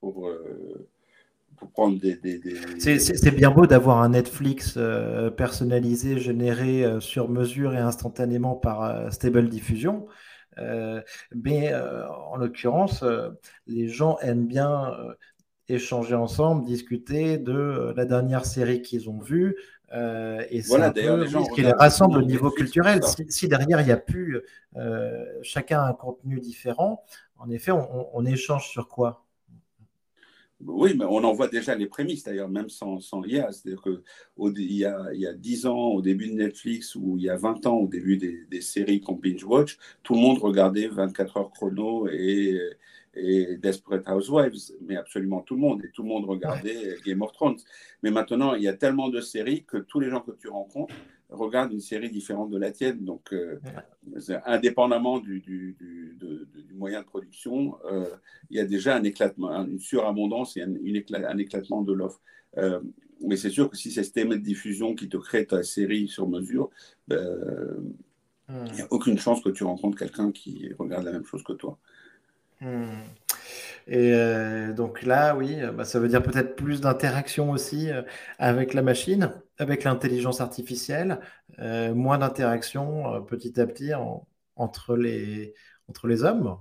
pour, 0.00 0.28
pour, 1.56 1.70
prendre 1.70 1.98
des. 1.98 2.16
des, 2.16 2.40
C'est 2.78 3.34
bien 3.34 3.50
beau 3.50 3.66
d'avoir 3.66 4.02
un 4.02 4.10
Netflix 4.10 4.78
personnalisé, 5.36 6.18
généré 6.18 6.84
sur 7.00 7.28
mesure 7.28 7.74
et 7.74 7.78
instantanément 7.78 8.54
par 8.54 9.12
Stable 9.12 9.48
Diffusion. 9.48 10.06
Euh, 10.58 11.02
mais 11.34 11.72
euh, 11.72 12.08
en 12.08 12.36
l'occurrence, 12.36 13.02
euh, 13.02 13.30
les 13.66 13.88
gens 13.88 14.18
aiment 14.20 14.46
bien 14.46 14.92
échanger 15.68 16.14
ensemble, 16.14 16.64
discuter 16.64 17.38
de 17.38 17.92
la 17.96 18.04
dernière 18.04 18.46
série 18.46 18.82
qu'ils 18.82 19.10
ont 19.10 19.18
vue. 19.18 19.56
Et 19.92 20.62
c'est 20.62 20.80
un 20.80 20.90
peu 20.90 21.26
ce 21.26 21.54
qui 21.54 21.62
les 21.62 21.72
rassemble 21.72 22.18
au 22.18 22.22
niveau 22.22 22.50
culturel. 22.50 23.00
Si, 23.28 23.48
derrière, 23.48 23.80
il 23.80 23.86
n'y 23.86 23.92
a 23.92 23.96
plus 23.96 24.42
chacun 25.42 25.82
un 25.82 25.92
contenu 25.92 26.40
différent, 26.40 27.04
en 27.38 27.50
effet, 27.50 27.72
on 27.72 28.24
échange 28.24 28.68
sur 28.68 28.88
quoi? 28.88 29.26
Oui, 30.64 30.94
mais 30.98 31.04
on 31.04 31.22
en 31.22 31.34
voit 31.34 31.48
déjà 31.48 31.74
les 31.74 31.86
prémices, 31.86 32.24
d'ailleurs, 32.24 32.48
même 32.48 32.70
sans, 32.70 32.98
sans 33.00 33.20
l'IA. 33.20 33.52
C'est-à-dire 33.52 33.82
qu'il 33.82 34.72
y 34.72 34.86
a, 34.86 35.12
il 35.12 35.20
y 35.20 35.26
a 35.26 35.34
10 35.34 35.66
ans, 35.66 35.88
au 35.88 36.00
début 36.00 36.28
de 36.28 36.34
Netflix, 36.34 36.94
ou 36.94 37.16
il 37.18 37.24
y 37.24 37.28
a 37.28 37.36
20 37.36 37.66
ans, 37.66 37.76
au 37.76 37.88
début 37.88 38.16
des, 38.16 38.60
séries 38.62 39.02
qu'on 39.02 39.16
binge-watch, 39.16 39.76
tout 40.02 40.14
le 40.14 40.20
monde 40.20 40.38
regardait 40.38 40.88
24 40.88 41.36
heures 41.36 41.50
chrono 41.50 42.08
et, 42.08 42.58
et 43.16 43.56
Desperate 43.56 44.06
Housewives, 44.08 44.72
mais 44.82 44.96
absolument 44.96 45.40
tout 45.40 45.54
le 45.54 45.60
monde. 45.60 45.84
Et 45.84 45.90
tout 45.90 46.02
le 46.02 46.08
monde 46.08 46.26
regardait 46.26 46.96
Game 47.04 47.22
of 47.22 47.32
Thrones. 47.32 47.58
Mais 48.02 48.10
maintenant, 48.10 48.54
il 48.54 48.62
y 48.62 48.68
a 48.68 48.74
tellement 48.74 49.08
de 49.08 49.20
séries 49.20 49.64
que 49.64 49.78
tous 49.78 50.00
les 50.00 50.10
gens 50.10 50.20
que 50.20 50.32
tu 50.32 50.48
rencontres 50.48 50.94
regardent 51.30 51.72
une 51.72 51.80
série 51.80 52.10
différente 52.10 52.50
de 52.50 52.58
la 52.58 52.70
tienne. 52.70 53.04
Donc, 53.04 53.32
euh, 53.32 53.58
indépendamment 54.44 55.18
du, 55.18 55.40
du, 55.40 55.76
du, 55.78 56.16
du, 56.18 56.74
moyen 56.74 57.00
de 57.00 57.06
production, 57.06 57.76
euh, 57.90 58.06
il 58.50 58.56
y 58.56 58.60
a 58.60 58.64
déjà 58.64 58.96
un 58.96 59.02
éclatement, 59.02 59.50
une 59.64 59.80
surabondance 59.80 60.56
et 60.56 60.62
un, 60.62 60.74
une 60.82 61.02
un 61.12 61.38
éclatement 61.38 61.82
de 61.82 61.92
l'offre. 61.92 62.20
Euh, 62.58 62.80
mais 63.20 63.36
c'est 63.36 63.50
sûr 63.50 63.70
que 63.70 63.76
si 63.76 63.90
c'est 63.90 64.04
ce 64.04 64.12
thème 64.12 64.30
de 64.30 64.36
diffusion 64.36 64.94
qui 64.94 65.08
te 65.08 65.16
crée 65.16 65.46
ta 65.46 65.62
série 65.62 66.06
sur 66.06 66.28
mesure, 66.28 66.70
ben, 67.08 67.18
il 68.48 68.72
n'y 68.74 68.82
a 68.82 68.86
aucune 68.90 69.18
chance 69.18 69.42
que 69.42 69.48
tu 69.48 69.64
rencontres 69.64 69.98
quelqu'un 69.98 70.30
qui 70.30 70.70
regarde 70.78 71.04
la 71.04 71.12
même 71.12 71.24
chose 71.24 71.42
que 71.42 71.54
toi. 71.54 71.78
Hmm. 72.60 73.00
Et 73.88 74.12
donc 74.74 75.02
là, 75.02 75.36
oui, 75.36 75.58
bah, 75.74 75.84
ça 75.84 76.00
veut 76.00 76.08
dire 76.08 76.22
peut-être 76.22 76.56
plus 76.56 76.80
d'interaction 76.80 77.50
aussi 77.50 77.88
avec 78.38 78.74
la 78.74 78.82
machine, 78.82 79.32
avec 79.58 79.84
l'intelligence 79.84 80.40
artificielle, 80.40 81.20
moins 81.58 82.18
d'interaction 82.18 83.22
petit 83.24 83.60
à 83.60 83.66
petit 83.66 83.92
entre, 84.56 84.96
les, 84.96 85.54
entre 85.88 86.08
les 86.08 86.24
hommes. 86.24 86.58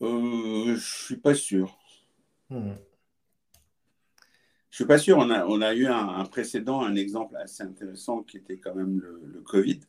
Je 0.00 0.74
je 0.76 1.04
suis 1.04 1.16
pas 1.16 1.34
sûr. 1.34 1.76
Hmm. 2.50 2.72
Je 4.70 4.76
suis 4.76 4.86
pas 4.86 4.98
sûr. 4.98 5.18
On 5.18 5.30
a, 5.30 5.44
on 5.46 5.60
a 5.60 5.74
eu 5.74 5.86
un, 5.86 6.24
précédent, 6.24 6.82
un 6.82 6.94
exemple 6.94 7.36
assez 7.36 7.62
intéressant 7.62 8.22
qui 8.22 8.36
était 8.36 8.58
quand 8.58 8.74
même 8.74 9.00
le, 9.00 9.42
Covid. 9.42 9.80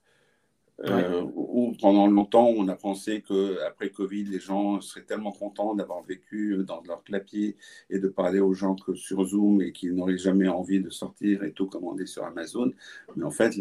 Euh, 0.86 1.24
où 1.36 1.76
pendant 1.82 2.08
longtemps 2.08 2.48
on 2.48 2.70
a 2.70 2.76
pensé 2.76 3.22
qu'après 3.22 3.90
Covid, 3.90 4.24
les 4.24 4.40
gens 4.40 4.80
seraient 4.80 5.04
tellement 5.04 5.32
contents 5.32 5.76
d'avoir 5.76 6.04
vécu 6.04 6.58
dans 6.66 6.82
leur 6.88 7.04
clapier 7.04 7.58
et 7.90 8.00
de 8.00 8.08
parler 8.08 8.40
aux 8.40 8.54
gens 8.54 8.76
que 8.76 8.94
sur 8.94 9.26
Zoom 9.26 9.62
et 9.62 9.74
qu'ils 9.74 9.94
n'auraient 9.94 10.18
jamais 10.18 10.48
envie 10.48 10.80
de 10.80 10.90
sortir 10.90 11.44
et 11.44 11.52
tout 11.52 11.68
commander 11.68 12.06
sur 12.06 12.24
Amazon. 12.24 12.72
Mais 13.18 13.26
en 13.26 13.32
fait, 13.32 13.60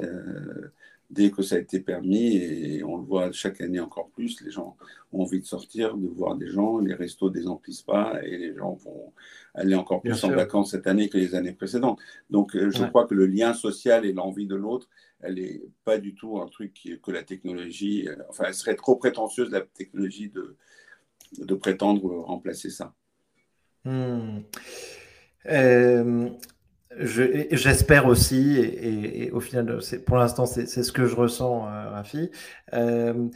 dès 1.11 1.31
que 1.31 1.43
ça 1.43 1.57
a 1.57 1.59
été 1.59 1.81
permis, 1.81 2.37
et 2.37 2.85
on 2.85 2.99
le 2.99 3.05
voit 3.05 3.33
chaque 3.33 3.61
année 3.61 3.81
encore 3.81 4.11
plus, 4.11 4.43
les 4.43 4.51
gens 4.51 4.77
ont 5.13 5.23
envie 5.23 5.41
de 5.41 5.47
sortir, 5.47 5.97
de 5.97 6.07
voir 6.07 6.37
des 6.37 6.49
gens, 6.49 6.79
les 6.79 6.95
restos 6.95 7.31
ne 7.31 7.35
désemplissent 7.35 7.83
pas 7.83 8.23
et 8.23 8.37
les 8.37 8.55
gens 8.55 8.75
vont 8.75 9.13
aller 9.55 9.75
encore 9.75 10.03
plus 10.03 10.23
en 10.25 10.31
vacances 10.31 10.73
cette 10.73 10.87
année 10.87 11.09
que 11.09 11.17
les 11.17 11.35
années 11.35 11.53
précédentes. 11.53 11.99
Donc 12.29 12.55
euh, 12.55 12.71
je 12.71 12.85
crois 12.85 13.07
que 13.07 13.15
le 13.15 13.27
lien 13.27 13.55
social 13.55 14.05
et 14.05 14.13
l'envie 14.13 14.47
de 14.47 14.55
l'autre, 14.55 14.89
elle 15.21 15.37
n'est 15.37 15.63
pas 15.85 15.99
du 15.99 16.15
tout 16.15 16.39
un 16.41 16.47
truc 16.47 17.01
que 17.03 17.11
la 17.11 17.23
technologie, 17.23 18.07
euh, 18.07 18.17
enfin 18.29 18.45
elle 18.47 18.55
serait 18.55 18.77
trop 18.77 18.97
prétentieuse 18.97 19.51
la 19.51 19.63
technologie 19.63 20.29
de, 20.29 20.57
de 21.39 21.55
prétendre 21.55 22.07
remplacer 22.19 22.69
ça. 22.69 22.95
Hmm. 23.85 24.41
Euh, 25.47 26.29
J'espère 27.01 28.07
aussi, 28.07 28.57
et, 28.59 29.31
au 29.31 29.41
final, 29.41 29.79
pour 30.07 30.17
l'instant, 30.17 30.47
c'est 30.47 30.67
ce 30.67 30.93
que 30.93 31.07
je 31.07 31.15
ressens, 31.15 31.67
euh, 31.69 31.91
Rafi. 31.91 32.31
Euh, 32.75 33.29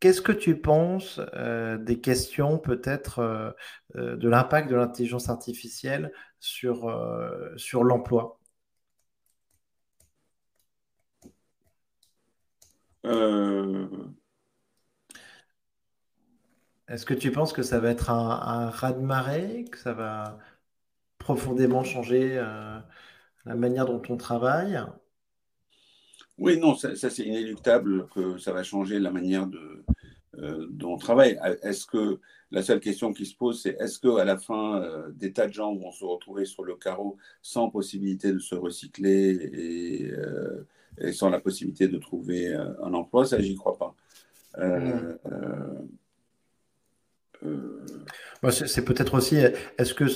Qu'est-ce 0.00 0.22
que 0.22 0.32
tu 0.32 0.60
penses 0.60 1.20
euh, 1.34 1.76
des 1.76 2.00
questions 2.00 2.58
peut-être 2.58 3.54
de 3.94 4.28
l'impact 4.28 4.70
de 4.70 4.76
l'intelligence 4.76 5.28
artificielle 5.28 6.12
sur, 6.40 6.88
sur 7.56 7.84
l'emploi? 7.84 8.38
Est-ce 16.88 17.06
que 17.06 17.14
tu 17.14 17.30
penses 17.32 17.52
que 17.52 17.62
ça 17.62 17.80
va 17.80 17.90
être 17.90 18.10
un, 18.10 18.30
un 18.30 18.70
raz-de-marée, 18.70 19.64
que 19.70 19.78
ça 19.78 19.92
va 19.92 20.38
profondément 21.28 21.84
changer 21.84 22.38
euh, 22.38 22.78
la 23.44 23.54
manière 23.54 23.84
dont 23.84 24.00
on 24.08 24.16
travaille 24.16 24.80
Oui, 26.38 26.58
non, 26.58 26.74
ça, 26.74 26.94
c'est 26.94 27.22
inéluctable 27.22 28.08
que 28.14 28.38
ça 28.38 28.54
va 28.54 28.62
changer 28.62 28.98
la 28.98 29.10
manière 29.10 29.46
de, 29.46 29.84
euh, 30.38 30.66
dont 30.70 30.94
on 30.94 30.96
travaille. 30.96 31.38
Est-ce 31.62 31.84
que 31.84 32.18
la 32.50 32.62
seule 32.62 32.80
question 32.80 33.12
qui 33.12 33.26
se 33.26 33.36
pose, 33.36 33.60
c'est 33.60 33.76
est-ce 33.78 34.00
qu'à 34.00 34.24
la 34.24 34.38
fin, 34.38 34.80
euh, 34.80 35.10
des 35.10 35.34
tas 35.34 35.46
de 35.46 35.52
gens 35.52 35.76
vont 35.76 35.92
se 35.92 36.02
retrouver 36.02 36.46
sur 36.46 36.64
le 36.64 36.76
carreau 36.76 37.18
sans 37.42 37.68
possibilité 37.68 38.32
de 38.32 38.38
se 38.38 38.54
recycler 38.54 40.10
et, 40.98 41.12
sans 41.12 41.28
la 41.28 41.40
possibilité 41.40 41.88
de 41.88 41.98
trouver 41.98 42.54
un 42.54 42.94
emploi? 42.94 43.26
Ça, 43.26 43.38
j'y 43.38 43.54
crois 43.54 43.76
pas. 43.76 43.94
Mmh. 44.56 45.18
C'est 48.50 48.84
peut-être 48.84 49.14
aussi, 49.14 49.36
est-ce 49.78 49.94
que 49.94 50.06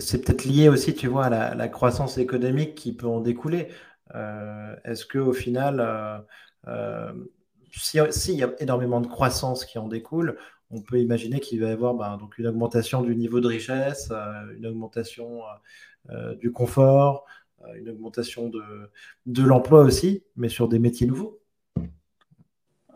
c'est 0.00 0.24
peut-être 0.24 0.44
lié 0.44 0.68
aussi, 0.68 0.94
tu 0.94 1.06
vois, 1.06 1.26
à 1.26 1.54
la, 1.54 1.68
croissance 1.68 2.18
économique 2.18 2.74
qui 2.74 2.92
peut 2.94 3.06
en 3.06 3.20
découler. 3.20 3.68
Euh, 4.14 4.74
est-ce 4.84 5.06
que 5.06 5.18
au 5.18 5.32
final, 5.32 5.80
euh, 5.80 6.18
euh, 6.68 7.12
s'il 7.72 8.34
y 8.34 8.42
a 8.42 8.52
énormément 8.58 9.00
de 9.00 9.06
croissance 9.06 9.64
qui 9.64 9.78
en 9.78 9.88
découle, 9.88 10.36
on 10.70 10.82
peut 10.82 10.98
imaginer 11.00 11.40
qu'il 11.40 11.60
va 11.60 11.68
y 11.68 11.72
avoir 11.72 11.94
ben, 11.94 12.16
donc 12.16 12.38
une 12.38 12.46
augmentation 12.46 13.02
du 13.02 13.16
niveau 13.16 13.40
de 13.40 13.48
richesse, 13.48 14.10
une 14.56 14.66
augmentation 14.66 15.40
du 16.40 16.52
confort, 16.52 17.26
une 17.76 17.90
augmentation 17.90 18.48
de, 18.48 18.62
de 19.26 19.42
l'emploi 19.42 19.82
aussi, 19.82 20.24
mais 20.36 20.48
sur 20.48 20.68
des 20.68 20.78
métiers 20.78 21.06
nouveaux. 21.06 21.39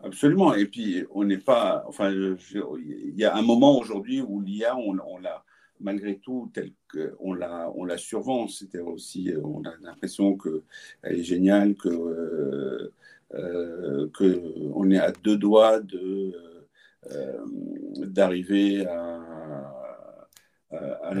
Absolument. 0.05 0.53
Et 0.53 0.65
puis, 0.67 1.03
on 1.11 1.23
n'est 1.23 1.39
pas. 1.39 1.83
Enfin, 1.87 2.11
il 2.11 3.15
y 3.15 3.25
a 3.25 3.35
un 3.35 3.41
moment 3.41 3.77
aujourd'hui 3.79 4.21
où 4.21 4.39
l'IA, 4.39 4.77
on, 4.77 5.17
l'a, 5.17 5.43
malgré 5.79 6.19
tout, 6.19 6.51
tel 6.53 6.71
qu'on 6.91 7.33
la, 7.33 7.71
on 7.75 7.85
la 7.85 7.97
survend. 7.97 8.47
C'était 8.47 8.79
aussi. 8.79 9.33
On 9.43 9.63
a 9.63 9.73
l'impression 9.81 10.37
qu'elle 10.37 11.19
est 11.19 11.23
géniale, 11.23 11.73
que, 11.75 11.89
euh, 11.89 12.93
euh, 13.33 14.07
que 14.13 14.71
on 14.75 14.91
est 14.91 14.99
à 14.99 15.11
deux 15.11 15.37
doigts 15.37 15.79
de, 15.79 16.33
euh, 17.11 17.43
d'arriver 17.97 18.85
à, 18.85 19.21
à, 20.71 20.77
à 20.77 21.13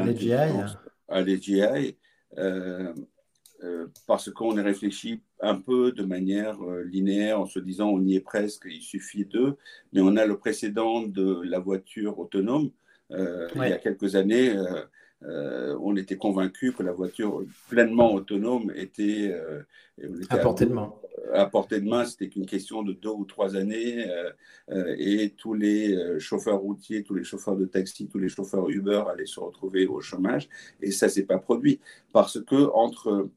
À 1.07 1.21
l'AGI. 1.21 1.97
Euh, 3.63 3.87
parce 4.05 4.29
qu'on 4.29 4.57
est 4.57 4.61
réfléchi 4.61 5.21
un 5.39 5.55
peu 5.55 5.93
de 5.93 6.03
manière 6.03 6.61
euh, 6.61 6.83
linéaire 6.83 7.39
en 7.39 7.45
se 7.45 7.59
disant 7.59 7.87
on 7.89 8.01
y 8.01 8.15
est 8.15 8.19
presque, 8.19 8.67
il 8.69 8.81
suffit 8.81 9.23
d'eux, 9.23 9.55
mais 9.93 10.01
on 10.01 10.17
a 10.17 10.25
le 10.25 10.37
précédent 10.37 11.03
de 11.03 11.41
la 11.43 11.59
voiture 11.59 12.19
autonome. 12.19 12.71
Euh, 13.11 13.47
il 13.55 13.61
y 13.61 13.73
a 13.73 13.77
quelques 13.77 14.15
années, 14.15 14.53
on 15.21 15.95
était 15.95 16.17
convaincu 16.17 16.73
que 16.73 16.83
la 16.83 16.91
voiture 16.91 17.43
pleinement 17.69 18.13
autonome 18.13 18.71
était, 18.75 19.33
à 20.29 20.37
portée 20.37 20.65
de 20.65 20.73
main. 20.73 20.93
À 21.33 21.45
portée 21.45 21.79
de 21.79 21.87
main, 21.87 22.03
c'était 22.05 22.29
qu'une 22.29 22.45
question 22.45 22.83
de 22.83 22.93
deux 22.93 23.09
ou 23.09 23.25
trois 23.25 23.55
années, 23.55 24.05
et 24.97 25.33
tous 25.37 25.53
les 25.53 26.19
chauffeurs 26.19 26.59
routiers, 26.59 27.03
tous 27.03 27.15
les 27.15 27.23
chauffeurs 27.23 27.55
de 27.55 27.65
taxi, 27.65 28.07
tous 28.07 28.19
les 28.19 28.29
chauffeurs 28.29 28.69
Uber 28.69 29.03
allaient 29.09 29.25
se 29.25 29.39
retrouver 29.39 29.87
au 29.87 30.01
chômage, 30.01 30.49
et 30.81 30.91
ça 30.91 31.09
s'est 31.09 31.25
pas 31.25 31.37
produit 31.37 31.79
parce 32.11 32.41
que 32.41 32.71
entre 32.73 33.29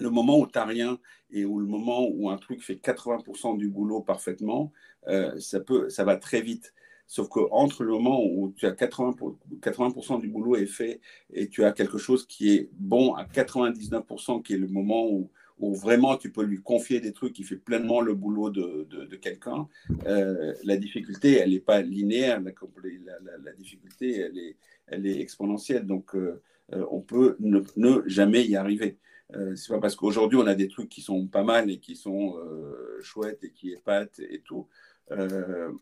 le 0.00 0.10
moment 0.10 0.38
où 0.38 0.46
tu 0.46 0.58
n'as 0.58 0.64
rien 0.64 0.98
et 1.30 1.44
où 1.44 1.58
le 1.58 1.66
moment 1.66 2.08
où 2.08 2.30
un 2.30 2.36
truc 2.36 2.62
fait 2.62 2.74
80% 2.74 3.58
du 3.58 3.68
boulot 3.68 4.00
parfaitement, 4.00 4.72
euh, 5.08 5.38
ça, 5.38 5.60
peut, 5.60 5.88
ça 5.88 6.04
va 6.04 6.16
très 6.16 6.40
vite. 6.40 6.72
Sauf 7.08 7.28
qu'entre 7.28 7.84
le 7.84 7.92
moment 7.92 8.24
où 8.24 8.52
tu 8.56 8.66
as 8.66 8.72
80%, 8.72 9.36
80 9.62 10.18
du 10.18 10.28
boulot 10.28 10.56
est 10.56 10.66
fait 10.66 11.00
et 11.32 11.48
tu 11.48 11.64
as 11.64 11.72
quelque 11.72 11.98
chose 11.98 12.26
qui 12.26 12.52
est 12.52 12.68
bon 12.72 13.14
à 13.14 13.24
99%, 13.24 14.42
qui 14.42 14.54
est 14.54 14.58
le 14.58 14.66
moment 14.66 15.08
où, 15.08 15.30
où 15.58 15.74
vraiment 15.74 16.16
tu 16.16 16.30
peux 16.30 16.42
lui 16.42 16.60
confier 16.60 17.00
des 17.00 17.12
trucs 17.12 17.32
qui 17.32 17.44
fait 17.44 17.56
pleinement 17.56 18.00
le 18.00 18.14
boulot 18.14 18.50
de, 18.50 18.88
de, 18.90 19.16
quelqu'un, 19.16 19.68
euh, 20.06 20.52
la 20.64 20.76
difficulté, 20.76 21.34
elle 21.34 21.50
n'est 21.50 21.60
pas 21.60 21.80
linéaire. 21.80 22.40
La, 22.40 23.52
difficulté, 23.52 24.18
elle 24.18 24.38
est, 24.38 24.56
elle 24.88 25.06
est 25.06 25.20
exponentielle. 25.20 25.86
Donc, 25.86 26.14
euh, 26.14 26.42
on 26.90 27.00
peut 27.00 27.36
ne, 27.38 27.60
ne, 27.76 28.02
jamais 28.06 28.44
y 28.44 28.56
arriver. 28.56 28.98
Euh, 29.34 29.56
c'est 29.56 29.72
pas 29.72 29.80
parce 29.80 29.96
qu'aujourd'hui 29.96 30.38
on 30.38 30.46
a 30.46 30.54
des 30.54 30.68
trucs 30.68 30.88
qui 30.88 31.02
sont 31.02 31.26
pas 31.26 31.42
mal 31.42 31.68
et 31.70 31.78
qui 31.78 31.96
sont 31.96 32.38
euh, 32.38 32.98
chouettes 33.02 33.42
et 33.42 33.50
qui 33.50 33.72
épatent 33.72 34.20
et 34.20 34.40
tout, 34.44 34.68
euh, 35.10 35.72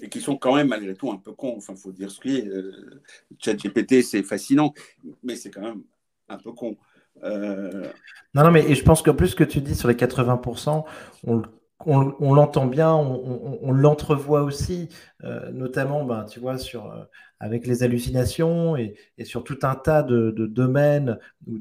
et 0.00 0.08
qui 0.08 0.20
sont 0.20 0.38
quand 0.38 0.54
même 0.54 0.68
malgré 0.68 0.94
tout 0.94 1.10
un 1.10 1.18
peu 1.18 1.32
cons. 1.32 1.54
Enfin, 1.56 1.76
faut 1.76 1.92
dire 1.92 2.10
ce 2.10 2.20
qui 2.20 2.36
est. 2.36 2.50
ChatGPT, 3.38 4.02
c'est 4.02 4.22
fascinant, 4.22 4.72
mais 5.22 5.36
c'est 5.36 5.50
quand 5.50 5.62
même 5.62 5.82
un 6.28 6.38
peu 6.38 6.52
con. 6.52 6.76
Non, 7.22 8.44
non, 8.44 8.50
mais 8.50 8.74
je 8.74 8.82
pense 8.82 9.02
qu'en 9.02 9.14
plus, 9.14 9.28
ce 9.28 9.36
que 9.36 9.44
tu 9.44 9.60
dis 9.60 9.74
sur 9.74 9.88
les 9.88 9.94
80%, 9.94 10.84
on, 11.26 11.42
on, 11.84 12.34
l'entend 12.34 12.66
bien, 12.66 12.92
on, 12.94 13.72
l'entrevoit 13.72 14.42
aussi, 14.42 14.88
notamment, 15.52 16.04
ben, 16.04 16.24
tu 16.24 16.40
vois, 16.40 16.58
sur, 16.58 17.06
avec 17.40 17.66
les 17.66 17.82
hallucinations 17.82 18.76
et, 18.76 18.96
sur 19.24 19.44
tout 19.44 19.58
un 19.62 19.74
tas 19.74 20.02
de, 20.02 20.30
domaines 20.30 21.18
ou 21.46 21.58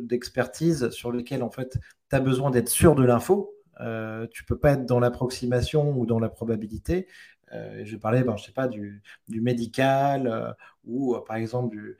d'expertise 0.00 0.90
sur 0.90 1.12
lesquels 1.12 1.42
en 1.42 1.50
fait 1.50 1.78
tu 2.10 2.16
as 2.16 2.20
besoin 2.20 2.50
d'être 2.50 2.68
sûr 2.68 2.94
de 2.94 3.04
l'info. 3.04 3.52
Euh, 3.80 4.26
tu 4.30 4.44
peux 4.44 4.58
pas 4.58 4.72
être 4.72 4.86
dans 4.86 5.00
l'approximation 5.00 5.98
ou 5.98 6.06
dans 6.06 6.18
la 6.18 6.30
probabilité. 6.30 7.08
Euh, 7.52 7.82
je 7.84 7.96
parlais, 7.96 8.24
ben, 8.24 8.36
je 8.36 8.44
sais 8.44 8.52
pas, 8.52 8.68
du, 8.68 9.02
médical 9.28 10.26
euh, 10.26 10.52
ou 10.84 11.14
euh, 11.14 11.20
par 11.24 11.36
exemple 11.36 11.76
du, 11.76 11.96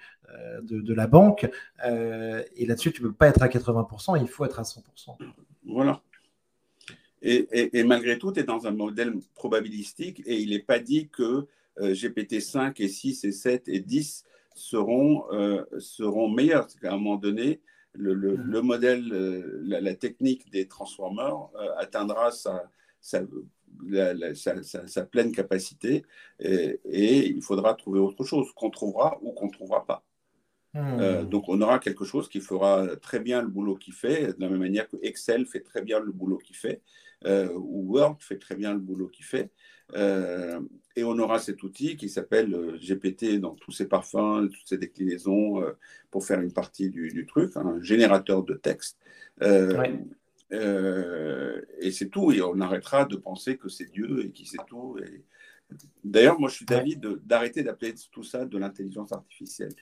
de, 0.63 0.95
la 0.95 1.07
banque. 1.07 1.49
et 1.85 2.67
là-dessus, 2.67 2.93
tu 2.93 3.03
peux 3.03 3.13
pas 3.13 3.29
être 3.29 3.43
à 3.43 3.49
80%, 3.49 4.21
il 4.21 4.29
faut 4.29 4.45
être 4.45 4.59
à 4.59 4.63
100%. 4.63 5.17
Voilà. 5.67 6.01
Et, 7.23 7.79
et 7.79 7.83
malgré 7.85 8.19
tout, 8.19 8.31
tu 8.33 8.41
es 8.41 8.45
dans 8.45 8.67
un 8.67 8.73
modèle 8.73 9.15
probabilistique 9.35 10.23
et 10.27 10.39
il 10.39 10.51
n'est 10.51 10.59
pas 10.59 10.79
dit 10.79 11.09
que 11.09 11.47
euh, 11.81 11.95
GPT 11.95 12.41
5 12.41 12.81
et 12.81 12.89
6 12.89 13.25
et 13.25 13.33
7 13.33 13.69
et 13.69 13.81
10 13.81 14.25
seront, 14.55 15.25
euh, 15.33 15.65
seront 15.79 16.29
meilleurs. 16.29 16.69
À 16.83 16.89
un 16.89 16.97
moment 16.97 17.17
donné, 17.17 17.61
le, 17.93 18.15
le, 18.15 18.37
mm. 18.37 18.61
modèle, 18.61 19.13
euh, 19.13 19.61
la, 19.63 19.95
technique 19.95 20.51
des 20.51 20.67
transformers 20.69 21.49
atteindra 21.79 22.31
sa, 22.31 22.71
sa, 23.01 23.21
pleine 25.11 25.33
capacité 25.33 26.05
et, 26.41 27.29
il 27.29 27.43
faudra 27.43 27.75
trouver 27.75 28.01
autre 28.01 28.25
chose 28.25 28.51
qu'on 28.53 28.71
trouvera 28.71 29.19
ou 29.23 29.33
qu'on 29.33 29.47
ne 29.47 29.53
trouvera 29.53 29.85
pas. 29.85 30.06
Euh, 30.77 31.23
hmm. 31.23 31.29
donc 31.29 31.49
on 31.49 31.61
aura 31.61 31.79
quelque 31.79 32.05
chose 32.05 32.29
qui 32.29 32.41
fera 32.41 32.97
très 32.97 33.21
bien 33.21 33.43
le 33.43 33.49
boulot 33.49 33.77
qu'il 33.77 33.95
fait, 33.95 34.35
de 34.35 34.41
la 34.41 34.49
même 34.49 34.59
manière 34.59 34.89
que 34.89 34.97
Excel 35.03 35.47
fait 35.47 35.61
très 35.61 35.83
bien 35.83 36.01
le 36.01 36.13
boulot 36.13 36.39
qu'il 36.39 36.57
fait, 36.57 36.83
euh, 37.25 37.53
ou 37.55 37.95
Word 37.95 38.19
fait 38.21 38.39
très 38.39 38.55
bien 38.55 38.75
le 38.75 38.81
boulot 38.81 39.09
qu'il 39.09 39.25
fait. 39.25 39.51
Euh, 39.95 40.61
et 40.97 41.05
on 41.05 41.19
aura 41.19 41.39
cet 41.39 41.63
outil 41.63 41.97
qui 41.97 42.09
s'appelle 42.09 42.79
GPT 42.81 43.39
dans 43.39 43.55
tous 43.55 43.71
ses 43.71 43.87
parfums, 43.87 44.49
toutes 44.53 44.67
ses 44.67 44.79
déclinaisons, 44.79 45.63
pour 46.11 46.25
faire 46.25 46.41
une 46.41 46.53
partie 46.53 46.91
du, 46.91 47.27
truc, 47.27 47.57
un 47.57 47.81
générateur 47.81 48.43
de 48.43 48.55
texte. 48.55 48.99
et 49.41 50.01
c'est 51.93 52.11
tout, 52.11 52.33
et 52.33 52.43
on 52.43 52.61
arrêtera 52.61 53.05
de 53.05 53.17
penser 53.17 53.57
que 53.57 53.69
c'est 53.69 53.91
Dieu 53.91 54.25
et 54.25 54.31
qui 54.31 54.47
sait 54.47 54.59
tout. 54.67 54.99
Et... 54.99 55.23
D'ailleurs, 56.05 56.41
moi 56.41 56.49
je 56.49 56.57
suis 56.57 56.67
d'avis 56.67 56.97
d'arrêter 56.97 57.63
d'appeler 57.63 57.95
tout 58.11 58.23
ça 58.23 58.45
de 58.45 58.59
l'intelligence 58.59 59.13
artificielle. 59.13 59.75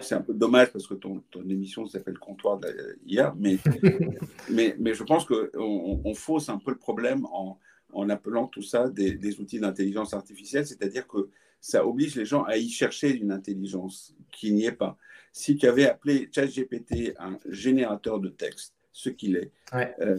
C'est 0.00 0.14
un 0.14 0.20
peu 0.20 0.34
dommage 0.34 0.70
parce 0.70 0.86
que 0.86 0.94
ton, 0.94 1.24
ton 1.30 1.48
émission 1.48 1.86
s'appelle 1.86 2.18
Comptoir 2.18 2.60
d'IA, 3.04 3.34
mais, 3.36 3.58
mais, 4.50 4.76
mais, 4.78 4.94
je 4.94 5.02
pense 5.02 5.24
qu'on 5.24 6.00
on 6.04 6.14
fausse 6.14 6.48
un 6.48 6.58
peu 6.58 6.70
le 6.70 6.78
problème 6.78 7.26
en, 7.32 7.58
en 7.92 8.08
appelant 8.08 8.46
tout 8.46 8.62
ça 8.62 8.88
des, 8.88 9.12
des 9.12 9.40
outils 9.40 9.58
d'intelligence 9.58 10.14
artificielle, 10.14 10.66
c'est-à-dire 10.66 11.06
que 11.06 11.28
ça 11.60 11.86
oblige 11.86 12.16
les 12.16 12.24
gens 12.24 12.42
à 12.42 12.56
y 12.56 12.68
chercher 12.68 13.14
une 13.16 13.30
intelligence 13.30 14.14
qui 14.32 14.52
n'y 14.52 14.66
est 14.66 14.72
pas. 14.72 14.98
Si 15.32 15.56
tu 15.56 15.66
avais 15.66 15.86
appelé 15.86 16.28
ChatGPT 16.32 17.14
un 17.18 17.38
générateur 17.48 18.20
de 18.20 18.28
texte, 18.28 18.74
ce 18.92 19.08
qu'il 19.08 19.36
est, 19.36 19.50
euh, 19.74 20.18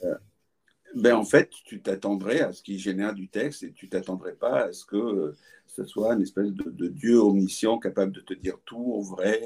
ben 0.96 1.16
en 1.16 1.26
fait, 1.26 1.50
tu 1.66 1.82
t'attendrais 1.82 2.42
à 2.42 2.54
ce 2.54 2.62
qu'il 2.62 2.78
génère 2.80 3.14
du 3.14 3.28
texte 3.28 3.64
et 3.64 3.72
tu 3.72 3.90
t'attendrais 3.90 4.36
pas 4.36 4.66
à 4.66 4.74
ce 4.74 4.86
que 4.86 5.34
ce 5.68 5.86
soit 5.86 6.14
une 6.14 6.22
espèce 6.22 6.52
de, 6.52 6.88
Dieu 6.88 7.18
omniscient 7.18 7.80
capable 7.80 8.12
de 8.12 8.22
te 8.22 8.34
dire 8.34 8.58
tout 8.66 8.78
au 8.78 9.02
vrai 9.02 9.42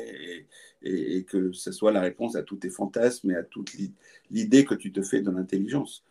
et, 0.81 1.23
que 1.23 1.51
ce 1.53 1.71
soit 1.71 1.91
la 1.91 2.01
réponse 2.01 2.35
à 2.35 2.43
tous 2.43 2.57
tes 2.57 2.69
fantasmes 2.69 3.31
et 3.31 3.35
à 3.35 3.43
toute 3.43 3.71
l'idée 4.29 4.65
que 4.65 4.75
tu 4.75 4.91
te 4.91 5.01
fais 5.01 5.21
de 5.21 5.31
l'intelligence. 5.31 6.03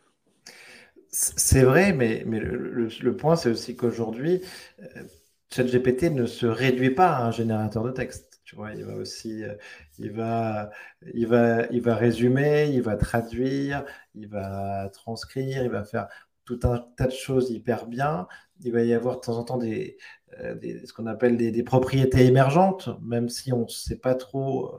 C'est 1.09 1.63
vrai, 1.63 1.93
mais, 1.93 2.23
mais 2.25 2.39
le, 2.39 3.15
point, 3.15 3.35
c'est 3.35 3.49
aussi 3.49 3.75
qu'aujourd'hui, 3.75 4.41
euh, 4.81 5.03
ChatGPT 5.51 6.11
ne 6.11 6.25
se 6.25 6.45
réduit 6.45 6.91
pas 6.91 7.15
à 7.15 7.27
un 7.27 7.31
générateur 7.31 7.83
de 7.83 7.91
texte. 7.91 8.26
Tu 8.47 8.55
vois, 8.55 8.71
il 8.71 8.85
va 8.85 8.95
aussi, 8.95 9.43
euh, 9.43 9.55
il 9.99 10.13
va, 10.13 10.69
il 11.13 11.27
va, 11.27 11.65
il 11.69 11.81
va 11.81 11.95
résumer, 11.95 12.69
il 12.71 12.81
va 12.81 12.95
traduire, 12.95 13.83
il 14.15 14.29
va 14.29 14.89
transcrire, 14.93 15.63
il 15.63 15.69
va 15.69 15.83
faire 15.83 16.07
tout 16.45 16.61
un 16.63 16.79
tas 16.95 17.07
de 17.07 17.11
choses 17.11 17.51
hyper 17.51 17.87
bien. 17.87 18.25
Il 18.61 18.71
va 18.71 18.83
y 18.83 18.93
avoir 18.93 19.17
de 19.17 19.19
temps 19.19 19.37
en 19.37 19.43
temps 19.43 19.57
des, 19.57 19.97
euh, 20.39 20.55
ce 20.85 20.93
qu'on 20.93 21.07
appelle 21.07 21.35
des, 21.35 21.63
propriétés 21.63 22.25
émergentes, 22.25 22.87
même 23.01 23.27
si 23.27 23.51
on 23.51 23.63
ne 23.63 23.67
sait 23.67 23.97
pas 23.97 24.15
trop 24.15 24.73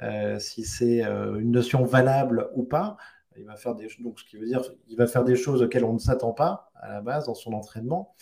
euh, 0.00 0.38
si 0.38 0.64
c'est 0.64 1.02
une 1.02 1.50
notion 1.50 1.84
valable 1.84 2.48
ou 2.54 2.62
pas. 2.64 2.96
Il 3.36 3.44
va 3.44 3.56
faire 3.56 3.74
des, 3.74 3.88
donc 4.00 4.20
ce 4.20 4.24
qui 4.24 4.38
veut 4.38 4.46
dire, 4.46 4.62
il 4.88 4.96
va 4.96 5.06
faire 5.06 5.24
des 5.24 5.36
choses 5.36 5.60
auxquelles 5.60 5.84
on 5.84 5.92
ne 5.92 5.98
s'attend 5.98 6.32
pas 6.32 6.70
à 6.76 6.88
la 6.88 7.02
base 7.02 7.26
dans 7.26 7.34
son 7.34 7.52
entraînement. 7.52 8.14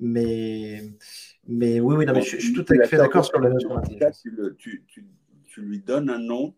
Mais 0.00 0.82
mais 1.46 1.80
oui, 1.80 1.96
oui, 1.96 2.06
non, 2.06 2.12
mais 2.12 2.22
je, 2.22 2.36
suis 2.36 2.52
tout 2.52 2.64
à 2.68 2.86
fait 2.86 2.96
d'accord 2.96 3.24
sur 3.24 3.40
la 3.40 3.50
notion 3.50 3.80
tu, 4.58 4.84
tu, 4.86 5.06
tu, 5.46 5.60
lui 5.62 5.80
donnes 5.80 6.10
un 6.10 6.18
nom 6.18 6.54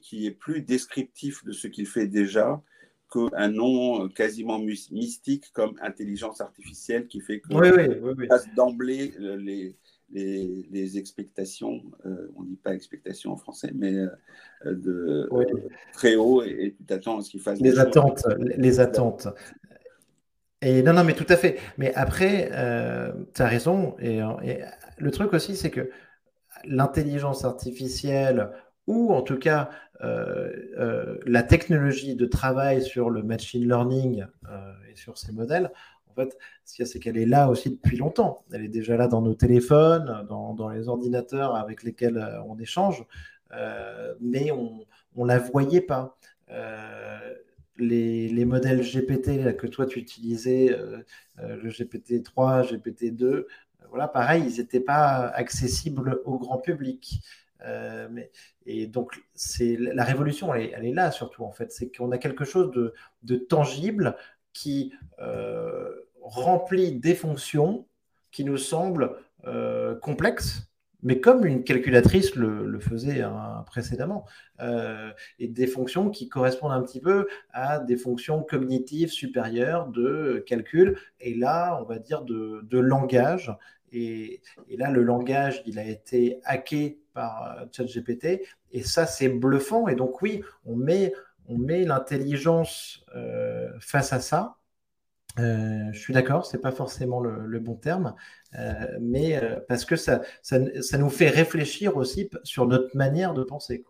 qui 0.00 0.26
est 0.26 0.32
plus 0.32 0.62
descriptif 0.62 1.44
de 1.44 1.52
ce 1.52 1.68
qu'il 1.68 1.86
fait 1.86 2.06
déjà 2.06 2.62
qu'un 3.10 3.48
nom 3.48 4.08
quasiment 4.08 4.58
mystique 4.58 5.52
comme 5.52 5.74
intelligence 5.82 6.40
artificielle 6.40 7.06
qui 7.06 7.20
fait 7.20 7.40
que 7.40 7.52
oui, 7.52 7.68
oui, 7.76 8.12
oui, 8.16 8.28
passe 8.28 8.46
d'emblée 8.54 9.12
euh, 9.20 9.36
les, 9.36 9.76
les, 10.12 10.68
les, 10.70 10.98
expectations, 10.98 11.82
euh, 12.06 12.30
on 12.36 12.42
ne 12.42 12.48
dit 12.48 12.56
pas 12.56 12.74
expectations 12.74 13.32
en 13.32 13.36
français, 13.36 13.70
mais 13.74 13.94
euh, 13.94 14.08
de 14.64 15.28
très 15.92 16.16
haut 16.16 16.42
et, 16.42 16.74
tu 16.76 16.84
t'attends 16.84 17.18
à 17.18 17.22
ce 17.22 17.30
qu'il 17.30 17.40
fasse 17.40 17.60
les 17.60 17.78
attentes, 17.78 18.26
les 18.38 18.80
attentes. 18.80 19.28
Et 20.62 20.82
non, 20.82 20.92
non, 20.92 21.04
mais 21.04 21.14
tout 21.14 21.26
à 21.28 21.36
fait. 21.36 21.58
Mais 21.78 21.94
après, 21.94 22.50
euh, 22.52 23.12
tu 23.34 23.42
as 23.42 23.46
raison. 23.46 23.96
Et, 24.00 24.20
le 24.98 25.10
truc 25.10 25.32
aussi, 25.32 25.56
c'est 25.56 25.70
que 25.70 25.90
l'intelligence 26.64 27.44
artificielle, 27.44 28.50
ou 28.86 29.12
en 29.12 29.22
tout 29.22 29.38
cas 29.38 29.70
euh, 30.02 30.50
euh, 30.78 31.18
la 31.26 31.42
technologie 31.42 32.16
de 32.16 32.26
travail 32.26 32.82
sur 32.82 33.08
le 33.08 33.22
machine 33.22 33.66
learning 33.66 34.26
et 34.90 34.96
sur 34.96 35.16
ces 35.16 35.32
modèles, 35.32 35.70
en 36.10 36.14
fait, 36.14 36.36
ce 36.64 36.84
c'est 36.84 36.98
qu'elle 36.98 37.16
est 37.16 37.26
là 37.26 37.48
aussi 37.48 37.70
depuis 37.70 37.96
longtemps. 37.96 38.44
Elle 38.52 38.64
est 38.64 38.68
déjà 38.68 38.96
là 38.98 39.08
dans 39.08 39.22
nos 39.22 39.34
téléphones, 39.34 40.26
dans, 40.28 40.52
dans 40.52 40.68
les 40.68 40.88
ordinateurs 40.88 41.54
avec 41.54 41.82
lesquels 41.82 42.42
on 42.46 42.58
échange, 42.58 43.06
mais 44.20 44.50
on 44.50 44.84
ne 45.16 45.26
la 45.26 45.38
voyait 45.38 45.80
pas 45.80 46.18
les, 47.80 48.44
modèles 48.44 48.82
GPT 48.82 49.56
que 49.56 49.66
toi 49.66 49.86
tu 49.86 49.98
utilisais, 49.98 50.70
euh, 50.70 50.98
euh, 51.40 51.56
le 51.56 51.70
GPT-3, 51.70 52.70
GPT-2, 52.70 53.24
euh, 53.24 53.48
voilà, 53.88 54.08
pareil, 54.08 54.44
ils 54.46 54.58
n'étaient 54.58 54.80
pas 54.80 55.28
accessibles 55.28 56.20
au 56.24 56.38
grand 56.38 56.58
public. 56.58 57.20
et 58.66 58.86
donc, 58.86 59.22
c'est 59.34 59.76
la 59.76 60.04
révolution, 60.04 60.54
elle 60.54 60.84
est, 60.84 60.94
là 60.94 61.10
surtout 61.10 61.44
en 61.44 61.52
fait, 61.52 61.72
c'est 61.72 61.94
qu'on 61.94 62.10
a 62.12 62.18
quelque 62.18 62.44
chose 62.44 62.70
de, 63.22 63.36
tangible 63.36 64.16
qui 64.52 64.94
remplit 66.22 66.92
des 66.92 67.14
fonctions 67.14 67.86
qui 68.30 68.44
nous 68.44 68.58
semblent 68.58 69.16
complexes, 70.00 70.69
mais 71.02 71.20
comme 71.20 71.44
une 71.46 71.64
calculatrice 71.64 72.34
le, 72.34 72.78
faisait 72.80 73.22
hein, 73.22 73.64
précédemment, 73.66 74.24
euh, 74.60 75.10
et 75.38 75.48
des 75.48 75.66
fonctions 75.66 76.10
qui 76.10 76.28
correspondent 76.28 76.72
un 76.72 76.82
petit 76.82 77.00
peu 77.00 77.26
à 77.52 77.78
des 77.78 77.96
fonctions 77.96 78.42
cognitives 78.42 79.10
supérieures 79.10 79.88
de 79.88 80.44
calcul, 80.46 80.98
et 81.20 81.34
là, 81.34 81.78
on 81.80 81.84
va 81.84 81.98
dire 81.98 82.22
de, 82.22 82.78
langage. 82.78 83.54
Et, 83.92 84.40
là, 84.76 84.90
le 84.90 85.02
langage, 85.02 85.62
il 85.66 85.78
a 85.78 85.84
été 85.84 86.40
hacké 86.44 87.00
par 87.12 87.58
euh, 87.58 87.64
ChatGPT, 87.72 88.42
et 88.72 88.82
ça, 88.82 89.06
c'est 89.06 89.28
bluffant. 89.28 89.88
Et 89.88 89.94
donc, 89.94 90.22
oui, 90.22 90.42
on 90.64 90.76
met, 90.76 91.12
on 91.48 91.58
met 91.58 91.84
l'intelligence 91.84 93.04
euh, 93.16 93.68
face 93.80 94.12
à 94.12 94.20
ça, 94.20 94.56
euh, 95.40 95.92
je 95.92 95.98
suis 95.98 96.12
d'accord, 96.12 96.46
c'est 96.46 96.60
pas 96.60 96.72
forcément 96.72 97.20
le, 97.20 97.58
bon 97.60 97.74
terme, 97.74 98.14
euh, 98.58 98.98
mais 99.00 99.42
euh, 99.42 99.60
parce 99.68 99.84
que 99.84 99.96
ça, 99.96 100.22
ça, 100.42 100.58
nous 100.98 101.10
fait 101.10 101.28
réfléchir 101.28 101.96
aussi 101.96 102.30
sur 102.44 102.66
notre 102.66 102.96
manière 102.96 103.34
de 103.34 103.42
penser. 103.42 103.84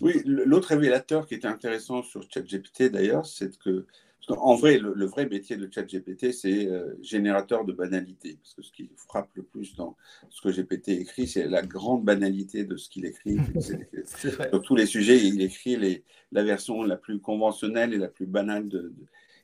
Oui, 0.00 0.22
l'autre 0.24 0.68
révélateur 0.68 1.26
qui 1.26 1.34
était 1.34 1.48
intéressant 1.48 2.02
sur 2.02 2.22
ChatGPT 2.30 2.84
d'ailleurs, 2.84 3.26
c'est 3.26 3.58
que 3.58 3.86
en 4.28 4.54
vrai, 4.54 4.78
le, 4.78 5.06
vrai 5.06 5.26
métier 5.26 5.56
de 5.56 5.68
ChatGPT, 5.72 6.32
c'est 6.32 6.66
euh, 6.66 6.94
générateur 7.02 7.64
de 7.64 7.72
banalité. 7.72 8.38
Parce 8.42 8.54
que 8.54 8.62
ce 8.62 8.72
qui 8.72 8.90
frappe 8.96 9.28
le 9.34 9.42
plus 9.42 9.74
dans 9.76 9.96
ce 10.28 10.42
que 10.42 10.48
GPT 10.50 10.88
écrit, 10.90 11.26
c'est 11.26 11.46
la 11.46 11.62
grande 11.62 12.04
banalité 12.04 12.64
de 12.64 12.76
ce 12.76 12.88
qu'il 12.88 13.06
écrit. 13.06 13.38
Sur 14.04 14.62
tous 14.62 14.76
les 14.76 14.86
sujets, 14.86 15.18
il 15.18 15.40
écrit 15.40 15.76
les, 15.76 16.04
la 16.32 16.42
version 16.42 16.82
la 16.82 16.96
plus 16.96 17.20
conventionnelle 17.20 17.94
et 17.94 17.98
la 17.98 18.08
plus 18.08 18.26
banale 18.26 18.68
de. 18.68 18.92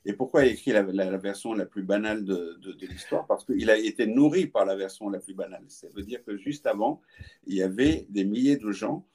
Et 0.05 0.13
pourquoi 0.13 0.45
il 0.45 0.53
écrit 0.53 0.71
la, 0.71 0.83
version 1.17 1.53
la 1.53 1.65
plus 1.65 1.83
banale 1.83 2.23
de, 2.23 2.57
de 2.61 2.87
l'histoire? 2.87 3.27
Parce 3.27 3.43
qu'il 3.43 3.69
a 3.69 3.77
été 3.77 4.07
nourri 4.07 4.47
par 4.47 4.63
la 4.63 4.75
version 4.75 5.09
la 5.09 5.19
plus 5.19 5.33
banale. 5.33 5.65
Ça 5.67 5.87
veut 5.93 6.03
dire 6.03 6.23
que 6.23 6.37
juste 6.37 6.65
avant, 6.65 7.01
il 7.45 7.55
y 7.55 7.61
avait 7.61 8.05
des 8.09 8.23
milliers 8.23 8.55
de 8.55 8.71
gens 8.71 9.05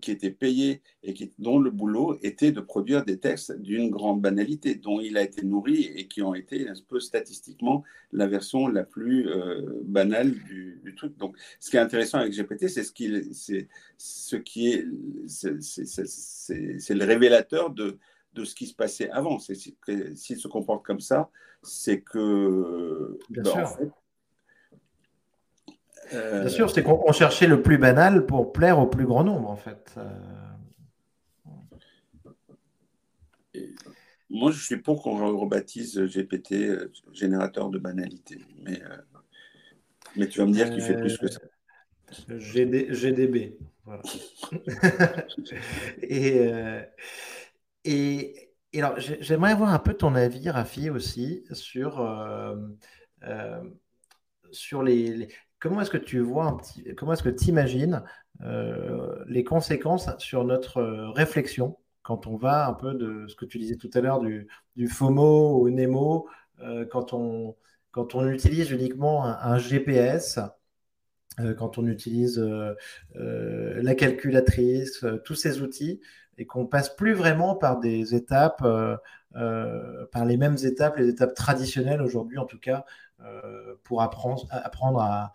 qui 0.00 0.10
étaient 0.10 0.30
payés 0.30 0.82
et 1.02 1.14
qui, 1.14 1.32
dont 1.38 1.58
le 1.58 1.70
boulot 1.70 2.18
était 2.22 2.52
de 2.52 2.60
produire 2.60 3.04
des 3.04 3.18
textes 3.18 3.52
d'une 3.60 3.90
grande 3.90 4.20
banalité, 4.20 4.74
dont 4.74 5.00
il 5.00 5.16
a 5.16 5.22
été 5.22 5.42
nourri 5.42 5.90
et 5.94 6.06
qui 6.08 6.22
ont 6.22 6.34
été 6.34 6.68
un 6.68 6.74
peu 6.88 7.00
statistiquement 7.00 7.84
la 8.12 8.26
version 8.26 8.68
la 8.68 8.84
plus 8.84 9.28
euh, 9.28 9.80
banale 9.84 10.32
du, 10.32 10.94
truc. 10.96 11.16
Donc, 11.16 11.36
ce 11.60 11.70
qui 11.70 11.76
est 11.76 11.80
intéressant 11.80 12.18
avec 12.18 12.32
GPT, 12.32 12.68
c'est 12.68 12.84
ce 12.84 12.92
qui, 12.92 13.34
c'est 13.34 13.68
ce 13.96 14.36
qui 14.36 14.72
est, 14.72 14.86
c'est 15.26 16.94
le 16.94 17.04
révélateur 17.04 17.70
de, 17.70 17.98
de 18.34 18.44
ce 18.44 18.54
qui 18.54 18.66
se 18.66 18.74
passait 18.74 19.10
avant. 19.10 19.38
S'il 19.38 20.38
se 20.38 20.48
comporte 20.48 20.84
comme 20.84 21.00
ça, 21.00 21.30
c'est 21.62 22.00
que, 22.00 23.18
ben. 23.30 23.52
Euh, 26.14 26.40
Bien 26.40 26.48
sûr, 26.48 26.70
c'est 26.70 26.82
qu'on 26.82 27.12
cherchait 27.12 27.46
le 27.46 27.62
plus 27.62 27.78
banal 27.78 28.26
pour 28.26 28.52
plaire 28.52 28.78
au 28.78 28.86
plus 28.86 29.06
grand 29.06 29.24
nombre, 29.24 29.50
en 29.50 29.56
fait. 29.56 29.94
Euh, 29.96 30.04
moi, 34.28 34.50
je 34.50 34.62
suis 34.62 34.78
pour 34.78 35.02
qu'on 35.02 35.38
rebaptise 35.38 36.00
GPT 36.00 36.52
euh, 36.52 36.92
générateur 37.12 37.70
de 37.70 37.78
banalité. 37.78 38.38
Mais, 38.62 38.80
mais 40.16 40.28
tu 40.28 40.38
vas 40.38 40.46
me 40.46 40.52
dire 40.52 40.70
qu'il 40.70 40.82
fait 40.82 40.96
plus 40.96 41.16
que 41.18 41.28
ça. 41.28 41.40
GDB. 42.28 43.58
Voilà. 43.84 44.02
et, 46.02 46.50
et, 47.84 48.50
alors, 48.74 48.98
j'aimerais 48.98 49.52
avoir 49.52 49.72
un 49.72 49.78
peu 49.78 49.94
ton 49.94 50.14
avis, 50.14 50.50
Rafi, 50.50 50.90
aussi, 50.90 51.44
sur, 51.52 52.06
sur 54.50 54.82
les, 54.82 55.28
comment 55.62 55.80
est-ce 55.80 55.90
que 55.90 55.96
tu 55.96 56.18
vois 56.18 56.44
un 56.44 56.54
petit, 56.54 56.84
comment 56.96 57.12
est-ce 57.12 57.22
que 57.22 57.28
tu 57.28 57.46
imagines 57.46 58.02
les 59.28 59.44
conséquences 59.44 60.10
sur 60.18 60.44
notre 60.44 60.82
réflexion 61.14 61.78
quand 62.02 62.26
on 62.26 62.36
va 62.36 62.66
un 62.66 62.72
peu 62.72 62.94
de 62.94 63.28
ce 63.28 63.36
que 63.36 63.44
tu 63.44 63.58
disais 63.58 63.76
tout 63.76 63.90
à 63.94 64.00
l'heure 64.00 64.20
du, 64.20 64.48
FOMO 64.88 65.60
au 65.60 65.70
NEMO, 65.70 66.26
quand, 66.90 67.12
on, 67.12 67.54
quand 67.92 68.16
on 68.16 68.28
utilise 68.28 68.72
uniquement 68.72 69.24
un 69.24 69.58
GPS 69.58 70.40
euh, 71.40 71.54
quand 71.54 71.78
on 71.78 71.86
utilise 71.86 72.38
euh, 72.38 72.74
euh, 73.16 73.80
la 73.82 73.94
calculatrice, 73.94 75.04
tous 75.24 75.34
ces 75.34 75.62
outils, 75.62 76.00
et 76.38 76.46
qu'on 76.46 76.66
passe 76.66 76.94
plus 76.94 77.14
vraiment 77.14 77.54
par 77.56 77.78
des 77.78 78.14
étapes, 78.14 78.64
par 79.32 80.24
les 80.24 80.36
mêmes 80.36 80.56
étapes, 80.64 80.96
les 80.96 81.08
étapes 81.08 81.34
traditionnelles 81.34 82.00
aujourd'hui 82.00 82.38
en 82.38 82.46
tout 82.46 82.58
cas, 82.58 82.84
pour 83.84 84.02
apprendre 84.02 84.46
à, 84.50 85.32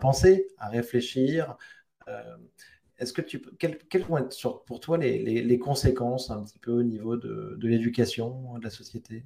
penser, 0.00 0.48
à 0.58 0.68
réfléchir. 0.68 1.56
Est-ce 2.98 3.12
que 3.12 3.22
tu 3.22 3.40
quelles, 3.58 4.02
vont 4.08 4.18
être 4.18 4.64
pour 4.64 4.80
toi 4.80 4.98
les, 4.98 5.58
conséquences 5.58 6.30
un 6.30 6.42
petit 6.42 6.58
peu 6.58 6.72
au 6.72 6.82
niveau 6.82 7.16
de, 7.16 7.56
de 7.58 7.68
l'éducation 7.68 8.58
de 8.58 8.64
la 8.64 8.70
société? 8.70 9.24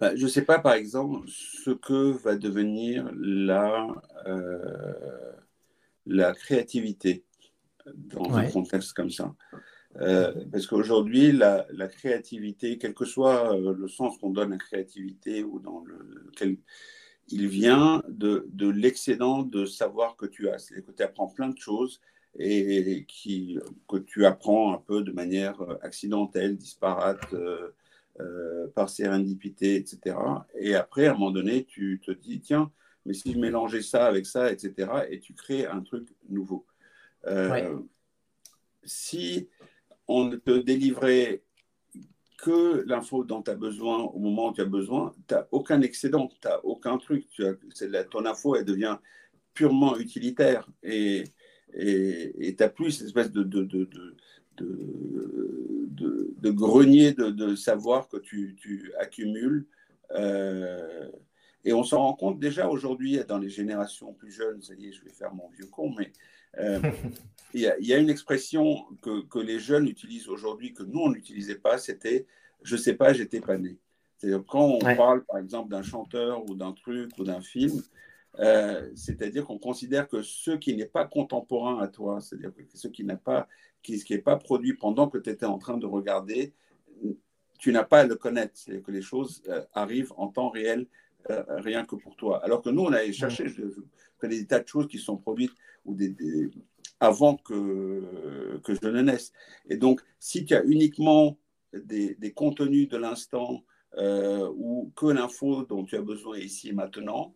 Bah, 0.00 0.16
je 0.16 0.24
ne 0.24 0.28
sais 0.28 0.46
pas, 0.46 0.58
par 0.58 0.72
exemple, 0.72 1.28
ce 1.28 1.70
que 1.70 2.12
va 2.12 2.34
devenir 2.34 3.10
la, 3.14 3.86
euh, 4.26 5.32
la 6.06 6.32
créativité 6.32 7.22
dans 7.94 8.34
un 8.34 8.50
contexte 8.50 8.94
comme 8.94 9.10
ça. 9.10 9.34
Euh, 9.96 10.32
parce 10.52 10.66
qu'aujourd'hui, 10.66 11.32
la, 11.32 11.66
la, 11.70 11.88
créativité, 11.88 12.78
quel 12.78 12.94
que 12.94 13.04
soit 13.04 13.56
euh, 13.56 13.74
le 13.76 13.88
sens 13.88 14.16
qu'on 14.18 14.30
donne 14.30 14.52
à 14.52 14.56
la 14.56 14.58
créativité 14.58 15.42
ou 15.42 15.58
dans 15.58 15.82
lequel 15.84 16.58
il 17.28 17.48
vient 17.48 18.02
de, 18.08 18.46
de 18.52 18.68
l'excédent 18.68 19.42
de 19.42 19.64
savoir 19.64 20.16
que 20.16 20.26
tu 20.26 20.48
as. 20.48 20.58
C'est-à-dire 20.58 20.86
que 20.86 20.92
tu 20.92 21.02
apprends 21.02 21.28
plein 21.28 21.48
de 21.48 21.58
choses 21.58 22.00
et 22.38 23.04
qui, 23.08 23.58
que 23.88 23.96
tu 23.96 24.24
apprends 24.24 24.72
un 24.72 24.78
peu 24.78 25.02
de 25.02 25.10
manière 25.10 25.60
accidentelle, 25.82 26.56
disparate, 26.56 27.34
euh, 28.20 28.66
par 28.74 28.90
sérendipité, 28.90 29.76
etc. 29.76 30.16
Et 30.58 30.74
après, 30.74 31.06
à 31.06 31.10
un 31.10 31.14
moment 31.14 31.30
donné, 31.30 31.64
tu 31.64 32.00
te 32.04 32.10
dis, 32.10 32.40
tiens, 32.40 32.70
mais 33.06 33.14
si 33.14 33.32
je 33.32 33.38
mélangeais 33.38 33.82
ça 33.82 34.06
avec 34.06 34.26
ça, 34.26 34.52
etc., 34.52 34.90
et 35.08 35.20
tu 35.20 35.32
crées 35.32 35.66
un 35.66 35.80
truc 35.80 36.08
nouveau. 36.28 36.66
Euh, 37.26 37.78
si 38.84 39.48
on 40.10 40.24
ne 40.24 40.36
te 40.36 40.58
délivrait 40.58 41.42
que 42.38 42.82
l'info 42.86 43.22
dont 43.22 43.42
tu 43.42 43.50
as 43.50 43.54
besoin 43.54 43.98
au 44.02 44.18
moment 44.18 44.48
où 44.48 44.52
tu 44.52 44.60
as 44.60 44.64
besoin, 44.64 45.12
tu 45.28 45.34
n'as 45.34 45.46
aucun 45.52 45.80
excédent, 45.82 46.26
tu 46.26 46.48
n'as 46.48 46.58
aucun 46.64 46.98
truc. 46.98 47.28
Tu 47.30 47.46
as, 47.46 48.04
ton 48.04 48.26
info, 48.26 48.56
elle 48.56 48.64
devient 48.64 48.98
purement 49.54 49.96
utilitaire 49.98 50.68
et 50.82 51.24
tu 51.72 52.56
n'as 52.58 52.68
plus 52.68 52.90
cette 52.92 53.06
espèce 53.06 53.30
de, 53.30 53.44
de, 53.44 53.70
grenier 56.50 57.12
de, 57.12 57.54
savoir 57.54 58.08
que 58.08 58.16
tu, 58.16 58.92
accumules. 58.98 59.66
Euh, 60.12 61.08
et 61.64 61.72
on 61.72 61.84
s'en 61.84 61.98
rend 61.98 62.14
compte 62.14 62.40
déjà 62.40 62.68
aujourd'hui 62.68 63.20
dans 63.28 63.38
les 63.38 63.50
générations 63.50 64.12
plus 64.12 64.32
jeunes. 64.32 64.60
Ça 64.60 64.74
y 64.74 64.88
est, 64.88 64.92
je 64.92 65.04
vais 65.04 65.12
faire 65.12 65.32
mon 65.34 65.48
vieux 65.50 65.66
con, 65.66 65.94
mais 65.96 66.10
il 66.58 67.60
y, 67.60 67.92
a 67.92 67.98
une 67.98 68.10
expression 68.10 68.84
que, 69.02 69.22
que 69.26 69.38
les 69.38 69.58
jeunes 69.58 69.88
utilisent 69.88 70.28
aujourd'hui 70.28 70.72
que 70.72 70.82
nous, 70.82 71.00
on 71.00 71.10
n'utilisait 71.10 71.58
pas, 71.58 71.78
c'était 71.78 72.26
je 72.62 72.76
sais 72.76 72.94
pas, 72.94 73.12
j'étais 73.12 73.40
pas 73.40 73.56
né. 73.56 73.78
C'est-à-dire 74.18 74.44
quand 74.46 74.66
on 74.66 74.78
parle 74.78 75.24
par 75.24 75.38
exemple 75.38 75.70
d'un 75.70 75.82
chanteur 75.82 76.48
ou 76.48 76.54
d'un 76.54 76.72
truc 76.72 77.10
ou 77.18 77.24
d'un 77.24 77.40
film, 77.40 77.82
euh, 78.38 78.90
c'est-à-dire 78.94 79.44
qu'on 79.44 79.58
considère 79.58 80.08
que 80.08 80.22
ce 80.22 80.52
qui 80.52 80.76
n'est 80.76 80.86
pas 80.86 81.06
contemporain 81.06 81.80
à 81.80 81.88
toi, 81.88 82.20
c'est-à-dire 82.20 82.54
que 82.54 82.62
ce 82.74 82.88
qui 82.88 83.04
n'a 83.04 83.16
pas 83.16 83.48
qui 83.82 84.04
n'est 84.10 84.18
pas 84.18 84.36
produit 84.36 84.74
pendant 84.74 85.08
que 85.08 85.16
tu 85.16 85.30
étais 85.30 85.46
en 85.46 85.58
train 85.58 85.78
de 85.78 85.86
regarder, 85.86 86.52
tu 87.58 87.72
n'as 87.72 87.84
pas 87.84 88.00
à 88.00 88.04
le 88.04 88.14
connaître. 88.14 88.52
C'est-à-dire 88.54 88.82
que 88.82 88.92
les 88.92 89.02
choses 89.02 89.42
euh, 89.48 89.64
arrivent 89.72 90.12
en 90.16 90.28
temps 90.28 90.50
réel, 90.50 90.86
euh, 91.30 91.42
rien 91.48 91.84
que 91.84 91.96
pour 91.96 92.16
toi. 92.16 92.42
Alors 92.44 92.62
que 92.62 92.70
nous, 92.70 92.82
on 92.82 92.92
a 92.92 93.10
cherché, 93.12 93.48
je, 93.48 93.62
connais 94.18 94.38
des 94.38 94.46
tas 94.46 94.60
de 94.60 94.68
choses 94.68 94.86
qui 94.88 94.98
sont 94.98 95.16
produites 95.16 95.52
ou 95.84 95.94
des, 95.94 96.14
avant 97.00 97.36
que, 97.36 98.60
que 98.64 98.74
je 98.74 98.88
ne 98.88 99.02
naisse. 99.02 99.32
Et 99.68 99.76
donc, 99.76 100.00
si 100.18 100.44
tu 100.44 100.54
as 100.54 100.62
uniquement 100.64 101.38
des, 101.72 102.14
des 102.16 102.32
contenus 102.32 102.88
de 102.88 102.96
l'instant 102.96 103.64
euh, 103.96 104.48
ou 104.56 104.92
que 104.94 105.06
l'info 105.06 105.64
dont 105.64 105.84
tu 105.84 105.96
as 105.96 106.02
besoin 106.02 106.38
ici 106.38 106.68
et 106.68 106.72
maintenant, 106.72 107.34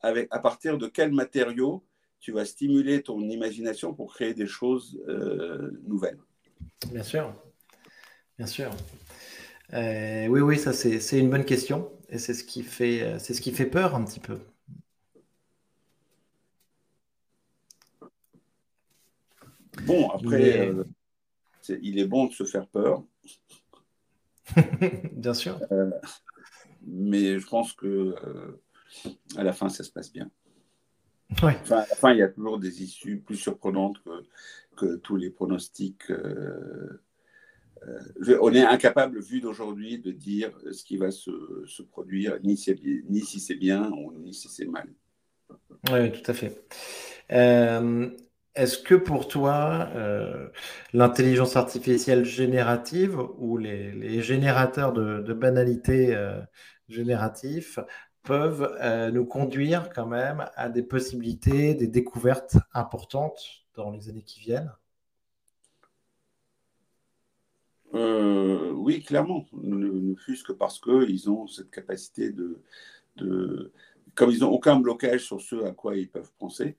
avec, 0.00 0.28
à 0.30 0.38
partir 0.38 0.78
de 0.78 0.86
quels 0.86 1.10
matériaux 1.10 1.82
tu 2.22 2.30
vas 2.30 2.44
stimuler 2.44 3.02
ton 3.02 3.20
imagination 3.28 3.92
pour 3.92 4.14
créer 4.14 4.32
des 4.32 4.46
choses 4.46 4.98
euh, 5.08 5.72
nouvelles? 5.84 6.20
Bien 6.92 7.02
sûr, 7.02 7.34
bien 8.38 8.46
sûr. 8.46 8.70
Euh, 9.74 10.28
oui, 10.28 10.40
oui, 10.40 10.58
ça 10.58 10.72
c'est 10.72 11.18
une 11.18 11.28
bonne 11.28 11.44
question 11.44 11.90
et 12.12 12.18
c'est 12.18 12.34
ce 12.34 12.44
qui 12.44 12.62
fait 12.62 13.18
c'est 13.18 13.34
ce 13.34 13.40
qui 13.40 13.50
fait 13.50 13.66
peur 13.66 13.96
un 13.96 14.04
petit 14.04 14.20
peu. 14.20 14.38
Bon, 19.84 20.10
après, 20.10 20.68
euh, 20.68 20.84
il 21.80 21.98
est 21.98 22.06
bon 22.06 22.26
de 22.26 22.32
se 22.32 22.44
faire 22.44 22.68
peur. 22.68 23.02
bien 25.12 25.34
sûr. 25.34 25.58
mais 26.86 27.38
je 27.40 27.46
pense 27.46 27.72
que 27.72 28.14
à 29.36 29.42
la 29.42 29.52
fin, 29.52 29.68
ça 29.68 29.82
se 29.82 29.90
passe 29.90 30.12
bien. 30.12 30.30
Enfin, 31.40 32.12
il 32.12 32.18
y 32.18 32.22
a 32.22 32.28
toujours 32.28 32.58
des 32.58 32.82
issues 32.82 33.18
plus 33.18 33.36
surprenantes 33.36 33.96
que, 34.76 34.96
tous 34.96 35.16
les 35.16 35.30
pronostics. 35.30 36.10
Euh, 36.10 36.14
euh, 36.14 37.00
on 38.40 38.52
est 38.52 38.62
incapable, 38.62 39.20
vu 39.20 39.40
d'aujourd'hui, 39.40 39.98
de 39.98 40.10
dire 40.10 40.50
ce 40.70 40.84
qui 40.84 40.96
va 40.96 41.10
se, 41.10 41.30
produire, 41.90 42.38
ni, 42.42 42.56
si 42.56 43.40
c'est 43.40 43.54
bien 43.54 43.90
ou 43.90 44.12
ni 44.12 44.34
si 44.34 44.48
c'est 44.48 44.66
mal. 44.66 44.88
Oui, 45.90 46.12
tout 46.12 46.30
à 46.30 46.34
fait. 46.34 46.64
Euh, 47.32 48.10
est-ce 48.54 48.78
que 48.78 48.94
pour 48.94 49.28
toi, 49.28 49.90
l'intelligence 50.92 51.56
artificielle 51.56 52.24
générative 52.24 53.18
ou 53.38 53.56
les, 53.56 54.22
générateurs 54.22 54.92
de, 54.92 55.32
banalités 55.32 56.16
génératifs 56.88 57.78
peuvent 58.22 58.76
euh, 58.80 59.10
nous 59.10 59.24
conduire 59.24 59.90
quand 59.90 60.06
même 60.06 60.46
à 60.54 60.68
des 60.68 60.82
possibilités, 60.82 61.74
des 61.74 61.88
découvertes 61.88 62.56
importantes 62.72 63.40
dans 63.74 63.90
les 63.90 64.08
années 64.08 64.22
qui 64.22 64.40
viennent? 64.40 64.72
Euh, 67.94 68.70
Oui, 68.72 69.02
clairement. 69.02 69.46
Ne, 69.52 70.14
fût-ce 70.16 70.44
que 70.44 70.52
parce 70.52 70.80
qu'ils 70.80 71.30
ont 71.30 71.46
cette 71.46 71.70
capacité 71.70 72.30
de, 72.30 72.60
de 73.16 73.72
comme 74.14 74.30
ils 74.30 74.40
n'ont 74.40 74.50
aucun 74.50 74.78
blocage 74.78 75.24
sur 75.24 75.40
ce 75.40 75.64
à 75.64 75.72
quoi 75.72 75.96
ils 75.96 76.08
peuvent 76.08 76.32
penser, 76.38 76.76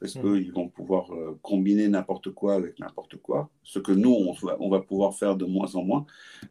parce 0.00 0.16
mm. 0.16 0.22
qu'ils 0.22 0.52
vont 0.52 0.68
pouvoir 0.68 1.12
euh, 1.12 1.38
combiner 1.42 1.88
n'importe 1.88 2.30
quoi 2.30 2.54
avec 2.54 2.78
n'importe 2.78 3.16
quoi, 3.16 3.50
ce 3.62 3.78
que 3.78 3.92
nous, 3.92 4.10
on 4.12 4.32
va, 4.32 4.56
on 4.60 4.68
va, 4.68 4.80
pouvoir 4.80 5.14
faire 5.14 5.36
de 5.36 5.44
moins 5.44 5.74
en 5.74 5.84
moins. 5.84 6.06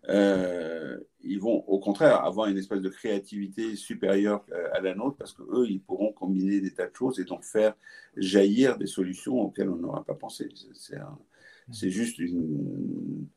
Euh, 0.10 0.97
ils 1.22 1.39
vont 1.39 1.64
au 1.68 1.80
contraire 1.80 2.24
avoir 2.24 2.47
une 2.47 2.58
espèce 2.58 2.82
de 2.82 2.89
créativité 2.89 3.76
supérieure 3.76 4.45
à 4.74 4.82
la 4.82 4.95
nôtre, 4.95 5.18
parce 5.18 5.34
qu'eux, 5.34 5.68
ils 5.68 5.82
pourront 5.82 6.14
combiner 6.14 6.62
des 6.62 6.74
tas 6.74 6.88
de 6.88 6.95
choses 6.95 7.20
et 7.20 7.26
donc 7.26 7.43
faire 7.43 7.76
jaillir 8.16 8.78
des 8.78 8.88
solutions 8.88 9.39
auxquelles 9.41 9.70
on 9.70 9.78
n'aura 9.78 10.04
pas 10.04 10.16
pensé. 10.16 10.50
C'est 10.74 10.97
mm. 10.97 11.89
juste 11.89 12.20
une, 12.20 13.28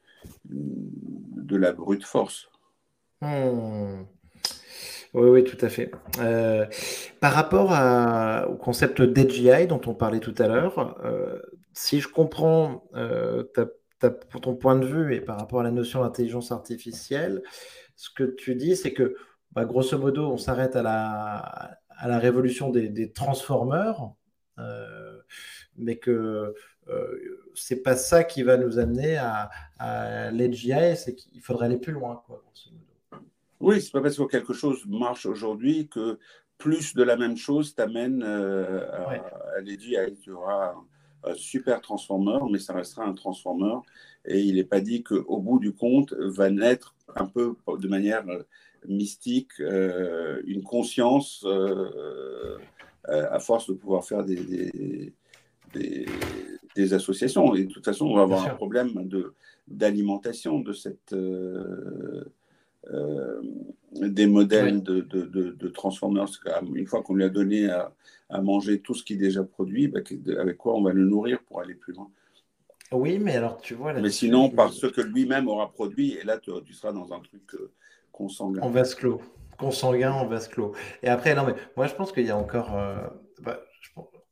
de 0.44 1.56
la 1.56 1.72
brute 1.72 2.04
force. 2.04 2.48
Mm. 3.20 4.04
Oui, 5.14 5.28
oui, 5.28 5.44
tout 5.44 5.58
à 5.60 5.68
fait. 5.68 5.90
Euh, 6.20 6.66
par 7.20 7.34
rapport 7.34 7.70
au 8.50 8.54
concept 8.56 9.02
d'AGI 9.02 9.66
dont 9.66 9.80
on 9.86 9.94
parlait 9.94 10.20
tout 10.20 10.34
à 10.38 10.48
l'heure, 10.48 10.98
euh, 11.04 11.38
si 11.74 12.00
je 12.00 12.08
comprends 12.08 12.84
euh, 12.94 13.44
ton 14.40 14.56
point 14.56 14.76
de 14.76 14.86
vue 14.86 15.14
et 15.14 15.20
par 15.20 15.38
rapport 15.38 15.60
à 15.60 15.62
la 15.62 15.70
notion 15.70 16.00
d'intelligence 16.00 16.50
artificielle, 16.50 17.42
ce 17.94 18.08
que 18.10 18.24
tu 18.24 18.54
dis, 18.54 18.74
c'est 18.74 18.94
que 18.94 19.14
bah, 19.52 19.66
grosso 19.66 19.98
modo, 19.98 20.30
on 20.32 20.38
s'arrête 20.38 20.76
à 20.76 20.82
la, 20.82 21.76
à 21.90 22.08
la 22.08 22.18
révolution 22.18 22.70
des, 22.70 23.12
transformeurs, 23.12 24.14
mais 25.76 25.96
que 25.96 26.54
c'est 27.54 27.82
pas 27.82 27.96
ça 27.96 28.24
qui 28.24 28.42
va 28.42 28.56
nous 28.56 28.78
amener 28.78 29.16
à, 29.16 29.50
à 29.78 30.30
l'AGI, 30.30 30.96
c'est 30.96 31.14
qu'il 31.14 31.40
faudrait 31.40 31.66
aller 31.66 31.78
plus 31.78 31.92
loin, 31.92 32.22
quoi. 32.26 32.42
Oui, 33.60 33.80
c'est 33.80 33.92
pas 33.92 34.00
parce 34.00 34.16
que 34.16 34.24
quelque 34.24 34.52
chose 34.52 34.84
marche 34.86 35.24
aujourd'hui 35.24 35.88
que 35.88 36.18
plus 36.58 36.94
de 36.94 37.02
la 37.04 37.16
même 37.16 37.36
chose 37.36 37.76
t'amène 37.76 38.22
à, 38.24 39.08
à 39.56 39.62
Tu 40.20 40.32
auras 40.32 40.74
un, 41.22 41.34
super 41.34 41.80
transformer, 41.80 42.38
mais 42.50 42.58
ça 42.58 42.72
restera 42.74 43.04
un 43.04 43.14
transformer. 43.14 43.76
Et 44.24 44.40
il 44.40 44.56
n'est 44.56 44.64
pas 44.64 44.80
dit 44.80 45.04
qu'au 45.04 45.38
bout 45.38 45.60
du 45.60 45.72
compte 45.72 46.12
va 46.12 46.50
naître 46.50 46.96
un 47.14 47.26
peu 47.26 47.54
de 47.78 47.88
manière 47.88 48.24
mystique 48.88 49.52
une 49.58 50.64
conscience 50.64 51.46
à 53.04 53.38
force 53.38 53.68
de 53.68 53.74
pouvoir 53.74 54.04
faire 54.04 54.24
des, 54.24 54.36
des, 54.36 55.12
associations. 56.92 57.54
Et 57.54 57.64
de 57.64 57.72
toute 57.72 57.84
façon, 57.84 58.06
on 58.06 58.16
va 58.16 58.22
avoir 58.22 58.46
un 58.46 58.54
problème 58.54 58.90
d'alimentation 59.68 60.60
de, 60.60 60.72
cette. 60.72 61.14
Euh, 62.90 63.40
des 63.92 64.26
modèles 64.26 64.82
de, 64.82 65.00
de, 65.00 65.22
de, 65.24 65.68
Transformers. 65.68 66.26
Une 66.74 66.86
fois 66.86 67.02
qu'on 67.02 67.14
lui 67.14 67.24
a 67.24 67.28
donné 67.28 67.70
à, 67.70 67.92
manger 68.40 68.80
tout 68.80 68.94
ce 68.94 69.04
qui 69.04 69.12
est 69.12 69.18
déjà 69.18 69.44
produit, 69.44 69.88
bah, 69.88 70.00
avec 70.38 70.56
quoi 70.56 70.74
on 70.74 70.82
va 70.82 70.92
le 70.92 71.04
nourrir 71.04 71.38
pour 71.42 71.60
aller 71.60 71.74
plus 71.74 71.92
loin? 71.92 72.10
Oui, 72.90 73.18
mais 73.18 73.36
alors 73.36 73.58
tu 73.58 73.74
vois. 73.74 73.92
mais 73.92 74.10
sinon, 74.10 74.50
par 74.50 74.72
ce 74.72 74.86
que 74.86 75.00
lui-même 75.00 75.48
aura 75.48 75.70
produit, 75.70 76.14
et 76.14 76.24
là 76.24 76.38
tu, 76.38 76.50
seras 76.72 76.92
dans 76.92 77.12
un 77.12 77.20
truc 77.20 77.42
euh, 77.54 77.70
consanguin. 78.10 78.62
En 78.62 78.70
vase 78.70 78.94
clos. 78.94 79.20
Consanguin 79.58 80.12
en 80.12 80.26
vase 80.26 80.48
clos. 80.48 80.72
Et 81.02 81.08
après, 81.08 81.34
non, 81.34 81.44
mais 81.46 81.54
moi 81.76 81.86
je 81.86 81.94
pense 81.94 82.10
qu'il 82.12 82.26
y 82.26 82.30
a 82.30 82.36
encore. 82.36 82.76
Euh, 82.76 82.96
bah, 83.42 83.60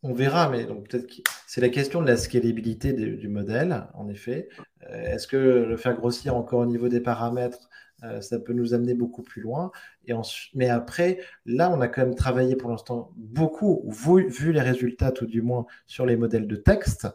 on 0.02 0.14
verra, 0.14 0.48
mais 0.48 0.64
donc 0.64 0.88
peut-être 0.88 1.06
que 1.06 1.22
c'est 1.46 1.60
la 1.60 1.68
question 1.68 2.00
de 2.00 2.06
la 2.06 2.16
scalabilité 2.16 2.92
du 2.92 3.28
modèle, 3.28 3.86
en 3.94 4.08
effet. 4.08 4.48
Est-ce 4.88 5.26
que 5.26 5.36
le 5.36 5.76
faire 5.76 5.94
grossir 5.94 6.34
encore 6.36 6.60
au 6.60 6.66
niveau 6.66 6.88
des 6.88 7.00
paramètres 7.00 7.68
euh, 8.02 8.20
ça 8.20 8.38
peut 8.38 8.52
nous 8.52 8.74
amener 8.74 8.94
beaucoup 8.94 9.22
plus 9.22 9.42
loin? 9.42 9.70
Et 10.06 10.12
mais 10.54 10.68
après, 10.68 11.18
là, 11.44 11.70
on 11.70 11.80
a 11.80 11.88
quand 11.88 12.02
même 12.02 12.14
travaillé 12.14 12.56
pour 12.56 12.70
l'instant 12.70 13.12
beaucoup, 13.16 13.82
vu, 13.86 14.52
les 14.52 14.60
résultats 14.60 15.12
tout 15.12 15.26
du 15.26 15.42
moins 15.42 15.66
sur 15.86 16.06
les 16.06 16.16
modèles 16.16 16.46
de 16.46 16.56
texte. 16.56 17.08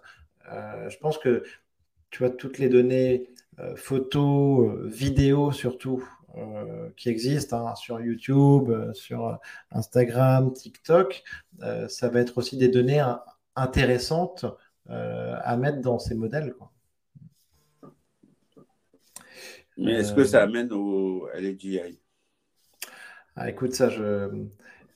Euh, 0.52 0.90
je 0.90 0.98
pense 0.98 1.18
que 1.18 1.44
tu 2.12 2.20
vois 2.20 2.30
toutes 2.30 2.60
les 2.60 2.70
données 2.70 3.30
euh, 3.60 3.76
photos, 3.76 4.78
vidéos 4.86 5.52
surtout, 5.52 6.08
qui 6.98 7.10
existent 7.10 7.68
hein, 7.68 7.76
sur 7.76 8.02
YouTube, 8.02 8.72
sur 8.94 9.40
Instagram, 9.72 10.54
TikTok, 10.54 11.24
ça 11.88 12.10
va 12.10 12.20
être 12.20 12.38
aussi 12.38 12.58
des 12.58 12.68
données 12.68 13.04
intéressantes 13.56 14.46
à 14.88 15.58
mettre 15.58 15.82
dans 15.82 16.00
ces 16.00 16.16
modèles. 16.16 16.54
Quoi. 16.54 16.72
Mais 19.78 19.94
est-ce 19.94 20.14
que 20.14 20.24
ça 20.24 20.42
euh, 20.42 20.44
amène 20.44 20.72
au 20.72 21.28
LGI 21.36 22.00
ah, 23.36 23.50
Écoute, 23.50 23.74
ça, 23.74 23.90
je, 23.90 24.46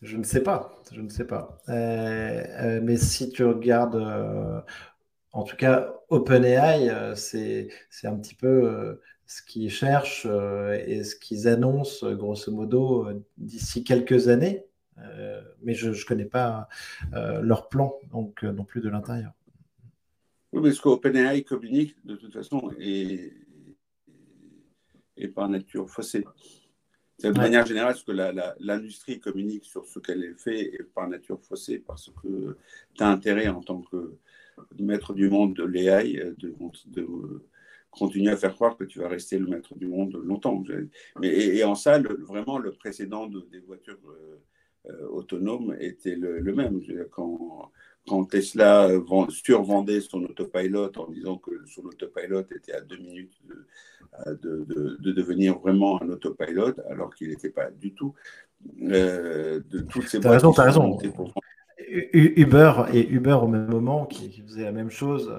je 0.02 0.18
ne 0.18 0.24
sais 0.24 0.42
pas. 0.42 0.82
Je 0.92 1.02
ne 1.02 1.10
sais 1.10 1.26
pas. 1.26 1.58
Euh, 1.70 2.44
euh, 2.62 2.80
mais 2.82 2.98
si 2.98 3.30
tu 3.30 3.44
regardes, 3.44 4.64
en 5.32 5.44
tout 5.44 5.58
cas, 5.58 5.94
OpenAI, 6.10 7.16
c'est 7.16 7.70
un 8.04 8.16
petit 8.16 8.36
peu 8.36 9.00
ce 9.30 9.44
qu'ils 9.44 9.70
cherchent 9.70 10.26
et 10.26 11.04
ce 11.04 11.16
qu'ils 11.16 11.48
annoncent, 11.48 12.12
grosso 12.16 12.52
modo, 12.52 13.08
d'ici 13.38 13.84
quelques 13.84 14.28
années. 14.28 14.66
mais 15.62 15.76
je 15.76 15.90
ne 15.92 16.06
connais 16.08 16.26
pas 16.26 16.68
leur 17.14 17.70
plan, 17.70 17.94
donc 18.12 18.42
non 18.42 18.64
plus 18.64 18.82
de 18.82 18.90
l'intérieur. 18.90 19.32
Oui, 20.52 20.62
mais 20.64 20.72
ce 20.72 20.82
qu'OpenAI 20.82 21.44
communique, 21.44 21.96
de 22.06 22.16
toute 22.16 22.34
façon, 22.34 22.72
est 22.80 23.36
par 25.28 25.48
nature 25.48 25.88
faussée. 25.88 26.26
De 27.24 27.32
manière 27.32 27.66
générale, 27.66 27.96
ce 27.96 28.04
que 28.04 28.14
l'industrie 28.60 29.20
communique 29.20 29.66
sur 29.66 29.86
ce 29.86 30.00
qu'elle 30.00 30.36
fait 30.38 30.74
est 30.74 30.84
par 30.84 31.08
nature 31.08 31.40
faussée 31.42 31.80
parce 31.80 32.10
que 32.24 32.58
tu 32.94 33.04
as 33.04 33.10
intérêt 33.10 33.50
en 33.50 33.62
tant 33.62 33.82
que 33.82 34.16
maître 34.80 35.14
du 35.14 35.30
monde 35.30 35.54
de 35.54 35.64
l'AI 35.64 36.34
de, 36.38 36.56
de, 36.88 37.44
continuer 37.92 38.32
à 38.32 38.38
faire 38.38 38.56
croire 38.56 38.78
que 38.78 38.84
tu 38.84 39.00
vas 39.00 39.08
rester 39.08 39.38
le 39.38 39.48
maître 39.48 39.76
du 39.76 39.88
monde 39.88 40.20
longtemps. 40.24 40.64
Mais, 41.20 41.28
et, 41.30 41.64
en 41.64 41.76
ça, 41.76 42.00
vraiment, 42.00 42.58
le 42.58 42.72
précédent 42.72 43.28
des 43.28 43.60
voitures 43.60 43.98
euh, 44.08 44.40
euh, 44.90 45.08
autonomes 45.10 45.76
était 45.80 46.16
le, 46.16 46.40
le 46.40 46.54
même. 46.54 46.82
Quand, 47.12 47.72
quand 48.08 48.26
Tesla 48.26 48.90
survendait 49.30 50.02
son 50.02 50.24
autopilot 50.24 50.92
en 50.98 51.08
disant 51.10 51.38
que 51.38 51.52
son 51.66 51.82
autopilot 51.86 52.42
était 52.56 52.74
à 52.74 52.82
deux 52.82 52.98
minutes 52.98 53.38
de, 54.26 54.66
de, 55.00 55.12
devenir 55.12 55.60
vraiment 55.60 56.02
un 56.02 56.10
autopilot, 56.10 56.74
alors 56.90 57.14
qu'il 57.14 57.30
n'était 57.30 57.50
pas 57.50 57.70
du 57.70 57.94
tout. 57.94 58.14
Euh, 58.82 59.62
de 59.70 59.82
toutes 59.82 60.08
ces 60.08 60.26
as 60.26 60.30
raison, 60.30 60.52
as 60.52 60.64
raison. 60.64 61.00
Uber 61.92 62.74
et 62.94 63.08
Uber 63.08 63.38
au 63.42 63.48
même 63.48 63.68
moment 63.68 64.06
qui, 64.06 64.30
qui 64.30 64.42
faisaient 64.42 64.66
la 64.66 64.72
même 64.72 64.90
chose. 64.90 65.34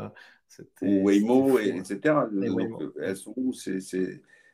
Ou 0.82 1.04
Waymo, 1.04 1.58
et, 1.58 1.68
etc. 1.68 2.14
elles 3.00 3.16
sont 3.16 3.34
où 3.36 3.52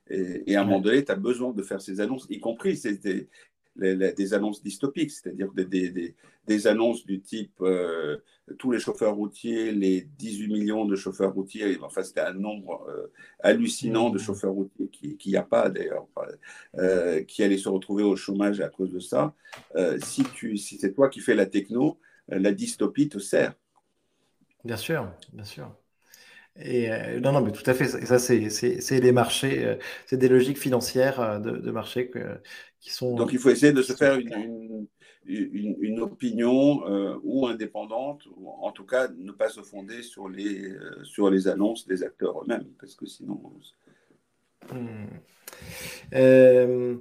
et, 0.09 0.45
et, 0.47 0.57
à 0.57 0.61
un 0.61 0.65
moment 0.65 0.81
donné, 0.81 1.05
tu 1.05 1.11
as 1.13 1.17
besoin 1.17 1.53
de 1.53 1.63
faire 1.63 1.81
ces 1.81 2.01
annonces, 2.01 2.27
y 2.31 2.39
compris 2.39 2.77
c'était 2.77 3.29
des 3.77 4.35
annonces 4.35 4.63
dystopiques, 4.63 5.11
c'est-à-dire 5.11 5.53
des, 5.53 6.15
des, 6.47 6.67
annonces 6.67 7.05
du 7.05 7.21
type 7.21 7.61
euh, 7.61 8.19
tous 8.59 8.71
les 8.71 8.79
chauffeurs 8.79 9.15
routiers, 9.15 9.73
les 9.73 10.03
18 10.19 10.49
millions 10.49 10.85
de 10.85 10.97
chauffeurs 10.97 11.35
routiers, 11.35 11.79
enfin 11.83 12.03
c'était 12.03 12.21
un 12.21 12.33
nombre 12.33 12.87
euh, 12.89 13.13
hallucinant 13.41 14.11
de 14.11 14.17
mmh. 14.17 14.21
chauffeurs 14.21 14.53
routiers 14.53 14.89
qui 14.89 15.29
n'y 15.29 15.37
a 15.37 15.43
pas 15.43 15.69
d'ailleurs, 15.69 16.07
euh, 16.77 17.23
qui 17.25 17.43
allaient 17.43 17.59
se 17.59 17.69
retrouver 17.69 18.03
au 18.03 18.17
chômage 18.17 18.61
à 18.61 18.69
cause 18.69 18.93
de 18.93 19.01
ça. 19.01 19.35
si 19.99 20.25
tu, 20.35 20.57
si 20.57 20.79
c'est 20.79 20.93
toi 20.93 21.09
qui 21.09 21.21
fais 21.21 21.35
la 21.35 21.47
techno, 21.47 21.99
la 22.29 22.53
dystopie 22.53 23.09
te 23.09 23.19
sert. 23.19 23.55
Bien 24.65 24.77
sûr, 24.77 25.13
bien 25.33 25.45
sûr. 25.45 25.71
Et 26.59 26.89
non, 27.21 27.33
non, 27.33 27.41
mais 27.41 27.53
tout 27.53 27.69
à 27.69 27.75
fait. 27.75 27.87
Ça, 27.87 28.19
c'est 28.19 29.01
les 29.01 29.13
marchés, 29.13 29.77
c'est 30.07 30.17
des 30.17 30.29
logiques 30.29 30.59
financières 30.59 31.41
de, 31.41 31.51
de 31.51 31.71
marché 31.71 32.09
que, 32.09 32.41
donc 33.01 33.33
il 33.33 33.39
faut 33.39 33.51
essayer 33.51 33.73
de 33.73 33.83
se 33.83 33.95
faire 33.95 34.17
une, 34.17 34.87
une, 35.27 36.01
opinion 36.01 36.87
euh, 36.89 37.17
ou 37.23 37.47
indépendante, 37.47 38.23
ou 38.37 38.49
en 38.49 38.71
tout 38.71 38.85
cas 38.85 39.09
ne 39.09 39.33
pas 39.33 39.49
se 39.49 39.61
fonder 39.63 40.03
sur 40.03 40.29
les, 40.29 40.71
euh, 40.71 41.03
sur 41.05 41.31
les 41.31 41.49
annonces 41.49 41.87
des 41.87 42.03
acteurs 42.03 42.43
eux-mêmes, 42.43 42.69
parce 42.79 42.95
que 42.95 43.07
sinon... 43.07 43.41
Hmm. 44.73 45.07
Euh, 46.15 46.97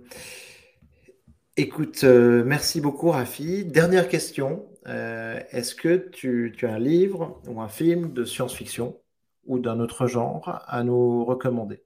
écoute, 1.57 2.03
merci 2.03 2.81
beaucoup 2.81 3.09
Rafi. 3.09 3.65
Dernière 3.65 4.07
question. 4.07 4.67
Est-ce 4.85 5.73
que 5.75 5.97
tu, 6.09 6.53
tu, 6.55 6.67
as 6.67 6.73
un 6.73 6.79
livre 6.79 7.41
ou 7.47 7.61
un 7.61 7.67
film 7.67 8.13
de 8.13 8.23
science-fiction? 8.23 8.97
Ou 9.45 9.59
d'un 9.59 9.79
autre 9.79 10.07
genre 10.07 10.61
à 10.67 10.83
nous 10.83 11.25
recommander? 11.25 11.81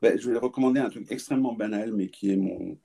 Ben, 0.00 0.18
je 0.18 0.30
vais 0.30 0.38
recommander 0.38 0.80
un 0.80 0.88
truc 0.88 1.10
extrêmement 1.10 1.52
banal, 1.52 1.92
mais 1.92 2.08
qui 2.08 2.32
est 2.32 2.36
mon 2.36 2.78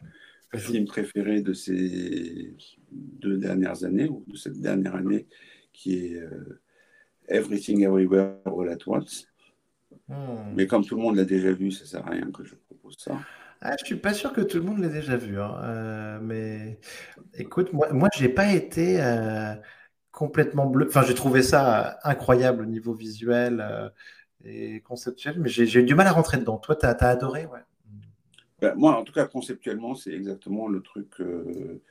film 0.56 0.86
préféré 0.86 1.41
de 1.41 1.53
ces 1.53 2.56
deux 2.91 3.38
dernières 3.38 3.84
années, 3.84 4.10
ou 4.10 4.24
de 4.28 4.38
cette 4.38 4.60
dernière 4.60 4.95
année, 4.95 5.28
qui 5.74 5.95
est 5.95 6.16
euh, 6.16 6.62
Everything 7.28 7.84
Everywhere 7.84 8.38
All 8.45 8.70
at 8.70 8.88
Once. 8.88 9.28
Hmm. 10.08 10.53
Mais 10.56 10.68
comme 10.68 10.86
tout 10.86 10.95
le 10.95 11.01
monde 11.01 11.16
l'a 11.16 11.26
déjà 11.26 11.51
vu, 11.51 11.72
ça 11.72 11.84
ne 11.84 11.88
sert 11.88 12.08
à 12.08 12.12
rien 12.12 12.32
que 12.32 12.43
je 12.43 12.56
propose 12.56 12.97
ça. 12.97 13.20
Ah, 13.62 13.76
je 13.80 13.86
suis 13.86 13.95
pas 13.95 14.14
sûr 14.14 14.34
que 14.34 14.41
tout 14.41 14.58
le 14.58 14.64
monde 14.64 14.80
l'ait 14.80 14.89
déjà 14.89 15.16
vu, 15.16 15.39
hein. 15.39 15.56
euh, 15.64 16.20
mais 16.22 16.80
écoute, 17.34 17.74
moi, 17.74 17.91
moi 17.93 18.10
j'ai 18.16 18.30
pas 18.30 18.53
été 18.53 19.01
euh, 19.01 19.56
complètement 20.16 20.66
bleu. 20.66 20.88
Enfin, 20.88 21.03
j'ai 21.03 21.13
trouvé 21.13 21.43
ça 21.43 21.99
incroyable 22.03 22.63
au 22.63 22.66
niveau 22.66 22.93
visuel 22.93 23.91
et 24.43 24.80
conceptuel, 24.82 25.39
mais 25.39 25.49
j'ai 25.49 25.80
eu 25.80 25.84
du 25.84 25.95
mal 25.95 26.07
à 26.07 26.11
rentrer 26.11 26.38
dedans. 26.38 26.57
Toi, 26.57 26.76
tu 26.76 26.86
as, 26.86 26.95
adoré 27.01 27.45
ouais. 27.45 27.59
Ben, 28.61 28.74
moi, 28.76 28.97
en 28.97 29.03
tout 29.03 29.13
cas, 29.13 29.26
conceptuellement, 29.26 29.95
c'est 29.95 30.13
exactement 30.13 30.68
le 30.68 30.82
truc, 30.82 31.20
euh, 31.20 31.82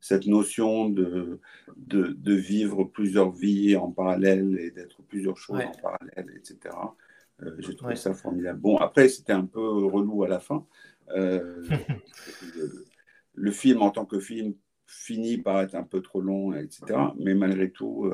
cette 0.00 0.26
notion 0.26 0.88
de, 0.88 1.40
de, 1.76 2.34
vivre 2.34 2.84
plusieurs 2.84 3.30
vies 3.30 3.76
en 3.76 3.90
parallèle 3.90 4.58
et 4.58 4.70
d'être 4.70 5.02
plusieurs 5.02 5.36
choses 5.36 5.60
en 5.60 5.80
parallèle, 5.80 6.34
etc. 6.36 6.74
Euh, 7.42 7.54
j'ai 7.60 7.76
trouvé 7.76 7.94
ça 7.94 8.14
formidable. 8.14 8.58
Bon, 8.58 8.76
après, 8.78 9.08
c'était 9.08 9.32
un 9.32 9.46
peu 9.46 9.60
relou 9.60 10.24
à 10.24 10.28
la 10.28 10.40
fin. 10.40 10.66
Euh, 11.10 11.62
le, 13.34 13.50
film, 13.52 13.82
en 13.82 13.90
tant 13.90 14.04
que 14.04 14.18
film, 14.18 14.54
finit 14.88 15.36
par 15.36 15.60
être 15.60 15.74
un 15.74 15.84
peu 15.84 16.00
trop 16.00 16.20
long, 16.20 16.54
etc. 16.54 17.12
Mais 17.18 17.34
malgré 17.34 17.70
tout, 17.70 18.10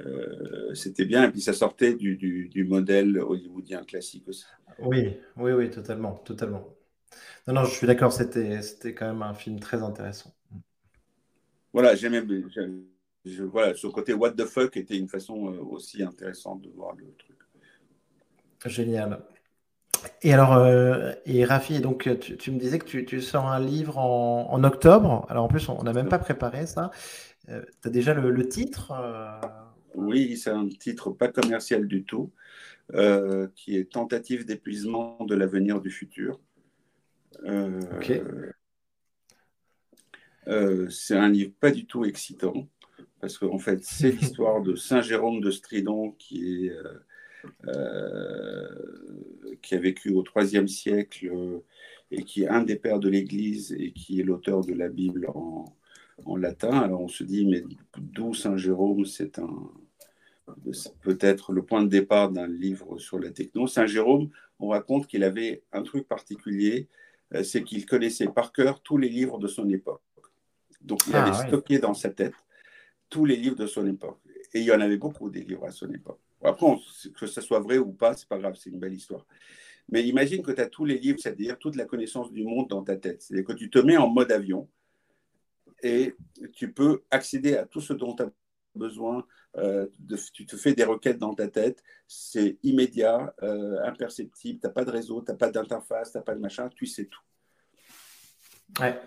euh, 0.00 0.72
c'était 0.74 1.04
bien. 1.04 1.24
Et 1.24 1.30
puis 1.30 1.40
ça 1.40 1.52
sortait 1.52 1.94
du, 1.94 2.16
du, 2.16 2.64
modèle 2.64 3.18
hollywoodien 3.18 3.82
classique 3.82 4.28
aussi. 4.28 4.44
Oui, 4.78 5.16
oui, 5.36 5.52
oui, 5.52 5.68
totalement, 5.68 6.14
totalement. 6.24 6.74
Non, 7.46 7.54
non, 7.54 7.64
je 7.64 7.74
suis 7.74 7.86
d'accord, 7.86 8.12
c'était, 8.12 8.62
c'était 8.62 8.94
quand 8.94 9.08
même 9.08 9.22
un 9.22 9.34
film 9.34 9.58
très 9.58 9.82
intéressant. 9.82 10.32
Voilà, 11.72 11.96
j'aimais, 11.96 12.22
je, 13.24 13.42
voilà, 13.42 13.74
ce 13.74 13.88
côté 13.88 14.14
what 14.14 14.32
the 14.32 14.44
fuck 14.44 14.76
était 14.76 14.96
une 14.96 15.08
façon 15.08 15.52
euh, 15.52 15.58
aussi 15.58 16.02
intéressante 16.02 16.62
de 16.62 16.70
voir 16.70 16.94
le 16.94 17.12
truc. 17.18 17.36
Génial. 18.64 19.24
Et 20.22 20.32
alors, 20.32 20.54
euh, 20.54 21.12
et 21.26 21.44
Rafi, 21.44 21.80
donc 21.80 22.08
tu, 22.20 22.50
me 22.50 22.58
disais 22.58 22.78
que 22.78 22.98
tu, 22.98 23.20
sors 23.20 23.46
un 23.46 23.60
livre 23.60 23.98
en, 23.98 24.62
octobre. 24.64 25.26
Alors 25.28 25.44
en 25.44 25.48
plus, 25.48 25.68
on 25.68 25.82
n'a 25.82 25.92
même 25.92 26.08
pas 26.08 26.18
préparé 26.18 26.66
ça. 26.66 26.90
tu 27.46 27.54
as 27.84 27.90
déjà 27.90 28.14
le, 28.14 28.48
titre 28.48 28.92
Oui, 29.94 30.36
c'est 30.36 30.50
un 30.50 30.68
titre 30.68 31.10
pas 31.10 31.28
commercial 31.28 31.86
du 31.86 32.04
tout, 32.04 32.30
qui 33.54 33.76
est 33.76 33.92
Tentative 33.92 34.46
d'épuisement 34.46 35.18
de 35.24 35.34
l'avenir 35.34 35.80
du 35.80 35.90
futur. 35.90 36.40
ok. 37.44 38.22
c'est 40.88 41.16
un 41.16 41.28
livre 41.28 41.52
pas 41.60 41.70
du 41.70 41.86
tout 41.86 42.04
excitant 42.04 42.68
parce 43.22 43.38
qu'en 43.38 43.58
fait, 43.58 43.82
c'est 43.84 44.10
l'histoire 44.20 44.60
de 44.60 44.74
Saint 44.74 45.00
Jérôme 45.00 45.40
de 45.40 45.50
Stridon 45.50 46.10
qui, 46.18 46.66
est, 46.66 46.70
euh, 46.70 46.82
euh, 46.82 46.98
qui 49.62 49.74
a 49.74 49.78
vécu 49.78 50.10
au 50.10 50.24
IIIe 50.36 50.68
siècle 50.68 51.28
euh, 51.32 51.60
et 52.10 52.24
qui 52.24 52.42
est 52.42 52.48
un 52.48 52.62
des 52.62 52.76
pères 52.76 52.98
de 52.98 53.08
l'Église 53.08 53.72
et 53.78 53.92
qui 53.92 54.20
est 54.20 54.24
l'auteur 54.24 54.64
de 54.64 54.74
la 54.74 54.88
Bible 54.88 55.26
en, 55.34 55.64
en, 56.26 56.36
latin. 56.36 56.78
Alors 56.80 57.00
on 57.00 57.08
se 57.08 57.24
dit, 57.24 57.46
mais 57.46 57.62
d'où 57.96 58.34
Saint 58.34 58.56
Jérôme? 58.56 59.04
C'est 59.04 59.38
un 59.38 59.70
peut-être 61.00 61.52
le 61.52 61.62
point 61.62 61.82
de 61.82 61.88
départ 61.88 62.30
d'un 62.30 62.48
livre 62.48 62.98
sur 62.98 63.18
la 63.18 63.30
techno. 63.30 63.66
Saint 63.66 63.86
Jérôme, 63.86 64.28
on 64.58 64.68
raconte 64.68 65.06
qu'il 65.06 65.24
avait 65.24 65.62
un 65.72 65.82
truc 65.82 66.06
particulier, 66.08 66.88
c'est 67.42 67.62
qu'il 67.62 67.86
connaissait 67.86 68.26
par 68.26 68.52
cœur 68.52 68.82
tous 68.82 68.98
les 68.98 69.08
livres 69.08 69.38
de 69.38 69.46
son 69.46 69.68
époque. 69.70 70.02
Donc 70.80 71.06
il 71.06 71.14
ah, 71.14 71.24
avait 71.24 71.48
stocké 71.48 71.78
dans 71.78 71.94
sa 71.94 72.10
tête 72.10 72.34
tous 73.08 73.24
les 73.24 73.36
livres 73.36 73.56
de 73.56 73.66
son 73.66 73.86
époque. 73.86 74.18
Et 74.52 74.60
il 74.60 74.64
y 74.64 74.72
en 74.72 74.80
avait 74.80 74.96
beaucoup 74.96 75.30
des 75.30 75.42
livres 75.42 75.64
à 75.64 75.70
son 75.70 75.90
époque. 75.90 76.20
Après, 76.44 76.66
que 77.18 77.26
ce 77.26 77.40
soit 77.40 77.60
vrai 77.60 77.78
ou 77.78 77.92
pas, 77.92 78.14
c'est 78.14 78.28
pas 78.28 78.38
grave, 78.38 78.56
c'est 78.56 78.70
une 78.70 78.78
belle 78.78 78.94
histoire. 78.94 79.26
Mais 79.88 80.04
imagine 80.04 80.42
que 80.42 80.52
tu 80.52 80.60
as 80.60 80.66
tous 80.66 80.84
les 80.84 80.98
livres, 80.98 81.18
c'est-à-dire 81.20 81.58
toute 81.58 81.76
la 81.76 81.84
connaissance 81.84 82.32
du 82.32 82.44
monde 82.44 82.68
dans 82.68 82.82
ta 82.82 82.96
tête. 82.96 83.22
C'est-à-dire 83.22 83.46
que 83.46 83.52
tu 83.52 83.70
te 83.70 83.78
mets 83.78 83.96
en 83.96 84.08
mode 84.08 84.32
avion 84.32 84.68
et 85.82 86.14
tu 86.54 86.72
peux 86.72 87.02
accéder 87.10 87.56
à 87.56 87.66
tout 87.66 87.80
ce 87.80 87.92
dont 87.92 88.14
tu 88.14 88.22
as 88.22 88.30
besoin. 88.74 89.26
Euh, 89.56 89.86
tu 90.32 90.46
te 90.46 90.56
fais 90.56 90.72
des 90.72 90.84
requêtes 90.84 91.18
dans 91.18 91.34
ta 91.34 91.46
tête, 91.46 91.82
c'est 92.08 92.56
immédiat, 92.62 93.34
euh, 93.42 93.84
imperceptible, 93.84 94.58
tu 94.60 94.66
n'as 94.66 94.72
pas 94.72 94.84
de 94.84 94.90
réseau, 94.90 95.20
tu 95.20 95.30
n'as 95.30 95.36
pas 95.36 95.50
d'interface, 95.50 96.12
tu 96.12 96.16
n'as 96.16 96.22
pas 96.22 96.34
de 96.34 96.40
machin, 96.40 96.70
tu 96.74 96.86
sais 96.86 97.04
tout. 97.04 97.20
Ouais. 98.80 98.98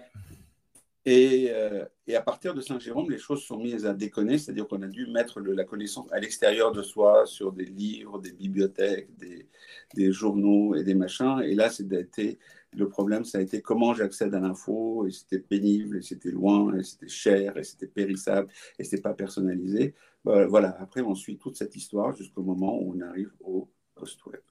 Euh, 1.07 1.85
et, 2.07 2.15
à 2.15 2.21
partir 2.21 2.53
de 2.53 2.61
Saint-Jérôme, 2.61 3.11
les 3.11 3.17
choses 3.17 3.43
sont 3.43 3.57
mises 3.57 3.85
à 3.85 3.93
déconner, 3.93 4.37
c'est-à-dire 4.37 4.67
qu'on 4.67 4.81
a 4.81 4.87
dû 4.87 5.05
mettre 5.07 5.39
la 5.39 5.63
connaissance 5.63 6.07
à 6.11 6.19
l'extérieur 6.19 6.71
de 6.71 6.81
soi, 6.81 7.25
sur 7.25 7.51
des 7.51 7.65
livres, 7.65 8.19
des 8.19 8.31
bibliothèques, 8.31 9.09
des, 9.17 10.11
journaux 10.11 10.75
et 10.75 10.83
des 10.83 10.95
machins. 10.95 11.41
Et 11.43 11.53
là, 11.53 11.69
c'était 11.69 12.39
le 12.73 12.89
problème, 12.89 13.23
ça 13.23 13.37
a 13.37 13.41
été 13.41 13.61
comment 13.61 13.93
j'accède 13.93 14.33
à 14.33 14.39
l'info, 14.39 15.05
et 15.07 15.11
c'était 15.11 15.39
pénible, 15.39 15.97
et 15.97 16.01
c'était 16.01 16.31
loin, 16.31 16.75
et 16.75 16.83
c'était 16.83 17.07
cher, 17.07 17.57
et 17.57 17.63
c'était 17.63 17.87
périssable, 17.87 18.51
et 18.79 18.83
c'était 18.83 19.01
pas 19.01 19.13
personnalisé. 19.13 19.93
Bah, 20.25 20.45
voilà, 20.47 20.75
après, 20.79 21.01
on 21.01 21.15
suit 21.15 21.37
toute 21.37 21.55
cette 21.55 21.75
histoire 21.75 22.15
jusqu'au 22.15 22.41
moment 22.41 22.77
où 22.81 22.95
on 22.97 23.01
arrive 23.01 23.31
au 23.41 23.69
post-web. 23.93 24.41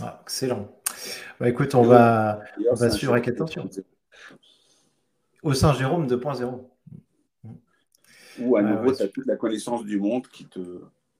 Ah, 0.00 0.20
excellent. 0.22 0.74
Bah, 1.38 1.48
écoute, 1.48 1.74
on 1.74 1.82
va, 1.82 2.40
on 2.70 2.74
va 2.74 2.90
suivre 2.90 3.12
avec 3.12 3.28
attention. 3.28 3.68
Au 5.42 5.54
Saint-Jérôme 5.54 6.06
2.0. 6.06 6.68
Ou 8.40 8.56
à 8.56 8.62
nouveau, 8.62 8.92
tu 8.94 9.02
as 9.02 9.08
toute 9.08 9.26
la 9.26 9.36
connaissance 9.36 9.84
du 9.84 9.98
monde 9.98 10.26
qui, 10.28 10.46
te, 10.46 10.60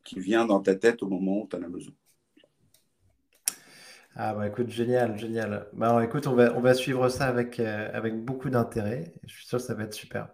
qui 0.05 0.21
vient 0.21 0.47
dans 0.47 0.61
ta 0.61 0.75
tête 0.75 1.03
au 1.03 1.09
moment 1.09 1.43
où 1.43 1.49
tu 1.49 1.57
en 1.57 1.63
as 1.63 1.69
besoin. 1.69 1.95
Ah 4.15 4.35
bah 4.35 4.47
écoute, 4.47 4.69
génial, 4.69 5.19
génial. 5.19 5.69
Bah 5.73 6.03
écoute, 6.05 6.27
on 6.27 6.35
va, 6.35 6.55
on 6.57 6.61
va 6.61 6.75
suivre 6.75 7.09
ça 7.09 7.27
avec, 7.27 7.59
euh, 7.61 7.91
avec 7.95 8.23
beaucoup 8.23 8.51
d'intérêt. 8.51 9.15
Je 9.27 9.35
suis 9.35 9.47
sûr 9.47 9.59
que 9.59 9.65
ça 9.65 9.75
va 9.75 9.85
être 9.85 9.95
super. 9.95 10.29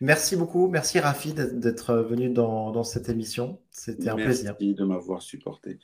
Merci 0.00 0.36
beaucoup. 0.36 0.68
Merci 0.68 0.98
Rafi 0.98 1.32
d'être 1.32 1.94
venu 1.94 2.28
dans, 2.28 2.72
dans, 2.72 2.82
cette 2.82 3.08
émission. 3.08 3.60
C'était 3.70 4.08
un 4.08 4.16
plaisir. 4.16 4.56
Merci 4.58 4.74
de 4.74 4.84
m'avoir 4.84 5.22
supporté. 5.22 5.78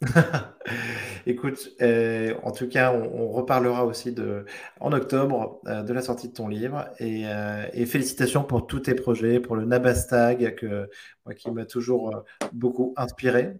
Écoute, 1.26 1.70
euh, 1.82 2.34
en 2.42 2.52
tout 2.52 2.68
cas, 2.68 2.92
on, 2.92 3.28
reparlera 3.30 3.84
aussi 3.84 4.12
de, 4.12 4.44
en 4.80 4.92
octobre 4.92 5.60
euh, 5.66 5.82
de 5.82 5.92
la 5.92 6.02
sortie 6.02 6.28
de 6.28 6.34
ton 6.34 6.46
livre 6.46 6.88
euh, 7.00 7.66
et, 7.72 7.84
félicitations 7.84 8.44
pour 8.44 8.66
tous 8.66 8.80
tes 8.80 8.94
projets, 8.94 9.40
pour 9.40 9.56
le 9.56 9.64
Nabastag 9.64 10.54
que, 10.54 10.88
moi, 11.26 11.34
qui 11.34 11.50
m'a 11.50 11.64
toujours 11.64 12.24
beaucoup 12.52 12.94
inspiré. 12.96 13.58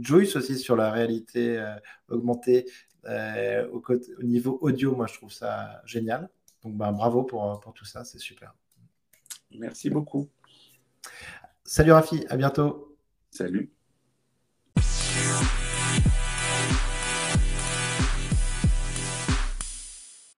Joyce 0.00 0.36
aussi 0.36 0.58
sur 0.58 0.76
la 0.76 0.90
réalité 0.90 1.64
augmentée 2.08 2.66
au, 3.06 3.82
au, 3.88 4.22
niveau 4.22 4.58
audio, 4.62 4.94
moi 4.94 5.06
je 5.06 5.14
trouve 5.14 5.32
ça 5.32 5.80
génial. 5.84 6.28
Donc 6.64 6.76
ben, 6.76 6.92
bravo 6.92 7.22
pour, 7.24 7.60
pour 7.60 7.72
tout 7.72 7.84
ça, 7.84 8.04
c'est 8.04 8.18
super. 8.18 8.54
Merci 9.58 9.90
beaucoup. 9.90 10.28
Salut 11.64 11.92
Rafi, 11.92 12.24
à 12.28 12.36
bientôt. 12.36 12.96
Salut. 13.30 13.72